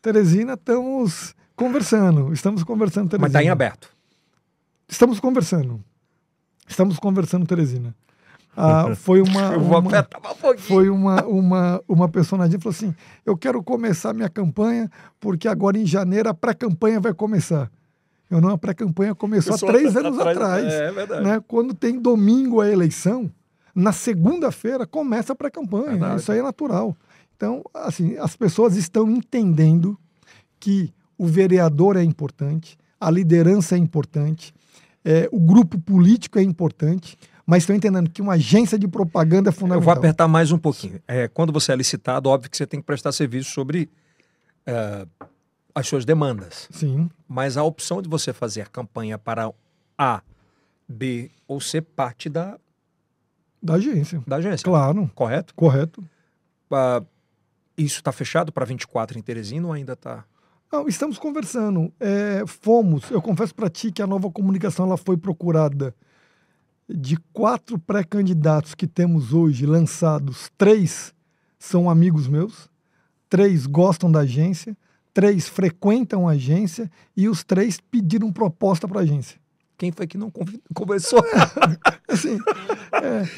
[0.02, 2.31] Teresina, estamos conversando.
[2.31, 3.22] Estamos conversando, Teresina.
[3.22, 3.89] Mas está em aberto.
[4.88, 5.84] Estamos conversando.
[6.68, 7.93] Estamos conversando, Teresina.
[8.56, 9.82] Ah, foi uma, uma
[10.57, 12.94] foi uma, uma, uma personagem falou assim:
[13.26, 17.72] eu quero começar minha campanha porque agora em janeiro a pré-campanha vai começar.
[18.30, 20.38] Eu não, a pré-campanha começou há três anos atrás.
[20.38, 21.23] atrás é, é verdade.
[21.23, 21.44] Né?
[21.48, 23.30] Quando tem domingo a eleição,
[23.76, 26.15] na segunda-feira começa a pré-campanha.
[26.15, 26.95] Isso aí é natural.
[27.36, 29.98] Então, assim, as pessoas estão entendendo
[30.60, 34.53] que o vereador é importante, a liderança é importante,
[35.03, 39.51] é, o grupo político é importante, mas estão entendendo que uma agência de propaganda é
[39.51, 39.81] fundamental.
[39.81, 41.01] Eu vou apertar mais um pouquinho.
[41.07, 43.89] É, quando você é licitado, óbvio que você tem que prestar serviço sobre
[44.65, 45.05] é,
[45.73, 46.68] as suas demandas.
[46.72, 47.09] Sim.
[47.27, 49.51] Mas a opção de você fazer campanha para
[49.97, 50.22] A,
[50.88, 52.57] B ou C parte da
[53.61, 54.23] da agência.
[54.26, 54.63] Da agência.
[54.63, 55.09] Claro.
[55.13, 55.53] Correto?
[55.53, 56.01] Correto.
[56.72, 57.05] Uh,
[57.77, 60.26] isso está fechado para 24 em Teresina ou ainda está?
[60.72, 61.91] Não, estamos conversando.
[61.99, 65.93] É, fomos, eu confesso para ti que a nova comunicação ela foi procurada
[66.89, 71.13] de quatro pré-candidatos que temos hoje lançados, três
[71.57, 72.69] são amigos meus,
[73.29, 74.75] três gostam da agência,
[75.13, 79.39] três frequentam a agência e os três pediram proposta para a agência.
[79.77, 80.31] Quem foi que não
[80.73, 81.23] começou?
[82.07, 82.37] assim,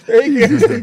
[0.10, 0.82] é, existem,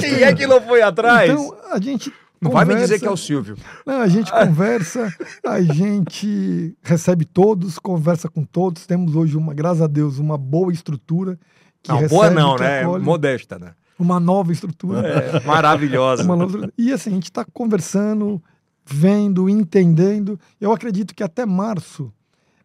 [0.00, 1.30] quem é que não foi atrás?
[1.30, 3.56] Então, a gente não conversa, vai me dizer que é o Silvio.
[3.84, 5.12] Não, a gente conversa,
[5.44, 8.86] a gente recebe todos, conversa com todos.
[8.86, 11.38] Temos hoje, uma, graças a Deus, uma boa estrutura.
[11.82, 12.82] Que não, boa não, né?
[12.82, 13.72] Acolhe, Modesta, né?
[13.98, 15.06] Uma nova estrutura.
[15.06, 16.22] É, maravilhosa.
[16.24, 18.42] Nova, e assim, a gente está conversando,
[18.84, 20.38] vendo, entendendo.
[20.60, 22.12] Eu acredito que até março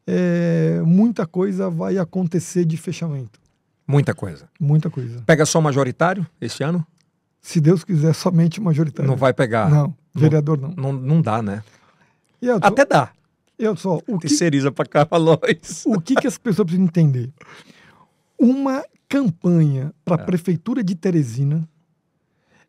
[0.06, 3.40] é, muita coisa vai acontecer de fechamento.
[3.88, 4.48] Muita coisa.
[4.60, 5.22] Muita coisa.
[5.26, 6.86] Pega só majoritário esse ano?
[7.42, 9.10] Se Deus quiser, somente majoritário.
[9.10, 9.70] Não vai pegar.
[9.70, 10.70] Não, vereador não.
[10.70, 11.62] Não, não dá, né?
[12.42, 13.12] Eu, Até dá.
[13.58, 14.00] Eu só.
[14.08, 15.84] O Terceiriza para Carvalhóis.
[15.86, 17.30] O que, que as pessoas precisam entender?
[18.38, 18.84] Uma
[19.14, 20.26] campanha para a é.
[20.26, 21.70] Prefeitura de Teresina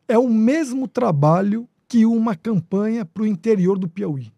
[0.07, 4.31] é o mesmo trabalho que uma campanha para o interior do Piauí.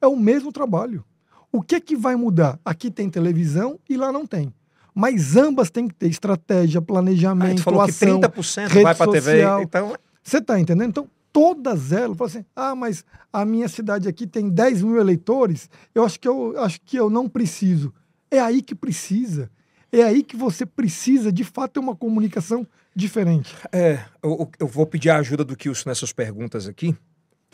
[0.00, 1.04] É o mesmo trabalho.
[1.52, 2.58] O que que vai mudar?
[2.64, 4.54] Aqui tem televisão e lá não tem.
[4.94, 9.12] Mas ambas têm que ter estratégia, planejamento, ah, tu falou ação, que 30% vai para
[9.12, 9.94] TV, então...
[10.22, 10.88] Você está entendendo?
[10.88, 15.68] Então, todas elas, falam assim, ah, mas a minha cidade aqui tem 10 mil eleitores,
[15.94, 17.92] eu acho que eu acho que eu não preciso.
[18.30, 19.50] É aí que precisa.
[19.90, 23.54] É aí que você precisa, de fato, ter uma comunicação diferente.
[23.72, 26.94] É, eu, eu vou pedir a ajuda do Kilson nessas perguntas aqui.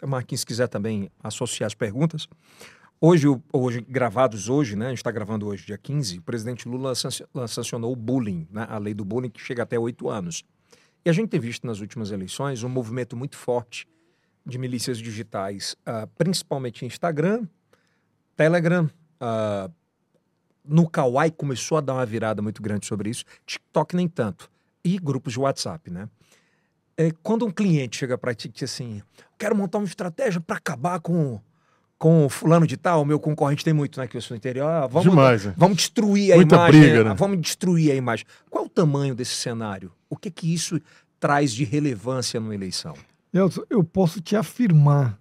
[0.04, 2.28] Marquinhos, se quiser também associar as perguntas.
[3.00, 4.86] Hoje, hoje, gravados hoje, né?
[4.86, 6.94] A gente está gravando hoje, dia 15, o presidente Lula
[7.46, 10.42] sancionou o bullying, né, a lei do bullying, que chega até oito anos.
[11.04, 13.86] E a gente tem visto nas últimas eleições um movimento muito forte
[14.44, 17.46] de milícias digitais, uh, principalmente Instagram,
[18.36, 18.90] Telegram,
[19.20, 19.72] uh,
[20.66, 24.50] no Kawaii começou a dar uma virada muito grande sobre isso, TikTok nem tanto,
[24.84, 26.08] e grupos de WhatsApp, né?
[26.96, 29.02] É, quando um cliente chega para ti e diz assim,
[29.38, 31.40] quero montar uma estratégia para acabar com
[31.96, 34.06] com fulano de tal, meu concorrente tem muito, né?
[34.06, 34.66] Que eu sou interior.
[34.68, 35.54] Ah, vamos, Demais, né?
[35.56, 36.80] vamos destruir a Muita imagem.
[36.80, 37.14] Briga, né?
[37.14, 38.26] Vamos destruir a imagem.
[38.50, 39.90] Qual o tamanho desse cenário?
[40.10, 40.78] O que que isso
[41.18, 42.94] traz de relevância numa eleição?
[43.32, 45.18] Nelson, eu posso te afirmar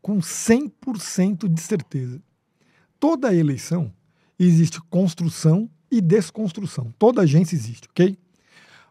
[0.00, 2.22] com 100% de certeza.
[3.00, 3.92] Toda eleição
[4.46, 6.92] existe construção e desconstrução.
[6.98, 8.18] Toda agência existe, ok?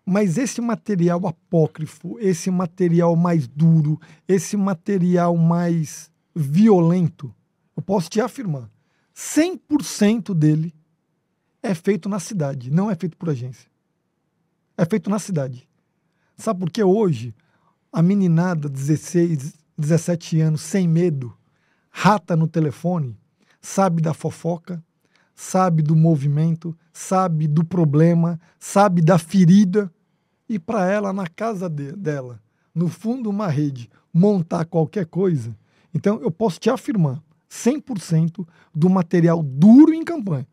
[0.05, 7.33] Mas esse material apócrifo, esse material mais duro, esse material mais violento,
[7.75, 8.69] eu posso te afirmar,
[9.15, 10.73] 100% dele
[11.61, 13.69] é feito na cidade, não é feito por agência.
[14.77, 15.67] É feito na cidade.
[16.37, 17.33] Sabe por que hoje
[17.91, 21.35] a meninada 16, 17 anos, sem medo,
[21.89, 23.17] rata no telefone,
[23.59, 24.83] sabe da fofoca,
[25.39, 29.89] sabe do movimento, sabe do problema, sabe da ferida,
[30.49, 32.41] e para ela, na casa de, dela,
[32.73, 35.55] no fundo uma rede, montar qualquer coisa,
[35.93, 40.47] então, eu posso te afirmar: 100% do material duro em campanha.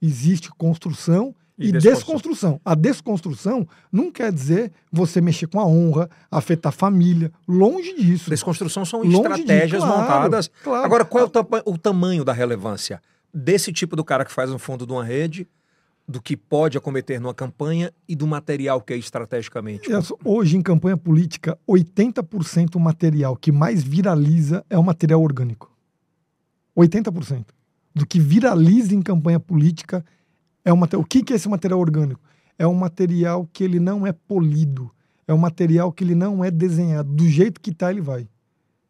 [0.00, 1.92] Existe construção e, e desconstrução.
[1.92, 2.60] desconstrução.
[2.64, 7.30] A desconstrução não quer dizer você mexer com a honra, afetar a família.
[7.46, 8.30] Longe disso.
[8.30, 10.50] Desconstrução são Longe estratégias claro, montadas.
[10.62, 10.84] Claro.
[10.84, 13.00] Agora, qual é o, o tamanho da relevância
[13.32, 15.48] desse tipo do cara que faz no fundo de uma rede
[16.10, 19.88] do que pode acometer numa campanha e do material que é estrategicamente.
[20.24, 25.70] Hoje, em campanha política, 80% do material que mais viraliza é o material orgânico.
[26.76, 27.46] 80%.
[27.94, 30.04] Do que viraliza em campanha política
[30.64, 31.02] é o material.
[31.02, 32.20] O que, que é esse material orgânico?
[32.58, 34.90] É um material que ele não é polido.
[35.28, 37.08] É um material que ele não é desenhado.
[37.08, 38.28] Do jeito que está, ele vai.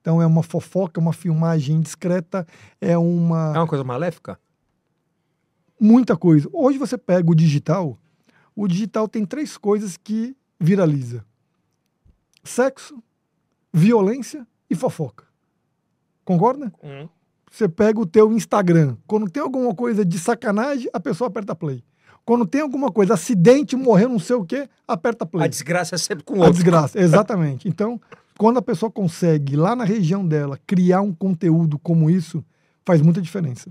[0.00, 2.46] Então é uma fofoca, uma filmagem indiscreta,
[2.80, 3.52] é uma.
[3.54, 4.38] É uma coisa maléfica?
[5.80, 6.48] muita coisa.
[6.52, 7.98] Hoje você pega o digital,
[8.54, 11.24] o digital tem três coisas que viraliza:
[12.44, 13.02] sexo,
[13.72, 15.24] violência e fofoca.
[16.24, 16.70] Concorda?
[16.82, 17.08] Uhum.
[17.50, 21.82] Você pega o teu Instagram, quando tem alguma coisa de sacanagem, a pessoa aperta play.
[22.24, 25.46] Quando tem alguma coisa, acidente, morreu, não sei o quê, aperta play.
[25.46, 26.50] A desgraça é sempre com o outro.
[26.50, 27.66] A desgraça, exatamente.
[27.66, 28.00] Então,
[28.40, 32.42] quando a pessoa consegue, lá na região dela, criar um conteúdo como isso,
[32.86, 33.70] faz muita diferença.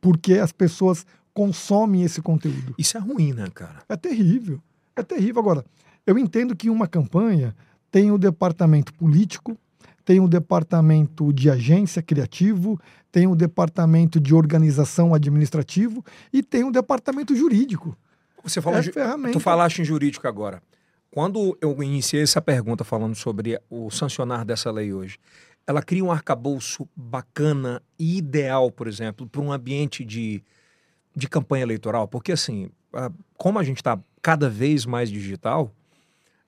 [0.00, 1.04] Porque as pessoas
[1.34, 2.72] consomem esse conteúdo.
[2.78, 3.82] Isso é ruim, né, cara?
[3.88, 4.62] É terrível.
[4.94, 5.40] É terrível.
[5.40, 5.64] Agora,
[6.06, 7.52] eu entendo que uma campanha
[7.90, 9.58] tem o departamento político,
[10.04, 12.80] tem o departamento de agência criativo,
[13.10, 17.98] tem o departamento de organização administrativo e tem o departamento jurídico.
[18.44, 18.92] Você falou, é ju...
[19.32, 20.62] tu falaste em jurídico agora.
[21.10, 25.18] Quando eu iniciei essa pergunta falando sobre o sancionar dessa lei hoje,
[25.66, 30.42] ela cria um arcabouço bacana e ideal, por exemplo, para um ambiente de
[31.16, 32.68] de campanha eleitoral, porque assim,
[33.38, 35.72] como a gente está cada vez mais digital,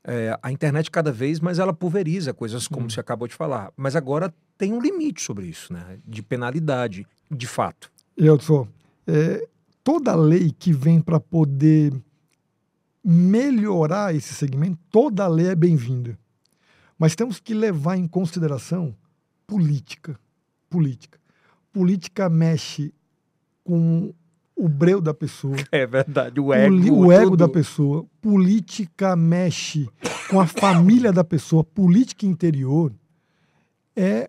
[0.04, 2.90] é, a internet cada vez mais ela pulveriza coisas como hum.
[2.90, 3.72] você acabou de falar.
[3.76, 5.98] Mas agora tem um limite sobre isso, né?
[6.06, 7.90] De penalidade, de fato.
[8.16, 8.68] Eu sou.
[9.06, 9.46] É,
[9.82, 11.92] toda lei que vem para poder
[13.10, 16.18] melhorar esse segmento, toda lei é bem-vinda.
[16.98, 18.94] Mas temos que levar em consideração
[19.46, 20.20] política.
[20.68, 21.18] Política.
[21.72, 22.92] Política mexe
[23.64, 24.12] com
[24.54, 25.56] o breu da pessoa.
[25.72, 26.92] É verdade, o ego.
[26.92, 28.04] O, o ego da pessoa.
[28.20, 29.88] Política mexe
[30.28, 31.64] com a família da pessoa.
[31.64, 32.92] Política interior
[33.96, 34.28] é,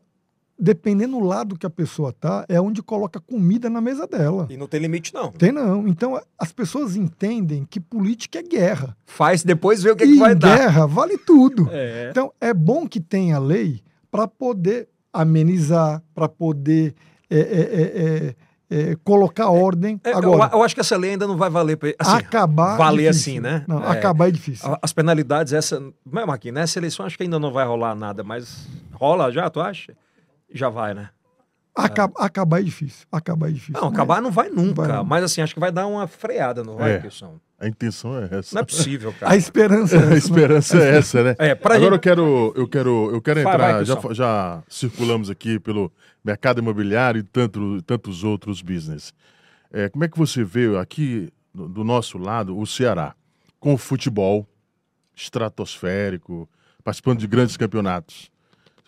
[0.60, 4.48] dependendo do lado que a pessoa tá, é onde coloca comida na mesa dela.
[4.50, 5.32] E não tem limite, não.
[5.32, 5.88] Tem não.
[5.88, 8.96] Então, as pessoas entendem que política é guerra.
[9.06, 10.58] Faz, depois vê o que, e que vai guerra dar.
[10.58, 11.70] guerra vale tudo.
[11.72, 12.10] É.
[12.12, 13.82] Então, é bom que tenha lei
[14.12, 16.94] para poder amenizar, para poder...
[17.32, 18.36] É, é, é
[18.72, 20.00] é, colocar ordem.
[20.04, 21.78] É, agora, eu, eu, acho que essa lei ainda não vai valer.
[21.98, 22.76] Assim, acabar.
[22.76, 23.66] É valer é assim, né?
[23.68, 24.78] Não, é, acabar é difícil.
[24.80, 25.82] As penalidades, essa.
[26.06, 29.60] Mesmo aqui, nessa eleição, acho que ainda não vai rolar nada, mas rola já, tu
[29.60, 29.96] acha?
[30.54, 31.10] Já vai, né?
[31.76, 33.06] Acab acabar é difícil.
[33.12, 33.80] Acabar é difícil.
[33.82, 34.82] Não, acabar não vai nunca.
[34.86, 35.04] Vai.
[35.04, 37.04] Mas assim, acho que vai dar uma freada, não vai, É.
[37.62, 38.56] A intenção é essa.
[38.56, 39.34] Não é possível, cara.
[39.34, 40.18] A esperança é A essa, né?
[40.18, 41.36] esperança é essa, né?
[41.40, 43.74] É, pra Agora gente- eu quero, eu quero, eu quero Vai, entrar.
[43.74, 45.92] vai, já, já circulamos aqui pelo
[46.24, 49.14] mercado imobiliário e tanto, tantos outros business.
[49.72, 53.14] É, como é que você vê aqui do, do nosso lado o Ceará
[53.60, 54.48] com o futebol
[55.30, 56.50] estratosférico,
[56.84, 58.32] participando de grandes campeonatos?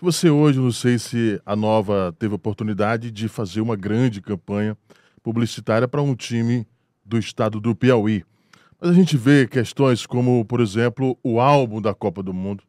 [0.02, 4.20] Se você hoje, não sei se a Nova teve a oportunidade de fazer uma grande
[4.20, 4.76] campanha
[5.22, 6.66] publicitária para um time
[7.06, 8.24] do estado do Piauí.
[8.80, 12.64] Mas a gente vê questões como, por exemplo, o álbum da Copa do Mundo,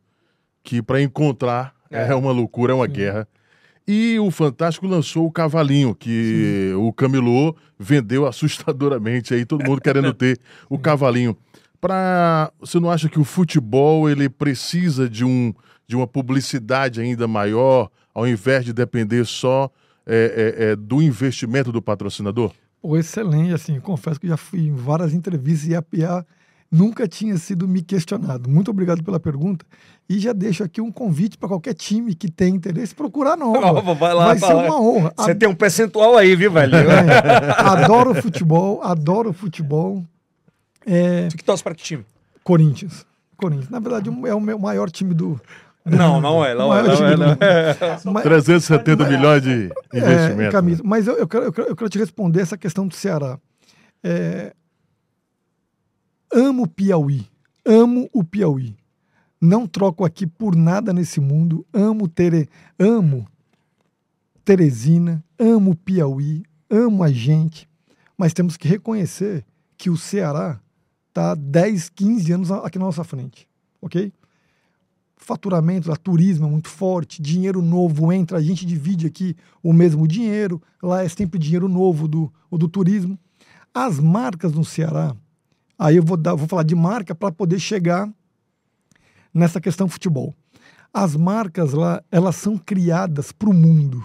[0.63, 2.09] que para encontrar é.
[2.09, 2.15] É.
[2.15, 3.27] uma loucura, é uma guerra.
[3.89, 10.13] E o Fantástico lançou o Cavalinho, que o Camilô vendeu assustadoramente aí, todo mundo querendo
[10.13, 10.39] ter
[10.69, 11.35] o Cavalinho.
[11.83, 15.53] Pra, você não acha que o futebol ele precisa de, um,
[15.85, 19.69] de uma publicidade ainda maior, ao invés de depender só
[20.07, 22.53] é, é, é, do investimento do patrocinador?
[22.81, 26.25] Pô, excelente, assim, confesso que já fui em várias entrevistas e a PA
[26.71, 28.49] nunca tinha sido me questionado.
[28.49, 29.67] Muito obrigado pela pergunta.
[30.09, 33.59] E já deixo aqui um convite para qualquer time que tenha interesse procurar nova.
[33.73, 34.67] Nova, vai lá, Vai ser lá.
[34.67, 35.13] uma honra.
[35.17, 36.77] Você tem um percentual aí, viu, velho?
[36.77, 40.05] É, adoro futebol, adoro futebol.
[40.87, 42.05] É, Tu que torce pra que time?
[42.45, 43.07] Corinthians.
[43.37, 43.71] Corinthians.
[43.71, 45.41] Na verdade, é o meu maior time do.
[45.85, 47.37] Não, não é, não Maior é, não é.
[48.05, 48.13] Não é.
[48.13, 50.53] Mas- 370 milhões de É, investimento.
[50.53, 50.83] camisa.
[50.85, 53.39] Mas eu, eu, quero, eu, quero, eu quero te responder essa questão do Ceará.
[54.03, 54.55] É,
[56.33, 57.27] amo o Piauí.
[57.67, 58.77] Amo o Piauí.
[59.41, 61.67] Não troco aqui por nada nesse mundo.
[61.73, 62.49] Amo, Tere,
[62.79, 63.27] amo
[64.45, 67.69] Teresina, amo o Piauí, amo a gente.
[68.17, 69.45] Mas temos que reconhecer
[69.77, 70.61] que o Ceará
[71.13, 73.47] está 10, 15 anos aqui na nossa frente.
[73.81, 74.13] Ok?
[75.23, 80.07] faturamento, a turismo é muito forte, dinheiro novo entra, a gente divide aqui o mesmo
[80.07, 83.19] dinheiro, lá é sempre dinheiro novo do, do turismo.
[83.73, 85.17] As marcas no Ceará,
[85.79, 88.13] aí eu vou, dar, vou falar de marca para poder chegar
[89.33, 90.35] nessa questão futebol.
[90.93, 94.05] As marcas lá, elas são criadas para o mundo.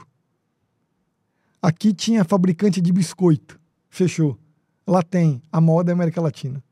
[1.62, 3.60] Aqui tinha fabricante de biscoito,
[3.90, 4.38] fechou.
[4.86, 6.64] Lá tem a maior da América Latina.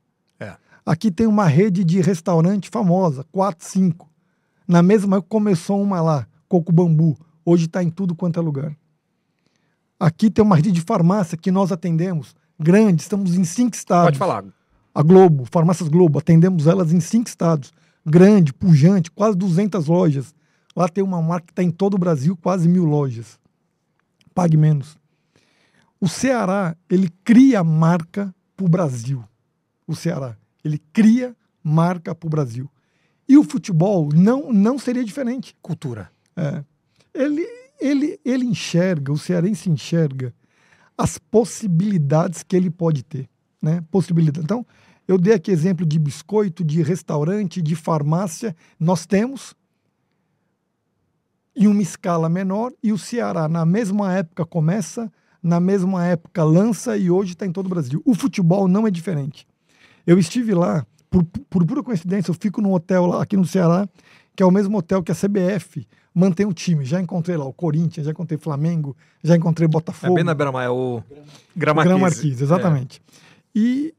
[0.86, 4.08] Aqui tem uma rede de restaurante famosa, quatro, cinco.
[4.68, 7.18] Na mesma começou uma lá, Coco Bambu.
[7.44, 8.76] Hoje está em tudo quanto é lugar.
[10.00, 14.06] Aqui tem uma rede de farmácia que nós atendemos, grande, estamos em cinco estados.
[14.06, 14.46] Pode falar.
[14.94, 17.74] A Globo, Farmácias Globo, atendemos elas em cinco estados.
[18.06, 20.36] Grande, pujante, quase 200 lojas.
[20.76, 23.40] Lá tem uma marca que está em todo o Brasil, quase mil lojas.
[24.34, 24.98] Pague menos.
[26.00, 29.24] O Ceará, ele cria marca para o Brasil.
[29.88, 32.70] O Ceará, ele cria marca para o Brasil.
[33.30, 35.56] E o futebol não, não seria diferente.
[35.62, 36.12] Cultura.
[36.36, 36.64] É.
[37.14, 37.46] Ele,
[37.80, 40.34] ele, ele enxerga, o cearense enxerga
[40.98, 43.30] as possibilidades que ele pode ter.
[43.62, 43.84] Né?
[43.92, 44.44] Possibilidade.
[44.44, 44.66] Então,
[45.08, 48.56] eu dei aqui exemplo de biscoito, de restaurante, de farmácia.
[48.80, 49.56] Nós temos
[51.56, 55.12] em uma escala menor e o Ceará, na mesma época, começa,
[55.42, 58.02] na mesma época lança e hoje está em todo o Brasil.
[58.04, 59.48] O futebol não é diferente.
[60.06, 63.88] Eu estive lá, por, por pura coincidência, eu fico num hotel lá aqui no Ceará,
[64.36, 66.86] que é o mesmo hotel que a CBF mantém o time.
[66.86, 70.16] Já encontrei lá o Corinthians, já encontrei Flamengo, já encontrei É Botafogo.
[70.16, 71.04] bem na beira-mar, é o O
[71.56, 72.00] Gramarquise.
[72.00, 73.02] Marquise, exatamente.
[73.54, 73.94] E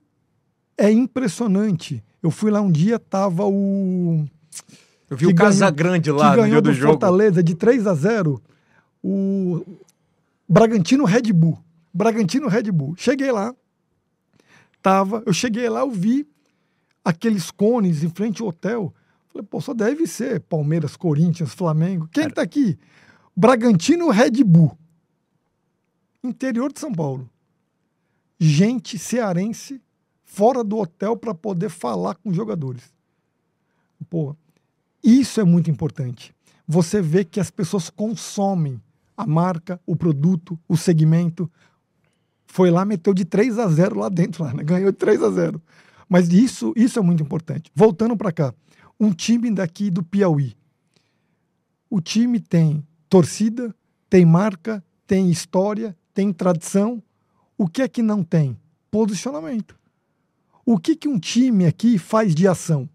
[0.78, 2.02] é impressionante.
[2.22, 4.24] Eu fui lá um dia, tava o.
[5.08, 6.92] Eu vi o Casagrande lá que no dia do jogo.
[6.92, 8.42] Fortaleza de 3 a 0
[9.02, 9.64] o
[10.48, 11.58] Bragantino Red Bull.
[11.94, 12.94] Bragantino Red Bull.
[12.96, 13.54] Cheguei lá,
[14.86, 16.24] tava, eu cheguei lá, eu vi
[17.04, 18.94] aqueles cones em frente ao hotel.
[19.26, 22.08] Falei, pô, só deve ser Palmeiras, Corinthians, Flamengo.
[22.12, 22.78] Quem que tá aqui?
[23.36, 24.78] Bragantino Red Bull.
[26.22, 27.28] Interior de São Paulo.
[28.38, 29.82] Gente cearense
[30.22, 32.94] fora do hotel para poder falar com os jogadores.
[34.08, 34.36] Pô,
[35.02, 36.32] isso é muito importante.
[36.64, 38.80] Você vê que as pessoas consomem
[39.16, 41.50] a marca, o produto, o segmento.
[42.56, 44.64] Foi lá, meteu de 3 a 0 lá dentro, lá, né?
[44.64, 45.60] ganhou de 3 a 0.
[46.08, 47.70] Mas isso, isso é muito importante.
[47.74, 48.54] Voltando para cá,
[48.98, 50.56] um time daqui do Piauí.
[51.90, 53.76] O time tem torcida,
[54.08, 57.02] tem marca, tem história, tem tradição.
[57.58, 58.58] O que é que não tem?
[58.90, 59.78] Posicionamento.
[60.64, 62.88] O que, que um time aqui faz de ação?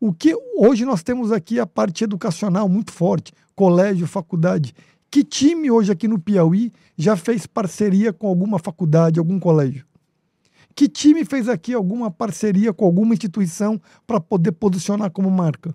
[0.00, 4.74] O que hoje nós temos aqui a parte educacional muito forte, colégio, faculdade.
[5.16, 9.86] Que time hoje aqui no Piauí já fez parceria com alguma faculdade, algum colégio?
[10.74, 15.74] Que time fez aqui alguma parceria com alguma instituição para poder posicionar como marca?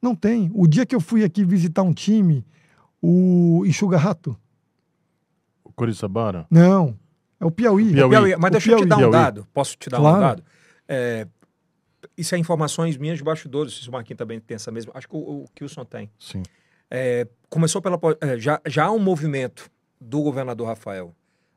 [0.00, 0.50] Não tem.
[0.54, 2.46] O dia que eu fui aqui visitar um time,
[3.02, 4.34] o Enxuga Rato.
[5.62, 6.46] O Coriçabara?
[6.50, 6.98] Não,
[7.38, 7.92] é o Piauí.
[7.92, 8.08] Piauí.
[8.10, 8.88] Piauí, Mas O deixa eu te Piauí.
[8.88, 9.12] dar um Piauí.
[9.12, 9.46] dado.
[9.52, 10.20] Posso te dar um Claro.
[10.20, 10.44] dado?
[10.88, 11.28] É,
[12.16, 13.74] isso é informações minhas de bastidores.
[13.74, 14.92] Se o Marquinhos também tem essa mesma.
[14.94, 16.10] Acho que o, o Kilson tem.
[16.18, 16.42] Sim.
[16.90, 17.98] É, começou pela.
[18.20, 19.70] é, já, já há um movimento
[20.00, 21.14] do governador Rafael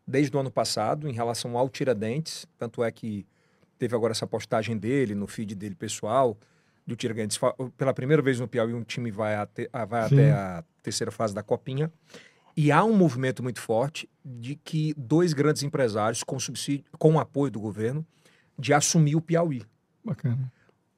[0.08, 2.45] desde o ano passado em relação ao Tiradentes.
[2.58, 3.26] Tanto é que
[3.78, 6.38] teve agora essa postagem dele no feed dele pessoal
[6.86, 7.40] do Tiradentes.
[7.78, 11.34] Pela primeira vez no Piauí, um time vai, ate- a- vai até a terceira fase
[11.34, 11.91] da Copinha.
[12.58, 17.20] E há um movimento muito forte de que dois grandes empresários, com, subsídio, com o
[17.20, 18.06] apoio do governo,
[18.60, 19.64] de assumir o Piauí
[20.03, 20.52] Bacana.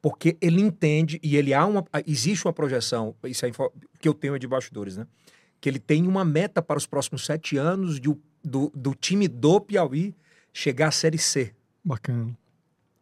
[0.04, 3.52] Porque ele entende e ele há uma existe uma projeção isso é
[4.00, 5.08] que eu tenho de bastidores né
[5.62, 8.14] que ele tem uma meta para os próximos sete anos de,
[8.44, 10.14] do, do time do Piauí
[10.52, 11.54] chegar à série C
[11.84, 12.38] Bacana.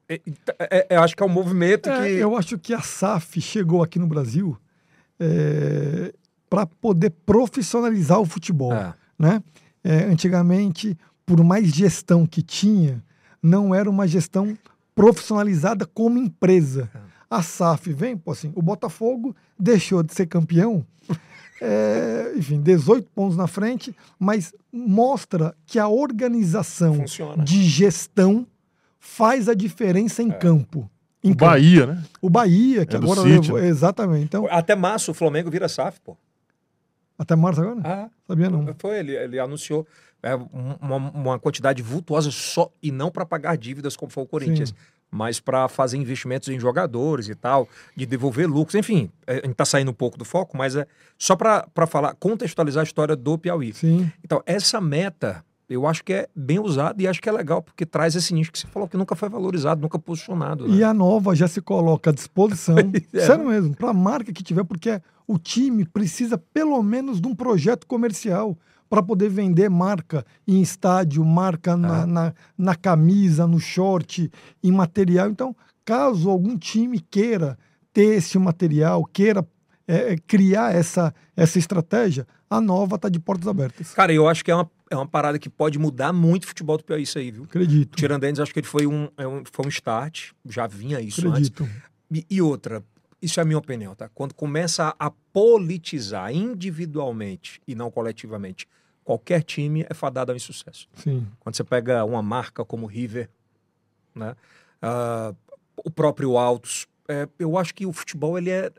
[0.07, 2.81] É, é- é- eu acho que é um movimento É, que eu acho que a
[2.81, 4.57] SAF chegou aqui no Brasil
[6.49, 8.73] para poder profissionalizar o futebol.
[8.73, 9.43] É, né?
[9.83, 13.03] É, antigamente, por mais gestão que tinha,
[13.41, 14.57] não era uma gestão
[14.95, 16.89] profissionalizada como empresa.
[17.29, 20.85] A SAF vem, pô, assim, o Botafogo deixou de ser campeão,
[21.61, 28.45] é, enfim, 18 pontos na frente, mas mostra que a organização funciona de gestão
[28.99, 30.89] faz a diferença em campo.
[31.23, 31.51] Em O campo.
[31.51, 32.03] Bahia, né?
[32.21, 33.59] O Bahia, que É agora levou.
[33.59, 33.67] né?
[33.67, 34.25] Exatamente.
[34.25, 36.17] Então, até março o Flamengo vira SAF pô
[37.17, 37.81] até março agora?
[37.83, 38.75] ah, Sabia não.
[38.79, 39.85] foi ele ele anunciou
[40.23, 44.27] é, um- uma, uma quantidade vultuosa só e não para pagar dívidas como foi o
[44.27, 44.75] Corinthians Sim.
[45.09, 49.51] mas para fazer investimentos em jogadores e tal, de devolver lucros, enfim, é, a gente
[49.51, 50.85] está saindo um pouco do foco, mas é
[51.17, 53.73] só para falar, contextualizar a história do Piauí.
[53.73, 54.09] Sim.
[54.23, 57.85] Então, essa meta, eu acho que é bem usada e acho que é legal, porque
[57.85, 60.67] traz esse nicho que você falou que nunca foi valorizado, nunca posicionado.
[60.67, 60.75] né?
[60.77, 62.75] E a nova já se coloca à disposição,
[63.13, 63.25] É.
[63.25, 67.35] sério mesmo, para a marca que tiver, porque o time precisa pelo menos de um
[67.35, 68.57] projeto comercial
[68.91, 72.05] para poder vender marca em estádio, marca na, Ah.
[72.05, 74.29] na, na camisa, no short,
[74.61, 75.29] em material.
[75.29, 75.55] Então,
[75.85, 77.57] caso algum time queira
[77.93, 79.47] ter esse material, queira
[79.87, 83.93] é, é, criar essa, essa estratégia, a nova está de portas abertas.
[83.93, 86.77] Cara, eu acho que é uma, é uma parada que pode mudar muito o futebol
[86.77, 87.43] do Piauí, isso aí, viu?
[87.45, 87.95] Acredito.
[87.95, 91.49] Tiradentes, acho que ele foi um, é um- foi um start, já vinha isso antes.
[91.49, 91.69] Acredito.
[92.13, 92.83] E, e outra,
[93.21, 94.09] isso é a minha opinião, tá?
[94.13, 98.67] Quando começa a politizar individualmente e não coletivamente,
[99.03, 100.87] qualquer time é fadado ao insucesso.
[100.95, 101.27] Sim.
[101.39, 103.29] Quando você pega uma marca como River,
[104.15, 104.35] né?
[104.81, 105.33] Ah,
[105.83, 108.71] o próprio Altos, é, eu acho que o futebol ele é,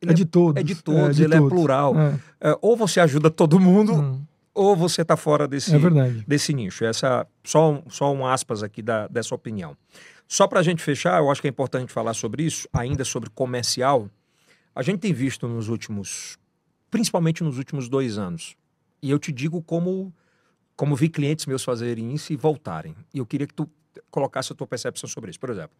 [0.00, 0.60] ele É de todos.
[0.60, 1.52] é de todos, ele é todos.
[1.52, 1.94] plural.
[1.98, 2.50] É.
[2.50, 4.22] É, ou você ajuda todo mundo, Hum,
[4.54, 5.78] ou você está fora desse, é
[6.26, 6.84] desse nicho.
[6.84, 9.76] Essa só um, só um aspas aqui da, dessa opinião.
[10.28, 13.30] Só para a gente fechar, eu acho que é importante falar sobre isso, ainda sobre
[13.30, 14.08] comercial.
[14.74, 16.36] A gente tem visto nos últimos,
[16.90, 18.56] principalmente nos últimos dois anos,
[19.02, 20.12] e eu te digo como
[20.76, 22.94] como vi clientes meus fazerem isso e voltarem.
[23.14, 23.68] E eu queria que tu
[24.10, 25.40] colocasse a tua percepção sobre isso.
[25.40, 25.74] Por exemplo,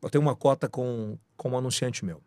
[0.00, 2.22] eu tenho uma cota com, com um anunciante meu.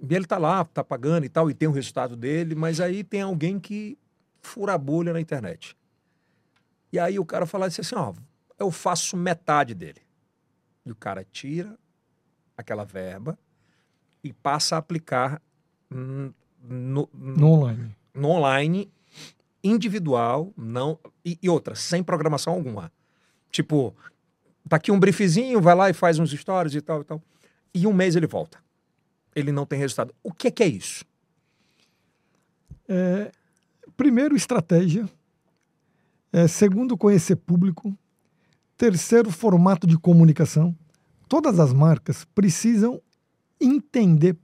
[0.00, 3.04] E ele tá lá, tá pagando e tal, e tem o resultado dele, mas aí
[3.04, 3.96] tem alguém que
[4.42, 5.76] fura a bolha na internet.
[6.92, 8.12] E aí o cara fala assim, ó,
[8.58, 10.00] eu faço metade dele.
[10.84, 11.78] E o cara tira
[12.56, 13.38] aquela verba
[14.24, 15.40] e passa a aplicar
[15.90, 17.96] hum, no, No online.
[18.14, 18.90] no online,
[19.62, 22.92] individual, não e, e outra, sem programação alguma.
[23.50, 23.94] Tipo,
[24.68, 27.22] tá aqui um briefzinho, vai lá e faz uns stories e tal e tal.
[27.74, 28.58] E um mês ele volta.
[29.34, 30.14] Ele não tem resultado.
[30.22, 31.04] O que é que é isso?
[32.88, 33.30] É,
[33.96, 35.08] primeiro, estratégia.
[36.32, 37.96] É, segundo, conhecer público.
[38.76, 40.76] Terceiro, formato de comunicação.
[41.28, 43.00] Todas as marcas precisam
[43.60, 44.36] entender.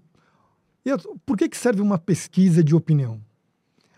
[1.24, 3.20] Por que, que serve uma pesquisa de opinião?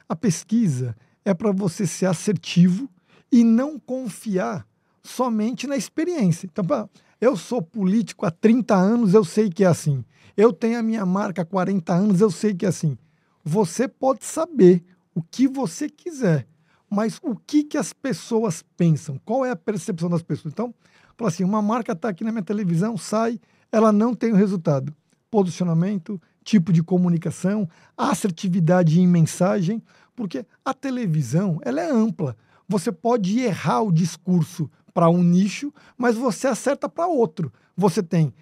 [0.09, 0.97] A pesquisa
[1.29, 2.89] é para você ser assertivo
[3.31, 4.67] e não confiar
[5.03, 6.49] somente na experiência.
[6.51, 6.89] Então,
[7.21, 10.05] eu sou político há 30 anos, eu sei que é assim.
[10.37, 12.97] Eu tenho a minha marca há 40 anos, eu sei que é assim.
[13.45, 14.83] Você pode saber
[15.15, 16.47] o que você quiser,
[16.89, 19.21] mas o que, que as pessoas pensam?
[19.25, 20.53] Qual é a percepção das pessoas?
[20.53, 20.75] Então,
[21.17, 23.39] fala assim, uma marca está aqui na minha televisão, sai,
[23.71, 24.95] ela não tem o resultado.
[25.31, 29.83] Posicionamento, tipo de comunicação, assertividade em mensagem,
[30.19, 32.37] porque a televisão ela é ampla.
[32.69, 37.53] Você pode errar o discurso para um nicho, mas você acerta para outro.
[37.77, 38.35] Você tem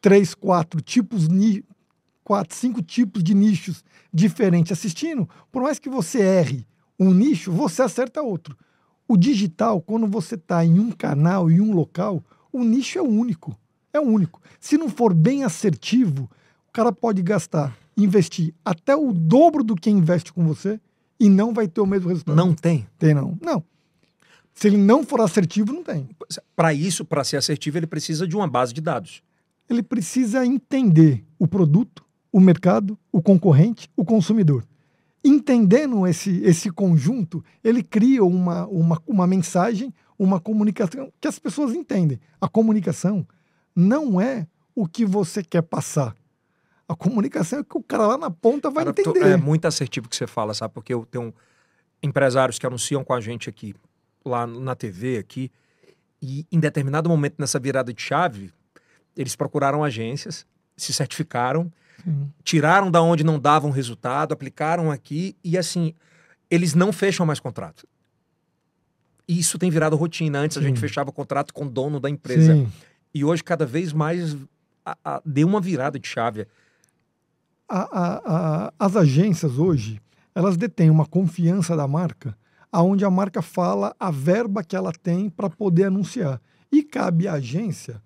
[0.00, 1.28] três, quatro tipos,
[2.24, 5.28] quatro, cinco tipos de nichos diferentes assistindo.
[5.52, 6.66] Por mais que você erre
[6.98, 8.58] um nicho, você acerta outro.
[9.06, 13.56] O digital, quando você está em um canal e um local, o nicho é único.
[13.92, 14.42] É único.
[14.58, 16.28] Se não for bem assertivo,
[16.68, 20.80] o cara pode gastar, investir até o dobro do que investe com você
[21.20, 22.34] e não vai ter o mesmo resultado.
[22.34, 22.86] Não tem.
[22.98, 23.38] Tem, não.
[23.42, 23.62] Não.
[24.54, 26.08] Se ele não for assertivo, não tem.
[26.56, 29.22] Para isso, para ser assertivo, ele precisa de uma base de dados.
[29.68, 34.64] Ele precisa entender o produto, o mercado, o concorrente, o consumidor.
[35.22, 41.74] Entendendo esse, esse conjunto, ele cria uma, uma, uma mensagem, uma comunicação que as pessoas
[41.74, 42.18] entendem.
[42.40, 43.26] A comunicação
[43.76, 46.16] não é o que você quer passar.
[46.90, 49.24] A comunicação é que o cara lá na ponta vai cara, entender.
[49.24, 50.74] É muito assertivo que você fala, sabe?
[50.74, 51.32] Porque eu tenho
[52.02, 53.76] empresários que anunciam com a gente aqui,
[54.24, 55.52] lá na TV, aqui,
[56.20, 58.52] e em determinado momento nessa virada de chave,
[59.16, 60.44] eles procuraram agências,
[60.76, 61.72] se certificaram,
[62.02, 62.28] Sim.
[62.42, 65.94] tiraram da onde não davam resultado, aplicaram aqui e assim,
[66.50, 67.86] eles não fecham mais contrato.
[69.28, 70.40] E isso tem virado rotina.
[70.40, 70.64] Antes Sim.
[70.64, 72.52] a gente fechava contrato com o dono da empresa.
[72.52, 72.68] Sim.
[73.14, 74.36] E hoje, cada vez mais,
[74.84, 76.48] a, a, deu uma virada de chave.
[77.72, 80.00] A, as agências hoje,
[80.34, 82.36] elas detêm uma confiança da marca,
[82.72, 86.40] aonde a marca fala a verba que ela tem para poder anunciar.
[86.72, 88.02] E cabe à agência,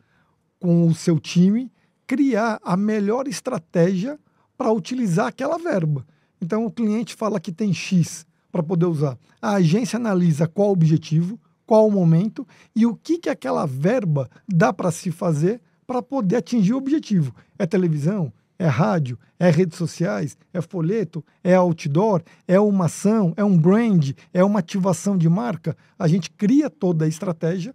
[0.61, 1.73] com o seu time,
[2.07, 4.19] criar a melhor estratégia
[4.57, 6.07] para utilizar aquela verba.
[6.41, 9.19] Então, o cliente fala que tem X para poder usar.
[9.41, 12.47] A agência analisa qual o objetivo, qual o momento
[12.77, 17.35] e o que, que aquela verba dá para se fazer para poder atingir o objetivo.
[17.59, 18.32] É televisão?
[18.65, 19.19] É rádio?
[19.39, 20.39] É redes sociais?
[20.51, 21.23] É folheto?
[21.43, 22.23] É outdoor?
[22.49, 23.35] É uma ação?
[23.36, 24.12] É um brand?
[24.32, 25.77] É uma ativação de marca?
[25.99, 27.74] A gente cria toda a estratégia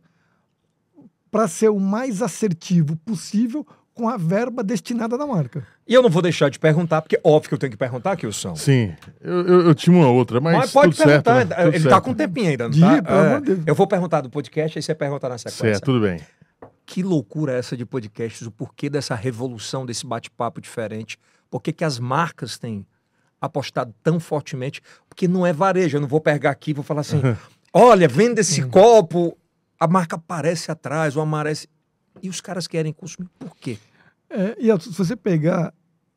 [1.29, 3.63] para ser o mais assertivo possível
[3.93, 5.63] com a verba destinada da marca.
[5.87, 8.55] E eu não vou deixar de perguntar, porque óbvio que eu tenho que perguntar, Kilson.
[8.55, 8.91] Sim,
[9.21, 10.57] eu, eu, eu tinha uma outra, mas.
[10.57, 11.67] Mas pode perguntar, certo, né?
[11.67, 12.95] ele está tá com um tempinho ainda, não tá?
[12.95, 15.73] É, eu vou perguntar do podcast, aí você pergunta na sequência.
[15.73, 16.19] Certo, tudo bem.
[16.89, 21.19] Que loucura essa de podcasts, o porquê dessa revolução, desse bate-papo diferente?
[21.47, 22.83] Por que, as marcas têm
[23.39, 24.81] apostado tão fortemente?
[25.07, 27.21] Porque não é varejo, eu não vou pegar aqui e vou falar assim:
[27.71, 28.71] olha, venda esse hum.
[28.71, 29.37] copo,
[29.79, 31.67] a marca aparece atrás, ou aparece.
[32.23, 33.77] E os caras querem consumir por quê?
[34.27, 35.71] É, e se você pegar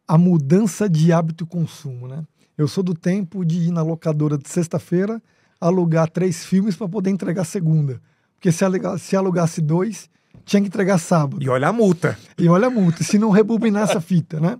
[0.09, 2.24] a mudança de hábito e consumo, né?
[2.57, 5.23] Eu sou do tempo de ir na locadora de sexta-feira,
[5.61, 8.01] alugar três filmes para poder entregar segunda.
[8.36, 10.09] Porque se alugasse dois,
[10.44, 11.43] tinha que entregar sábado.
[11.43, 12.19] E olha a multa.
[12.39, 14.59] E olha a multa, se não rebobinar essa fita, né?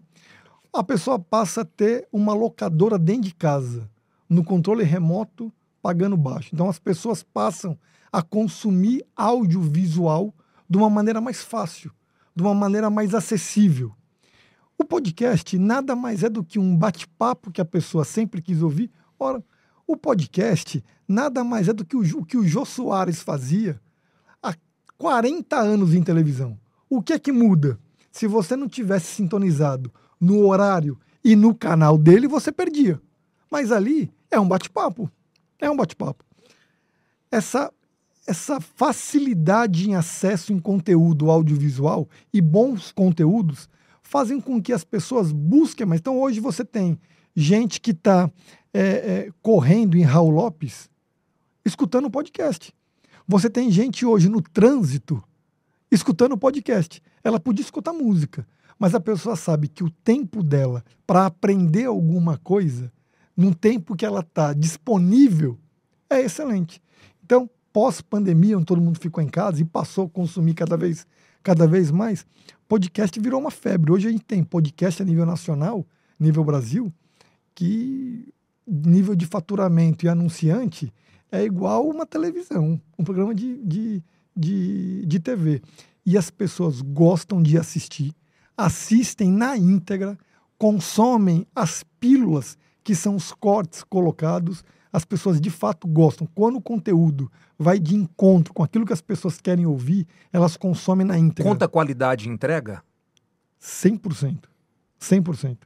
[0.73, 3.91] A pessoa passa a ter uma locadora dentro de casa,
[4.29, 5.53] no controle remoto,
[5.83, 6.51] pagando baixo.
[6.53, 7.79] Então as pessoas passam
[8.11, 10.35] a consumir audiovisual
[10.69, 11.93] de uma maneira mais fácil
[12.35, 13.93] de uma maneira mais acessível.
[14.79, 18.91] O podcast nada mais é do que um bate-papo que a pessoa sempre quis ouvir.
[19.19, 19.43] Ora,
[19.87, 23.81] o podcast nada mais é do que o, o que o Jô Soares fazia
[25.03, 26.57] 40 anos em televisão.
[26.89, 27.77] O que é que muda?
[28.13, 33.03] Se você não tivesse sintonizado no horário e no canal dele, você perdia.
[33.51, 35.11] Mas ali é um bate-papo.
[35.59, 36.25] É um bate-papo.
[37.33, 37.73] Essa
[38.25, 43.69] essa facilidade em acesso em conteúdo audiovisual e bons conteúdos
[44.05, 46.01] fazem com que as pessoas busquem mais.
[46.01, 46.97] Então, hoje você tem
[47.35, 48.31] gente que está
[48.73, 50.89] é, é, correndo em Raul Lopes
[51.65, 52.73] escutando o podcast.
[53.27, 55.23] Você tem gente hoje no trânsito
[55.91, 57.03] escutando podcast.
[57.23, 58.47] Ela podia escutar música,
[58.79, 62.93] mas a pessoa sabe que o tempo dela para aprender alguma coisa,
[63.37, 65.59] num tempo que ela está disponível,
[66.11, 66.83] é excelente.
[67.25, 71.07] Então, pós-pandemia, onde todo mundo ficou em casa e passou a consumir cada vez,
[71.43, 72.27] cada vez mais,
[72.69, 73.93] podcast virou uma febre.
[73.93, 75.87] Hoje a gente tem podcast a nível nacional,
[76.19, 76.93] nível Brasil,
[77.55, 78.33] que
[78.67, 80.93] nível de faturamento e anunciante
[81.33, 84.05] é igual uma televisão, um programa de, de,
[84.37, 85.63] de, de TV.
[86.05, 88.15] E as pessoas gostam de assistir,
[88.57, 90.19] assistem na íntegra,
[90.59, 96.29] consomem as pílulas, que são os cortes colocados, as pessoas de fato gostam.
[96.35, 101.07] Quando o conteúdo vai de encontro com aquilo que as pessoas querem ouvir, elas consomem
[101.07, 101.51] na íntegra.
[101.51, 102.83] Conta qualidade entrega?
[103.61, 104.41] 100%.
[105.01, 105.57] 100%.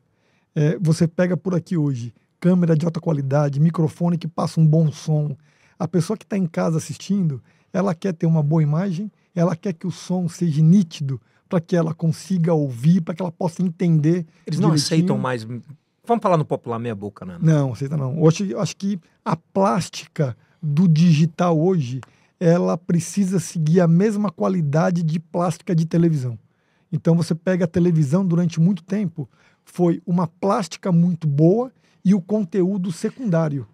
[0.54, 4.92] É, você pega por aqui hoje câmera de alta qualidade, microfone que passa um bom
[4.92, 5.36] som.
[5.78, 7.42] A pessoa que está em casa assistindo,
[7.72, 11.76] ela quer ter uma boa imagem, ela quer que o som seja nítido para que
[11.76, 14.26] ela consiga ouvir, para que ela possa entender.
[14.46, 14.98] Eles não direitinho.
[14.98, 15.46] aceitam mais
[16.06, 17.36] Vamos falar no popular meia boca, né?
[17.42, 18.22] Não, aceita não.
[18.22, 22.00] Hoje, acho que a plástica do digital hoje,
[22.38, 26.38] ela precisa seguir a mesma qualidade de plástica de televisão.
[26.92, 29.28] Então você pega a televisão durante muito tempo,
[29.64, 31.72] foi uma plástica muito boa
[32.04, 33.66] e o conteúdo secundário.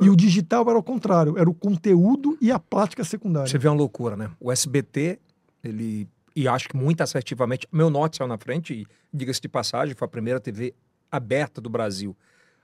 [0.00, 3.48] E o digital era o contrário, era o conteúdo e a plástica secundária.
[3.48, 4.30] Você vê uma loucura, né?
[4.40, 5.18] O SBT,
[5.62, 9.94] ele, e acho que muito assertivamente, meu norte saiu na frente, e diga-se de passagem,
[9.94, 10.74] foi a primeira TV
[11.10, 12.16] aberta do Brasil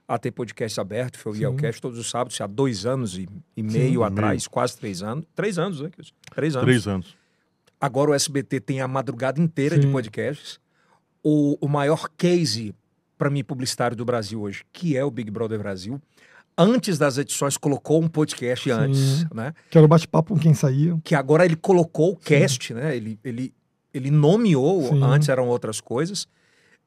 [0.07, 1.35] a ter podcast aberto, foi o.
[1.35, 4.49] Yelcast todos os sábados, há dois anos e, e meio Sim, atrás, meio.
[4.49, 5.25] quase três anos.
[5.33, 5.89] Três anos, né?
[5.89, 6.11] Kilson?
[6.35, 6.65] Três anos.
[6.65, 7.17] Três anos.
[7.79, 9.91] Agora o SBT tem a madrugada inteira de Sim.
[9.91, 10.59] podcasts.
[11.23, 12.75] O, o maior case
[13.17, 16.01] para mim publicitário do Brasil hoje, que é o Big Brother Brasil,
[16.57, 18.71] antes das edições colocou um podcast Sim.
[18.75, 19.53] antes, né?
[19.69, 20.97] Que era o bate-papo com quem saía.
[21.03, 22.95] Que agora ele colocou o cast, né?
[22.95, 23.53] Ele, ele,
[23.93, 25.03] ele nomeou, Sim.
[25.03, 26.27] antes eram outras coisas,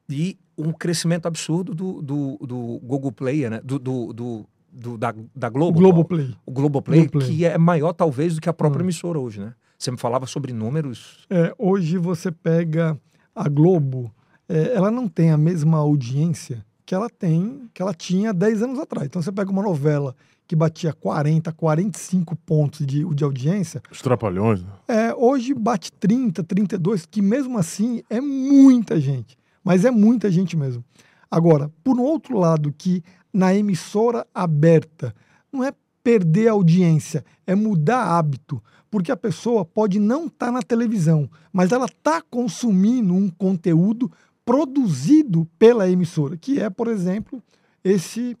[0.09, 3.59] e um crescimento absurdo do, do, do Google Play, né?
[3.63, 5.79] Do, do, do, do- da, da Globo.
[5.79, 6.35] Globoplay.
[6.45, 7.27] O Globoplay, Globoplay.
[7.37, 8.85] que é maior talvez do que a própria Hum.
[8.85, 9.53] emissora hoje, né?
[9.77, 11.25] Você me falava sobre números.
[11.29, 12.97] É, hoje você pega
[13.35, 14.09] a Globo,
[14.47, 18.79] é, ela não tem a mesma audiência que ela tem, que ela tinha 10 anos
[18.79, 19.07] atrás.
[19.07, 20.15] Então você pega uma novela
[20.47, 24.61] que batia 40, 45 pontos de, de audiência, Os trapalhões.
[24.61, 24.69] né?
[24.87, 29.37] é, hoje bate 30, 32, que mesmo assim é muita gente.
[29.63, 30.83] Mas é muita gente mesmo.
[31.31, 33.03] Agora, por um outro lado, que
[33.33, 35.13] na emissora aberta,
[35.51, 38.61] não é perder a audiência, é mudar hábito.
[38.91, 44.09] Porque a pessoa pode não estar na televisão, mas ela está consumindo um conteúdo
[44.45, 47.43] produzido pela emissora, que é, por exemplo,
[47.83, 48.37] esse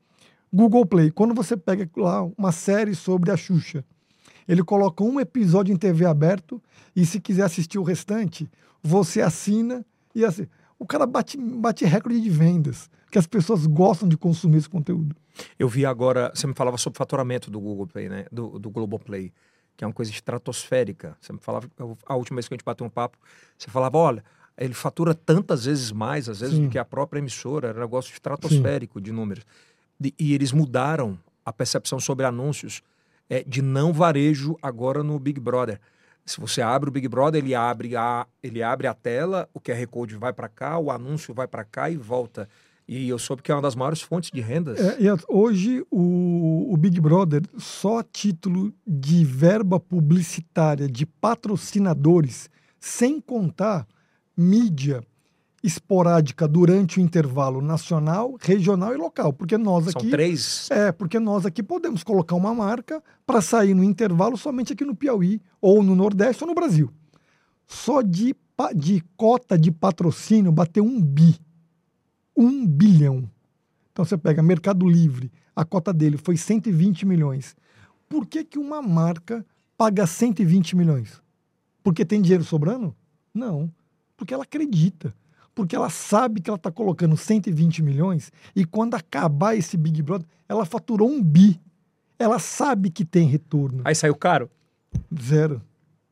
[0.53, 1.11] Google Play.
[1.11, 3.83] Quando você pega lá uma série sobre a Xuxa,
[4.47, 6.61] ele coloca um episódio em TV aberto
[6.95, 8.49] e se quiser assistir o restante,
[8.81, 10.47] você assina e assim.
[10.77, 15.15] O cara bate, bate recorde de vendas, que as pessoas gostam de consumir esse conteúdo.
[15.57, 18.25] Eu vi agora, você me falava sobre faturamento do Google Play, né?
[18.31, 19.33] Do, do Globoplay,
[19.75, 21.17] que é uma coisa estratosférica.
[21.19, 21.69] Você me falava,
[22.05, 23.17] a última vez que a gente bateu um papo,
[23.57, 24.23] você falava, olha,
[24.57, 26.63] ele fatura tantas vezes mais, às vezes, Sim.
[26.65, 29.43] do que a própria emissora, era um negócio estratosférico de números.
[29.99, 32.81] De- e eles mudaram a percepção sobre anúncios
[33.29, 35.79] é, de não varejo agora no Big Brother.
[36.25, 39.85] Se você abre o Big Brother, ele abre a, ele abre a tela, o QR
[39.87, 42.47] Code vai para cá, o anúncio vai para cá e volta.
[42.87, 44.79] E eu soube que é uma das maiores fontes de rendas.
[44.79, 52.49] É, e hoje o, o Big Brother, só a título de verba publicitária de patrocinadores,
[52.79, 53.87] sem contar
[54.37, 55.03] mídia
[55.65, 59.33] esporádica durante o intervalo nacional, regional e local.
[59.33, 60.11] Porque nós São aqui.
[60.11, 60.69] três.
[60.69, 64.95] É, porque nós aqui podemos colocar uma marca para sair no intervalo somente aqui no
[64.95, 66.91] Piauí, ou no Nordeste, ou no Brasil.
[67.65, 68.35] Só de,
[68.75, 71.35] de cota de patrocínio bateu um bi.
[72.37, 73.29] Um bilhão.
[73.91, 77.55] Então você pega Mercado Livre, a cota dele foi 120 milhões.
[78.07, 79.43] Por que, que uma marca
[79.77, 81.21] paga 120 milhões?
[81.81, 82.95] Porque tem dinheiro sobrando?
[83.33, 83.71] Não.
[84.17, 85.13] Porque ela acredita.
[85.53, 90.27] Porque ela sabe que ela está colocando 120 milhões e quando acabar esse Big Brother,
[90.49, 91.59] ela faturou um bi.
[92.19, 93.81] Ela sabe que tem retorno.
[93.85, 94.49] Aí saiu caro.
[95.21, 95.61] Zero.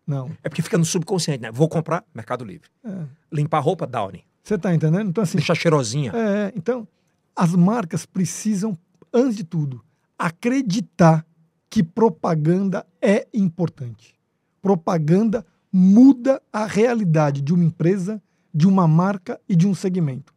[0.08, 0.32] Não.
[0.44, 1.52] É porque fica no subconsciente, né?
[1.52, 2.70] Vou comprar, Mercado Livre.
[2.84, 3.06] É.
[3.32, 4.24] Limpar roupa, Downy.
[4.44, 5.10] Você está entendendo?
[5.10, 6.12] Então, assim, Deixar cheirosinha.
[6.14, 6.88] É, então,
[7.36, 8.78] as marcas precisam,
[9.14, 9.82] antes de tudo,
[10.18, 11.26] acreditar
[11.70, 14.14] que propaganda é importante.
[14.62, 18.22] Propaganda muda a realidade de uma empresa,
[18.54, 20.32] de uma marca e de um segmento.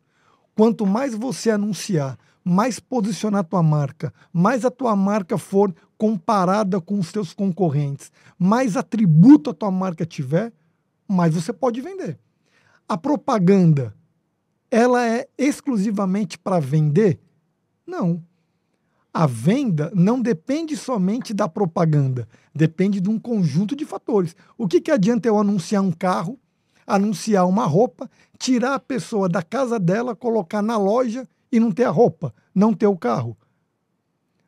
[0.55, 6.81] Quanto mais você anunciar, mais posicionar a tua marca, mais a tua marca for comparada
[6.81, 10.51] com os teus concorrentes, mais atributo a tua marca tiver,
[11.07, 12.19] mais você pode vender.
[12.89, 13.95] A propaganda,
[14.71, 17.21] ela é exclusivamente para vender?
[17.87, 18.23] Não.
[19.19, 24.37] A venda não depende somente da propaganda, depende de um conjunto de fatores.
[24.59, 26.39] O que, que adianta eu anunciar um carro,
[26.87, 31.85] anunciar uma roupa, tirar a pessoa da casa dela, colocar na loja e não ter
[31.85, 33.35] a roupa, não ter o carro,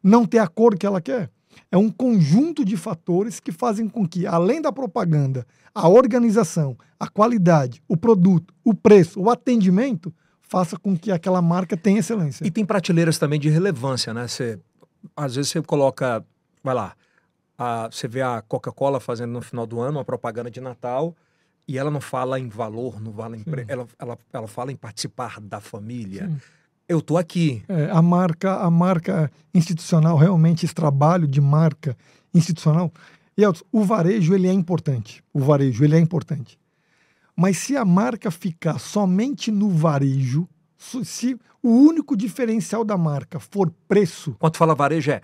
[0.03, 1.31] não ter a cor que ela quer?
[1.73, 7.09] É um conjunto de fatores que fazem com que, além da propaganda, a organização, a
[7.09, 10.13] qualidade, o produto, o preço, o atendimento,
[10.49, 12.47] faça com que aquela marca tenha excelência.
[12.47, 14.27] E tem prateleiras também de relevância, né?
[14.27, 14.59] Você,
[15.17, 16.25] às vezes você coloca,
[16.65, 16.95] vai lá,
[17.57, 21.15] a- você vê a Coca-Cola fazendo no final do ano uma propaganda de Natal
[21.67, 23.65] e ela não fala em valor, não fala em pre...
[23.69, 26.27] ela, ela, ela fala em participar da família.
[26.29, 26.41] Sim.
[26.89, 27.63] Eu tô aqui.
[27.69, 31.95] É, a marca, a marca institucional, realmente esse trabalho de marca
[32.33, 32.91] institucional.
[33.37, 35.23] E o varejo ele é importante.
[35.33, 36.59] O varejo ele é importante.
[37.41, 43.73] Mas se a marca ficar somente no varejo, se o único diferencial da marca for
[43.87, 45.21] preço, Quanto fala varejo é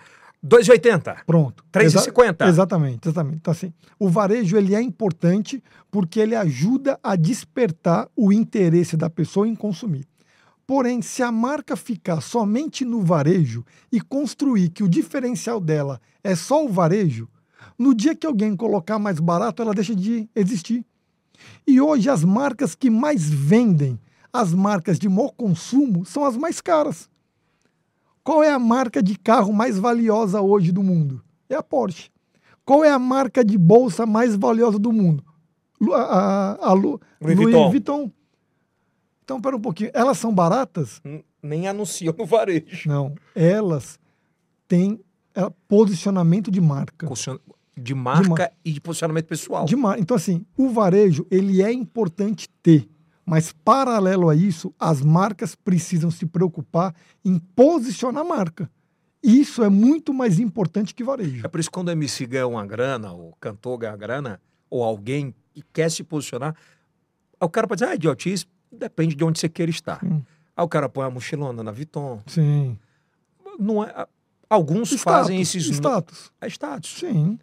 [0.46, 1.24] 2,80.
[1.26, 1.64] pronto.
[1.72, 2.46] 3,50.
[2.46, 3.38] Exatamente, exatamente.
[3.38, 5.60] Então, assim, o varejo ele é importante
[5.90, 10.06] porque ele ajuda a despertar o interesse da pessoa em consumir.
[10.64, 16.36] Porém, se a marca ficar somente no varejo e construir que o diferencial dela é
[16.36, 17.28] só o varejo,
[17.76, 20.86] no dia que alguém colocar mais barato, ela deixa de existir.
[21.66, 23.98] E hoje as marcas que mais vendem,
[24.32, 27.08] as marcas de maior consumo, são as mais caras.
[28.22, 31.22] Qual é a marca de carro mais valiosa hoje do mundo?
[31.48, 32.10] É a Porsche.
[32.64, 35.22] Qual é a marca de bolsa mais valiosa do mundo?
[35.92, 37.70] A, a, a Lu, Louis Louis Vuitton.
[37.70, 38.10] Vuitton.
[39.22, 39.90] Então, pera um pouquinho.
[39.92, 41.02] Elas são baratas?
[41.42, 42.88] Nem anunciou no varejo.
[42.88, 43.14] Não.
[43.34, 43.98] Elas
[44.66, 45.00] têm
[45.34, 47.06] é, posicionamento de marca.
[47.76, 49.64] De marca mar- e de posicionamento pessoal.
[49.64, 49.98] De mar...
[49.98, 52.88] Então, assim, o varejo, ele é importante ter.
[53.26, 56.94] Mas, paralelo a isso, as marcas precisam se preocupar
[57.24, 58.70] em posicionar a marca.
[59.22, 61.44] Isso é muito mais importante que varejo.
[61.44, 64.38] É por isso que quando o MC ganha uma grana, o cantor ganha grana,
[64.68, 66.54] ou alguém que quer se posicionar,
[67.40, 70.00] o cara pode dizer, ah, idiotice, depende de onde você queira estar.
[70.00, 70.22] Sim.
[70.56, 72.20] Aí o cara põe a mochilona na Vuitton.
[72.26, 72.78] Sim.
[73.58, 74.06] Não é,
[74.50, 75.64] alguns fazem esses...
[75.66, 76.30] Status.
[76.40, 76.98] É status.
[76.98, 77.38] Sim.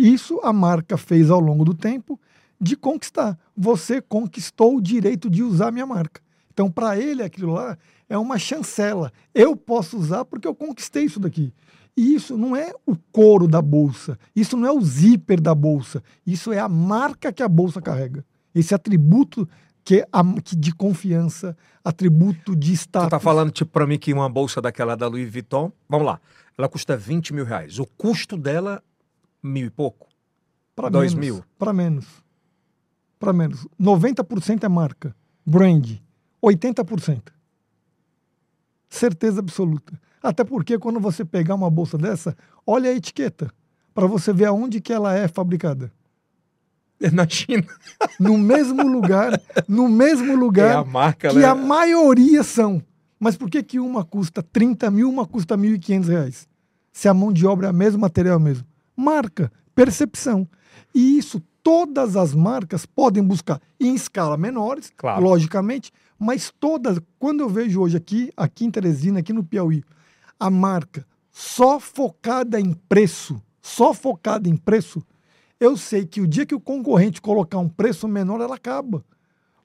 [0.00, 2.18] Isso a marca fez ao longo do tempo
[2.60, 3.38] de conquistar.
[3.56, 6.20] Você conquistou o direito de usar a minha marca.
[6.52, 7.76] Então, para ele, aquilo lá
[8.08, 9.12] é uma chancela.
[9.34, 11.52] Eu posso usar porque eu conquistei isso daqui.
[11.96, 16.00] E isso não é o couro da bolsa, isso não é o zíper da bolsa,
[16.24, 18.24] isso é a marca que a bolsa carrega.
[18.54, 19.48] Esse atributo
[19.84, 23.08] que, é a- que de confiança, atributo de status.
[23.08, 26.20] Tu tá falando, tipo, pra mim que uma bolsa daquela da Louis Vuitton, vamos lá,
[26.56, 27.80] ela custa 20 mil reais.
[27.80, 28.80] O custo dela,
[29.42, 30.08] mil e pouco.
[30.74, 31.44] Para Dois menos, mil.
[31.58, 32.06] Para menos.
[33.18, 33.66] Para menos.
[33.80, 35.14] 90% é marca.
[35.44, 35.98] Brand.
[36.42, 37.32] 80%.
[38.88, 40.00] Certeza absoluta.
[40.22, 42.36] Até porque quando você pegar uma bolsa dessa,
[42.66, 43.52] olha a etiqueta.
[43.92, 45.92] Para você ver aonde que ela é fabricada.
[47.00, 47.66] É na China.
[48.18, 51.44] No mesmo lugar, no mesmo É lugar a marca, que né?
[51.44, 52.82] a maioria são.
[53.18, 56.48] Mas por que, que uma custa 30 mil, uma custa 1.500 reais?
[56.92, 58.64] Se a mão de obra é a mesma, material é o mesmo.
[59.02, 60.48] Marca, percepção.
[60.94, 65.22] E isso todas as marcas podem buscar em escala menores, Claro.
[65.22, 69.84] logicamente, mas todas, quando eu vejo hoje aqui, aqui em Teresina, aqui no Piauí,
[70.40, 75.00] a marca só focada em preço, só focada em preço,
[75.60, 79.04] eu sei que o dia que o concorrente colocar um preço menor, ela acaba.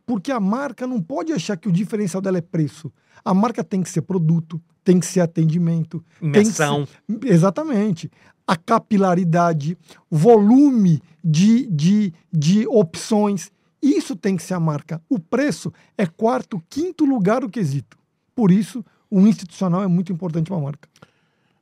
[0.05, 2.91] Porque a marca não pode achar que o diferencial dela é preço.
[3.23, 6.03] A marca tem que ser produto, tem que ser atendimento.
[6.21, 6.85] Imersão.
[6.85, 8.11] ser- exatamente.
[8.45, 9.77] A capilaridade,
[10.09, 13.51] volume de, de, de opções.
[13.81, 15.01] Isso tem que ser a marca.
[15.09, 17.97] O preço é quarto, quinto lugar o quesito.
[18.35, 20.89] Por isso, o institucional é muito importante para a marca.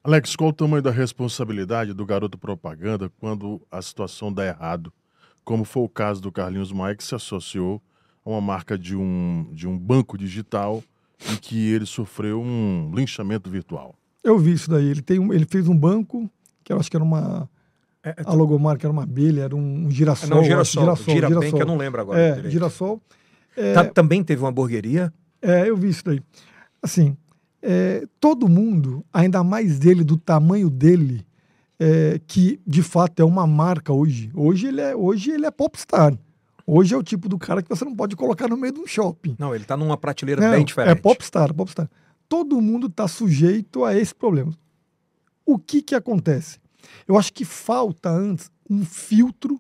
[0.03, 4.91] Alex, qual o tamanho da responsabilidade do garoto propaganda quando a situação dá errado?
[5.44, 7.82] Como foi o caso do Carlinhos Maia, que se associou
[8.26, 10.84] a uma marca de um, de um banco digital
[11.32, 13.95] em que ele sofreu um linchamento virtual.
[14.24, 14.86] Eu vi isso daí.
[14.86, 16.30] Ele, tem um, ele fez um banco,
[16.72, 17.49] que eu acho que era uma.
[18.03, 20.30] É, é, A logomarca era uma abelha, era um girassol.
[20.30, 20.84] não, girassol.
[20.84, 21.57] girassol, Gira bem, girassol.
[21.57, 22.19] que eu não lembro agora.
[22.19, 22.52] É, direito.
[22.52, 23.02] girassol.
[23.56, 25.14] É, Tá- também teve uma hamburgueria?
[25.41, 26.22] É, eu vi isso daí.
[26.81, 27.15] Assim,
[27.61, 31.26] é, todo mundo, ainda mais dele, do tamanho dele,
[31.80, 34.31] é, que de fato é uma marca hoje.
[34.34, 36.18] Hoje ele é, hoje ele é popstar.
[36.65, 38.88] Hoje é o tipo do cara que você não pode colocar no meio de um
[38.88, 39.35] shopping.
[39.38, 40.91] Não, ele tá numa prateleira Não, bem diferente.
[40.91, 41.89] É popstar, popstar.
[42.30, 44.53] Todo mundo está sujeito a esse problema.
[45.45, 46.60] O que que acontece?
[47.08, 49.60] Eu acho que falta antes um filtro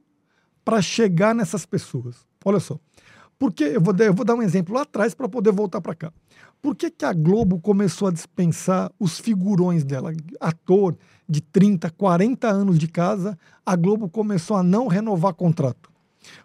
[0.63, 2.17] para chegar nessas pessoas.
[2.45, 2.77] Olha só.
[3.37, 5.95] Porque eu vou, dar- eu vou dar um exemplo lá atrás para poder voltar para
[5.95, 6.13] cá.
[6.61, 10.13] Por que, que a Globo começou a dispensar os figurões dela?
[10.39, 10.95] Ator
[11.27, 15.89] de 30, 40 anos de casa, a Globo começou a não renovar contrato.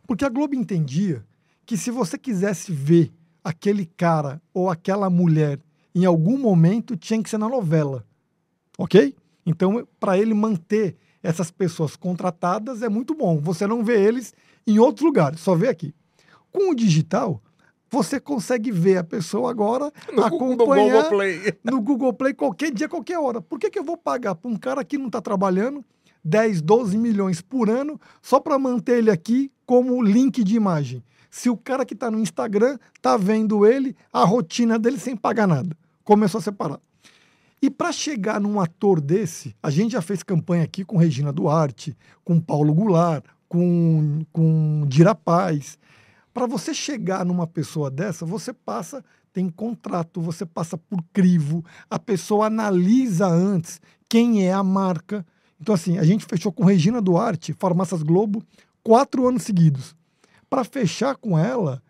[0.06, 1.22] Porque a Globo entendia
[1.66, 3.12] que se você quisesse ver
[3.44, 5.60] aquele cara ou aquela mulher
[5.94, 8.04] em algum momento, tinha que ser na novela.
[8.78, 9.14] Ok?
[9.46, 13.38] Então, para ele manter essas pessoas contratadas é muito bom.
[13.40, 14.34] Você não vê eles
[14.66, 15.94] em outros lugares, só vê aqui.
[16.52, 17.40] Com o digital,
[17.88, 21.54] você consegue ver a pessoa agora, No, acompanhar no Google Play.
[21.64, 23.40] no Google Play qualquer dia, qualquer hora.
[23.40, 25.84] Por que, que eu vou pagar para um cara que não está trabalhando
[26.24, 31.02] 10, 12 milhões por ano só para manter ele aqui como link de imagem?
[31.30, 35.46] Se o cara que está no Instagram está vendo ele, a rotina dele sem pagar
[35.46, 35.76] nada.
[36.02, 36.80] Começou a separar.
[37.60, 41.96] E para chegar num ator desse, a gente já fez campanha aqui com Regina Duarte,
[42.22, 45.78] com Paulo Goulart, com, com Dira Paz.
[46.34, 49.02] Para você chegar numa pessoa dessa, você passa,
[49.32, 55.24] tem contrato, você passa por crivo, a pessoa analisa antes quem é a marca.
[55.60, 58.42] Então, assim, a gente fechou com Regina Duarte, Farmácias Globo,
[58.82, 59.96] quatro anos seguidos.
[60.48, 61.82] Para fechar com ela,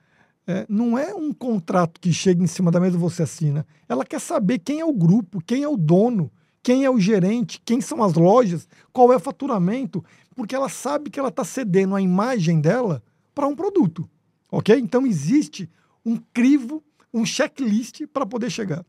[0.46, 3.66] é, não é um contrato que chega em cima da mesa e você assina.
[3.88, 6.30] Ela quer saber quem é o grupo, quem é o dono,
[6.62, 10.04] quem é o gerente, quem são as lojas, qual é o faturamento,
[10.34, 13.02] porque ela sabe que ela está cedendo a imagem dela
[13.34, 14.08] para um produto.
[14.50, 14.76] Ok?
[14.78, 15.68] Então existe
[16.04, 16.82] um crivo,
[17.12, 18.84] um checklist para poder chegar.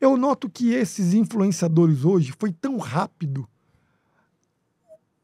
[0.00, 3.48] Eu noto que esses influenciadores hoje foi tão rápido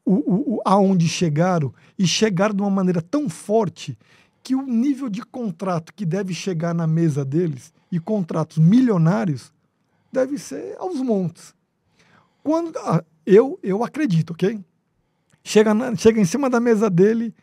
[0.05, 3.97] o, o, o, aonde chegaram e chegaram de uma maneira tão forte
[4.43, 9.53] que o nível de contrato que deve chegar na mesa deles e contratos milionários
[10.11, 11.55] deve ser aos montes.
[12.43, 14.59] Quando ah, eu eu acredito, ok?
[15.43, 17.33] Chega, na, chega em cima da mesa dele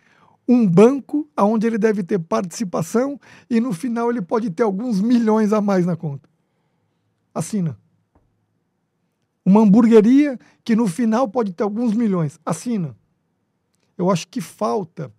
[0.46, 3.18] um banco aonde ele deve ter participação
[3.48, 6.28] e no final ele pode ter alguns milhões a mais na conta.
[7.34, 7.78] Assina.
[9.44, 12.38] Uma hamburgueria que no final pode ter alguns milhões.
[12.44, 12.96] Assina.
[13.96, 15.12] Eu acho que falta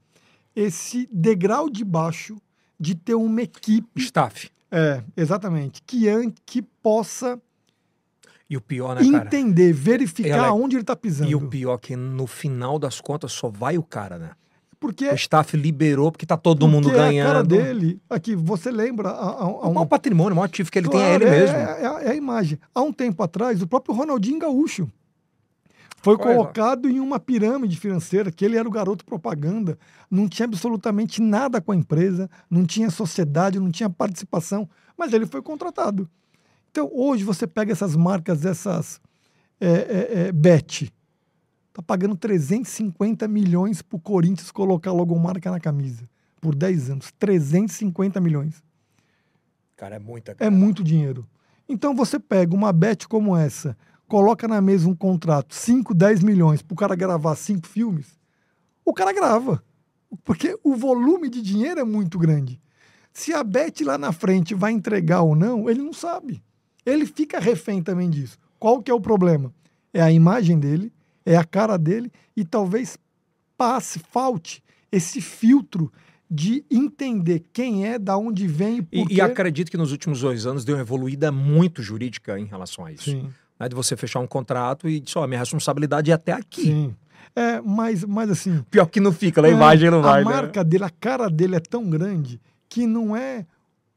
[0.55, 2.37] esse degrau de baixo
[2.79, 3.87] de ter uma equipe.
[4.01, 4.49] Staff.
[4.71, 5.81] É, exatamente.
[5.85, 6.05] Que,
[6.45, 7.39] que possa.
[8.49, 9.25] E o pior, né, cara?
[9.25, 10.53] Entender, verificar Ela...
[10.53, 11.29] onde ele está pisando.
[11.29, 14.31] E o pior é que no final das contas só vai o cara, né?
[14.79, 17.29] Porque o staff liberou porque tá todo mundo ganhando.
[17.29, 19.09] a cara dele, aqui, você lembra?
[19.09, 19.77] A, a, a um...
[19.77, 21.55] O patrimônio, o maior ativo que ele claro, tem é ele é, mesmo.
[21.55, 22.57] É, é, é, a imagem.
[22.73, 24.89] Há um tempo atrás, o próprio Ronaldinho Gaúcho
[26.01, 29.77] foi colocado em uma pirâmide financeira, que ele era o garoto propaganda,
[30.09, 34.67] não tinha absolutamente nada com a empresa, não tinha sociedade, não tinha participação,
[34.97, 36.09] mas ele foi contratado.
[36.71, 38.99] Então, hoje você pega essas marcas, essas
[39.59, 40.91] é, é, é, Bet,
[41.71, 46.09] tá pagando 350 milhões para o Corinthians colocar logomarca na camisa,
[46.39, 48.63] por 10 anos, 350 milhões.
[49.77, 50.35] Cara, é muita.
[50.39, 51.27] É muito dinheiro.
[51.69, 53.77] Então você pega uma Bet como essa,
[54.11, 58.19] coloca na mesa um contrato, 5, 10 milhões, para o cara gravar cinco filmes,
[58.83, 59.63] o cara grava.
[60.25, 62.59] Porque o volume de dinheiro é muito grande.
[63.13, 66.43] Se a Beth lá na frente vai entregar ou não, ele não sabe.
[66.85, 68.37] Ele fica refém também disso.
[68.59, 69.53] Qual que é o problema?
[69.93, 70.91] É a imagem dele,
[71.25, 72.97] é a cara dele e talvez
[73.57, 74.61] passe, falte
[74.91, 75.89] esse filtro
[76.29, 80.19] de entender quem é, da onde vem e por e, e acredito que nos últimos
[80.19, 83.05] dois anos deu uma evoluída muito jurídica em relação a isso.
[83.05, 83.29] Sim
[83.61, 86.63] né, de você fechar um contrato e só minha responsabilidade é até aqui.
[86.63, 86.95] Sim.
[87.35, 88.65] É, mas, mas assim.
[88.71, 90.21] Pior que não fica, na é, imagem não vai.
[90.21, 90.31] A né?
[90.31, 93.45] marca dele, a cara dele é tão grande que não é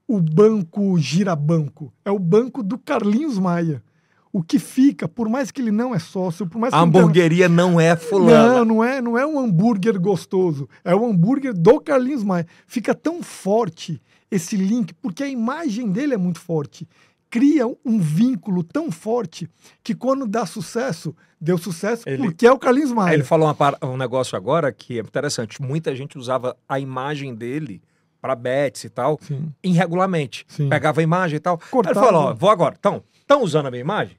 [0.07, 3.83] o banco girabanco, é o banco do Carlinhos Maia.
[4.31, 7.47] O que fica, por mais que ele não é sócio, por mais que a hamburgueria
[7.47, 7.57] tenha...
[7.57, 8.57] não é fulano.
[8.57, 12.47] Não, não é, não é um hambúrguer gostoso, é o hambúrguer do Carlinhos Maia.
[12.67, 16.87] Fica tão forte esse link porque a imagem dele é muito forte
[17.35, 19.51] cria um vínculo tão forte
[19.83, 23.13] que quando dá sucesso, deu sucesso ele, porque é o Carlinhos Maia.
[23.13, 23.53] Ele falou
[23.83, 25.61] um negócio agora que é interessante.
[25.61, 27.83] Muita gente usava a imagem dele
[28.21, 29.53] para bets e tal, Sim.
[29.65, 30.45] irregularmente.
[30.47, 30.69] Sim.
[30.69, 31.59] Pegava a imagem e tal.
[31.73, 31.99] Cortava.
[31.99, 32.77] Ele falou, ó, vou agora.
[32.79, 34.17] Então, estão usando a minha imagem?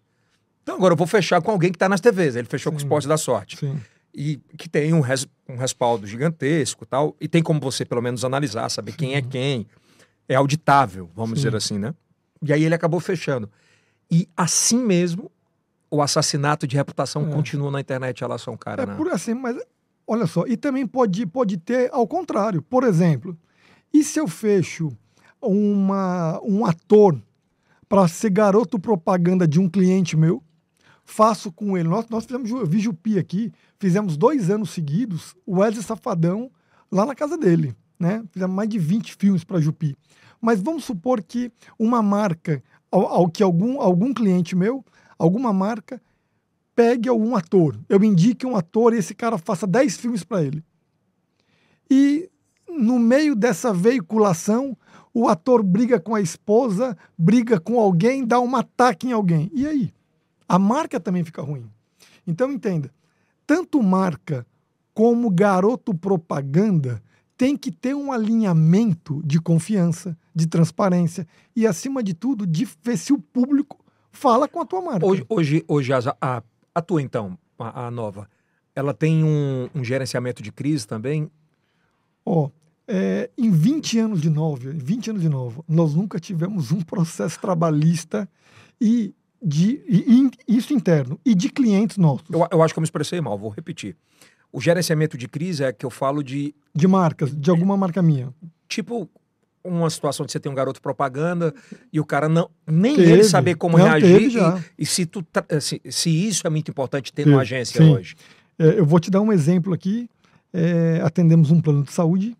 [0.61, 2.35] Então agora eu vou fechar com alguém que está nas TVs.
[2.35, 2.75] Ele fechou Sim.
[2.75, 3.55] com o Esporte da Sorte.
[3.55, 3.79] Sim.
[4.13, 7.15] E que tem um, res, um respaldo gigantesco tal.
[7.21, 9.65] E tem como você, pelo menos, analisar, saber quem é quem.
[10.27, 11.93] É auditável, vamos dizer assim, né?
[12.45, 13.49] E aí ele acabou fechando.
[14.09, 15.31] E assim mesmo,
[15.89, 17.31] o assassinato de reputação é.
[17.31, 18.83] continua na internet em relação ao cara.
[18.83, 18.95] É né?
[18.95, 19.57] por assim, mas
[20.07, 22.61] olha só, e também pode, pode ter ao contrário.
[22.61, 23.37] Por exemplo,
[23.93, 24.91] e se eu fecho
[25.41, 27.19] uma, um ator
[27.87, 30.43] para ser garoto propaganda de um cliente meu,
[31.03, 31.87] faço com ele.
[31.87, 36.51] Nós, nós fizemos, eu vi Jupi aqui, fizemos dois anos seguidos, o Wesley Safadão
[36.91, 37.75] lá na casa dele.
[37.99, 38.23] Né?
[38.31, 39.95] Fizemos mais de 20 filmes para Jupi.
[40.45, 44.85] Mas vamos supor que uma marca, ao, ao, que algum, algum cliente meu,
[45.17, 45.99] alguma marca,
[46.75, 47.79] pegue algum ator.
[47.89, 50.63] Eu indique um ator e esse cara faça 10 filmes para ele.
[51.89, 52.29] E
[52.69, 54.77] no meio dessa veiculação,
[55.11, 59.49] o ator briga com a esposa, briga com alguém, dá um ataque em alguém.
[59.51, 59.91] E aí?
[60.47, 61.67] A marca também fica ruim.
[62.27, 62.93] Então entenda,
[63.47, 64.45] tanto marca
[64.93, 67.01] como garoto propaganda
[67.37, 72.97] tem que ter um alinhamento de confiança, de transparência e, acima de tudo, de ver
[72.97, 75.05] se o público fala com a tua marca.
[75.05, 76.43] Hoje, hoje, hoje a, a,
[76.73, 78.29] a tua, então, a, a nova,
[78.73, 81.29] ela tem um, um, gerenciamento de crise também?
[82.25, 82.51] Ó, oh,
[82.87, 87.39] é, em 20 anos de novo, 20 anos de novo, nós nunca tivemos um processo
[87.39, 88.29] trabalhista
[88.79, 92.29] e de e, e, isso interno e de clientes nossos.
[92.29, 93.95] Eu, eu acho que eu me expressei mal, vou repetir.
[94.55, 96.55] O gerenciamento de crise é que eu falo de.
[96.73, 98.33] De marcas, de alguma marca minha.
[98.69, 99.09] Tipo,
[99.61, 101.53] uma situação de você ter um garoto propaganda
[101.91, 102.49] e o cara não.
[102.65, 103.11] Nem teve.
[103.11, 104.31] ele saber como não, reagir.
[104.77, 105.27] E, e, se, tu,
[105.59, 107.35] se, se, isso é muito importante ter teve.
[107.35, 107.93] agência Sim.
[107.93, 108.15] hoje.
[108.57, 110.09] É, eu vou te dar um exemplo aqui.
[110.53, 112.33] É, atendemos um plano de saúde,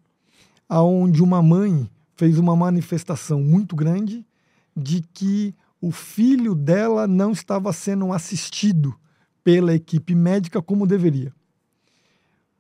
[0.70, 1.86] onde uma mãe
[2.16, 4.26] fez uma manifestação muito grande
[4.74, 8.96] de que o filho dela não estava sendo assistido
[9.44, 11.34] pela equipe médica como deveria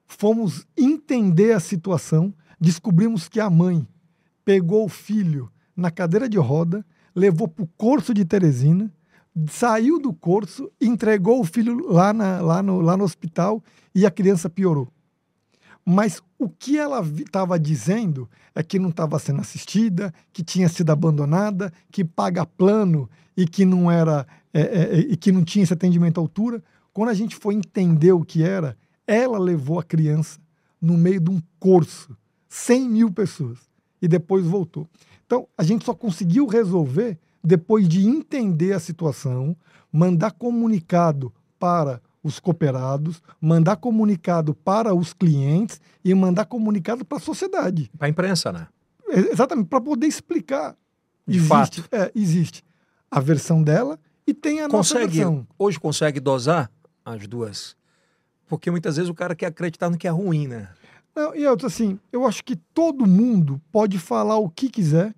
[0.07, 3.87] fomos entender a situação, descobrimos que a mãe
[4.43, 8.91] pegou o filho na cadeira de roda, levou para o curso de Teresina,
[9.49, 13.63] saiu do curso, entregou o filho lá, na, lá, no, lá no hospital
[13.93, 14.87] e a criança piorou.
[15.85, 20.89] Mas o que ela estava dizendo é que não estava sendo assistida, que tinha sido
[20.89, 25.73] abandonada, que paga plano e que não era é, é, e que não tinha esse
[25.73, 26.63] atendimento à altura.
[26.91, 28.77] Quando a gente foi entender o que era,
[29.07, 30.39] ela levou a criança
[30.81, 32.15] no meio de um curso,
[32.47, 33.59] 100 mil pessoas,
[34.01, 34.87] e depois voltou.
[35.25, 39.55] Então, a gente só conseguiu resolver depois de entender a situação,
[39.91, 47.21] mandar comunicado para os cooperados, mandar comunicado para os clientes e mandar comunicado para a
[47.21, 47.91] sociedade.
[47.97, 48.67] Para a imprensa, né?
[49.07, 50.75] Exatamente, para poder explicar.
[51.27, 51.83] De existe, fato.
[51.91, 52.63] É, existe
[53.09, 55.47] a versão dela e tem a consegue, nossa versão.
[55.57, 56.71] Hoje consegue dosar
[57.03, 57.75] as duas?
[58.47, 60.69] Porque muitas vezes o cara quer acreditar no que é ruim, né?
[61.15, 65.15] Não, e outro assim, eu acho que todo mundo pode falar o que quiser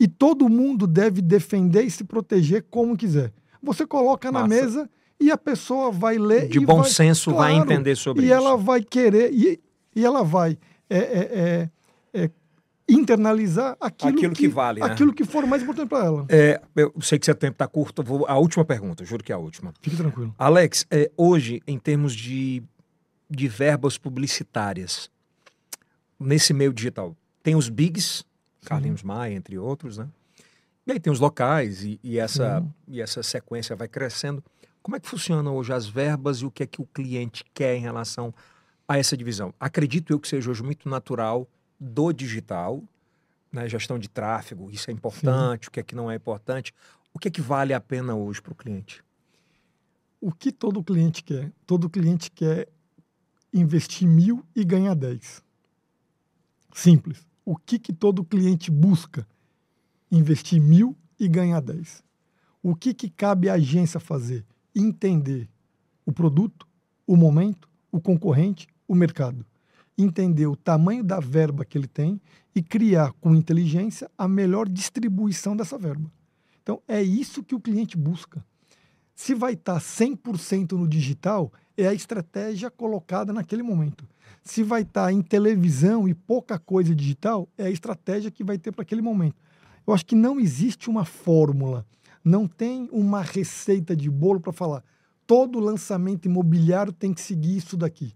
[0.00, 3.32] e todo mundo deve defender e se proteger como quiser.
[3.62, 4.48] Você coloca na Massa.
[4.48, 4.90] mesa
[5.20, 8.26] e a pessoa vai ler De e bom vai, senso vai claro, entender sobre e
[8.26, 8.34] isso.
[8.34, 9.60] ela vai querer e,
[9.94, 10.56] e ela vai
[10.88, 11.70] é, é, é,
[12.88, 14.86] internalizar aquilo, Aquilo que vale, né?
[14.86, 16.26] aquilo que for mais importante para ela.
[16.28, 19.34] É, eu sei que seu tempo está curto, vou a última pergunta, juro que é
[19.34, 19.74] a última.
[19.82, 20.34] Fique tranquilo.
[20.38, 22.62] Alex, é, hoje, em termos de,
[23.28, 25.10] de verbas publicitárias,
[26.18, 28.24] nesse meio digital, tem os bigs,
[28.64, 30.08] Carlinhos Maia, entre outros, né?
[30.86, 34.42] E aí tem os locais e, e essa, e essa sequência vai crescendo.
[34.82, 37.76] Como é que funcionam hoje as verbas e o que é que o cliente quer
[37.76, 38.32] em relação
[38.86, 39.52] a essa divisão?
[39.60, 41.46] Acredito eu que seja hoje muito natural
[41.78, 42.82] do digital,
[43.52, 43.68] né?
[43.68, 46.74] gestão de tráfego, isso é importante, o que é que não é importante.
[47.12, 49.02] O que é que vale a pena hoje para o cliente?
[50.20, 51.52] O que todo cliente quer?
[51.66, 52.68] Todo cliente quer
[53.52, 55.42] investir mil e ganhar 10.
[56.74, 57.26] Simples.
[57.44, 59.26] O que, que todo cliente busca?
[60.10, 62.04] Investir mil e ganhar 10.
[62.62, 64.44] O que, que cabe à agência fazer?
[64.74, 65.48] Entender
[66.04, 66.66] o produto,
[67.06, 69.46] o momento, o concorrente, o mercado.
[69.98, 72.20] Entender o tamanho da verba que ele tem
[72.54, 76.10] e criar com inteligência a melhor distribuição dessa verba.
[76.62, 78.44] Então, é isso que o cliente busca.
[79.14, 84.06] Se vai tá estar 100% no digital, é a estratégia colocada naquele momento.
[84.44, 88.70] Se vai estar em televisão e pouca coisa digital, é a estratégia que vai ter
[88.70, 89.36] para aquele momento.
[89.86, 91.86] Eu acho que não existe uma fórmula,
[92.22, 94.84] não tem uma receita de bolo para falar.
[95.26, 98.14] Todo lançamento imobiliário tem que seguir isso daqui.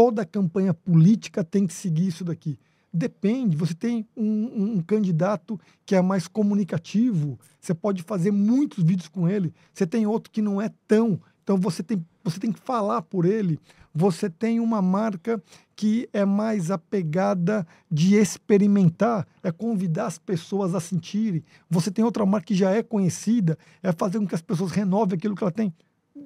[0.00, 2.58] Toda campanha política tem que seguir isso daqui.
[2.90, 9.08] Depende, você tem um, um- candidato que é mais comunicativo, você pode fazer muitos vídeos
[9.08, 12.58] com ele, você tem outro que não é tão, então você tem, você tem que
[12.60, 13.60] falar por ele,
[13.94, 15.38] você tem uma marca
[15.76, 22.24] que é mais apegada de experimentar, é convidar as pessoas a sentirem, você tem outra
[22.24, 25.52] marca que já é conhecida, é fazer com que as pessoas renovem aquilo que ela
[25.52, 25.74] tem.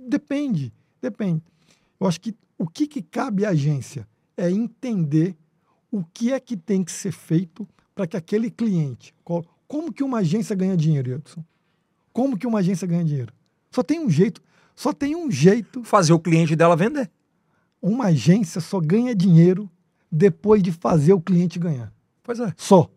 [0.08, 0.72] Depende,
[1.02, 1.42] depende.
[1.98, 4.06] Eu acho que o que, que cabe à agência
[4.36, 5.36] é entender
[5.90, 9.14] o que é que tem que ser feito para que aquele cliente.
[9.24, 11.44] co- Como que uma agência ganha dinheiro, Edson?
[12.12, 13.32] Como que uma agência ganha dinheiro?
[13.70, 14.40] Só tem um jeito,
[14.74, 15.82] só tem um jeito.
[15.84, 17.10] Fazer o cliente dela vender.
[17.82, 19.70] Uma agência só ganha dinheiro
[20.10, 21.92] depois de fazer o cliente ganhar.
[22.22, 22.52] Pois é.
[22.56, 22.88] Só.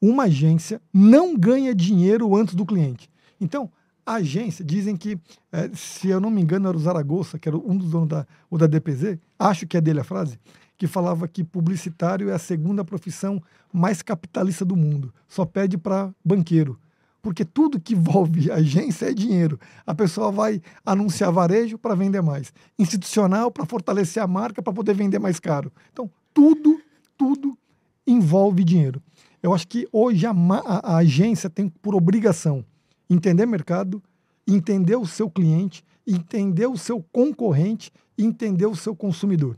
[0.00, 3.08] Uma agência não ganha dinheiro antes do cliente.
[3.40, 3.70] Então,
[4.06, 5.18] a agência, dizem que,
[5.52, 8.26] eh, se eu não me engano, era o Zaragoza, que era um dos donos da,
[8.48, 10.38] o da DPZ, acho que é dele a frase,
[10.78, 13.42] que falava que publicitário é a segunda profissão
[13.72, 15.12] mais capitalista do mundo.
[15.26, 16.78] Só pede para banqueiro.
[17.20, 19.58] Porque tudo que envolve agência é dinheiro.
[19.84, 24.94] A pessoa vai anunciar varejo para vender mais, institucional para fortalecer a marca para poder
[24.94, 25.72] vender mais caro.
[25.92, 26.80] Então, tudo,
[27.18, 27.58] tudo
[28.06, 29.02] envolve dinheiro.
[29.42, 32.64] Eu acho que hoje a, a- a agência tem por obrigação
[33.08, 34.02] entender mercado,
[34.46, 39.56] entender o seu cliente, entender o seu concorrente entender o seu consumidor.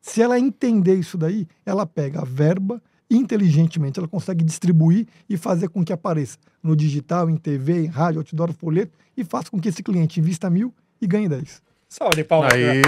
[0.00, 5.68] Se ela entender isso daí, ela pega a verba inteligentemente, ela consegue distribuir e fazer
[5.68, 9.68] com que apareça no digital, em TV, em rádio, outdoor, folheto e faça com que
[9.68, 11.62] esse cliente invista mil e ganhe 10.
[11.88, 12.52] Salve de palmas.
[12.52, 12.82] Aí.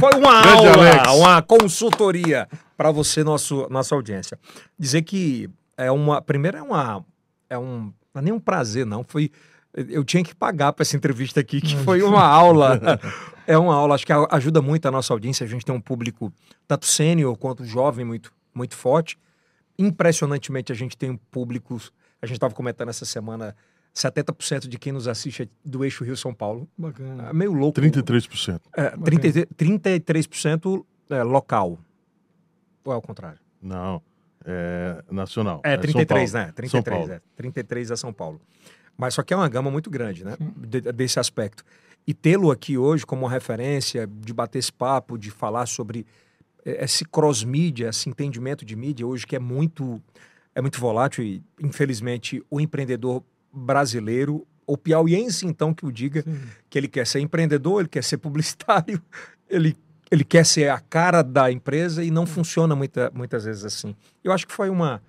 [0.00, 1.08] Foi uma Grande aula, Alex.
[1.14, 4.38] uma consultoria para você, nosso, nossa audiência.
[4.78, 6.22] Dizer que é uma.
[6.22, 7.04] Primeiro, é uma.
[7.50, 7.92] É um.
[8.16, 9.04] Não é nem um prazer, não.
[9.04, 9.30] Foi.
[9.74, 12.80] Eu tinha que pagar para essa entrevista aqui, que foi uma aula.
[13.48, 15.44] É uma aula, acho que ajuda muito a nossa audiência.
[15.44, 16.32] A gente tem um público,
[16.66, 19.16] tanto sênior quanto jovem, muito, muito forte.
[19.78, 21.80] Impressionantemente, a gente tem um público.
[22.20, 23.54] A gente estava comentando essa semana.
[23.94, 26.68] 70% de quem nos assiste é do eixo Rio-São Paulo.
[26.76, 27.32] É Bacana.
[27.32, 27.80] meio louco.
[27.80, 28.60] 33%.
[28.76, 31.78] É, 30, 33% é, local.
[32.84, 33.38] Ou é o contrário?
[33.62, 34.02] Não.
[34.46, 35.60] É nacional.
[35.64, 36.46] É, São 33, Paulo.
[36.46, 36.46] né?
[36.46, 37.12] São 33, Paulo.
[37.12, 37.20] é.
[37.36, 38.40] 33 é São Paulo.
[38.96, 40.36] Mas só que é uma gama muito grande, né?
[40.56, 41.64] De, desse aspecto.
[42.06, 46.06] E tê-lo aqui hoje como referência, de bater esse papo, de falar sobre
[46.64, 50.00] eh, esse cross-mídia, esse entendimento de mídia hoje que é muito,
[50.54, 56.40] é muito volátil e, infelizmente, o empreendedor brasileiro, ou piauiense, então, que o diga, Sim.
[56.70, 59.00] que ele quer ser empreendedor, ele quer ser publicitário,
[59.50, 59.76] ele,
[60.10, 63.94] ele quer ser a cara da empresa e não funciona muita, muitas vezes assim.
[64.22, 65.02] Eu acho que foi uma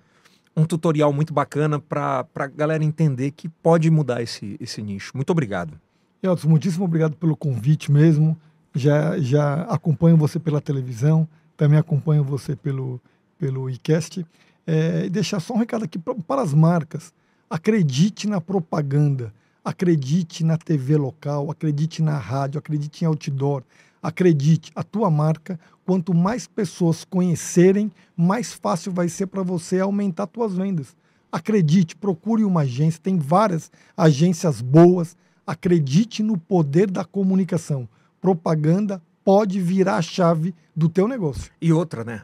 [0.58, 5.12] um tutorial muito bacana para a galera entender que pode mudar esse, esse nicho.
[5.14, 5.80] Muito obrigado.
[6.20, 8.36] Elton, muitíssimo obrigado pelo convite mesmo.
[8.74, 13.00] Já, já acompanho você pela televisão, também acompanho você pelo,
[13.38, 14.26] pelo iCast.
[14.66, 17.12] É, e deixar só um recado aqui pra, para as marcas.
[17.48, 19.32] Acredite na propaganda,
[19.64, 23.62] acredite na TV local, acredite na rádio, acredite em outdoor,
[24.02, 30.28] acredite, a tua marca quanto mais pessoas conhecerem, mais fácil vai ser para você aumentar
[30.32, 30.96] suas vendas.
[31.30, 35.16] Acredite, procure uma agência, tem várias agências boas.
[35.46, 37.88] Acredite no poder da comunicação.
[38.20, 41.50] Propaganda pode virar a chave do teu negócio.
[41.60, 42.22] E outra, né?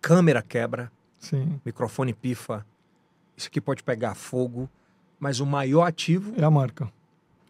[0.00, 1.60] Câmera quebra, Sim.
[1.64, 2.66] microfone pifa,
[3.36, 4.68] isso aqui pode pegar fogo,
[5.18, 6.92] mas o maior ativo é a marca.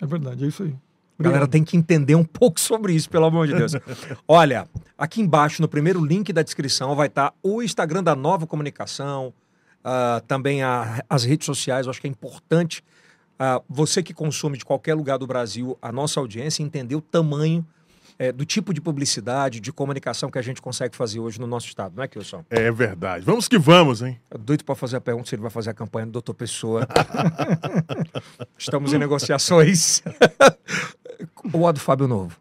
[0.00, 0.74] É verdade, é isso aí.
[1.18, 3.72] A galera tem que entender um pouco sobre isso, pelo amor de Deus.
[4.26, 4.66] Olha,
[4.96, 9.32] aqui embaixo, no primeiro link da descrição, vai estar o Instagram da Nova Comunicação,
[9.84, 11.86] uh, também a, as redes sociais.
[11.86, 12.82] Eu acho que é importante
[13.34, 17.66] uh, você que consome de qualquer lugar do Brasil, a nossa audiência, entender o tamanho
[18.18, 21.66] é, do tipo de publicidade, de comunicação que a gente consegue fazer hoje no nosso
[21.66, 22.44] estado, não é, Kilson?
[22.50, 23.24] É verdade.
[23.24, 24.20] Vamos que vamos, hein?
[24.30, 26.86] É doido para fazer a pergunta se ele vai fazer a campanha do doutor Pessoa.
[28.56, 30.02] Estamos em negociações.
[31.64, 32.36] A do Fábio Novo?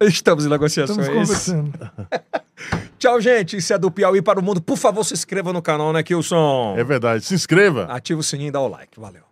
[0.00, 0.98] Estamos em negociações.
[0.98, 1.90] Estamos conversando.
[2.98, 3.56] Tchau, gente.
[3.56, 4.60] Isso é do Piauí para o Mundo.
[4.60, 6.74] Por favor, se inscreva no canal, né, Kilson?
[6.76, 7.24] É verdade.
[7.24, 7.84] Se inscreva.
[7.84, 8.98] Ativa o sininho e dá o like.
[8.98, 9.31] Valeu.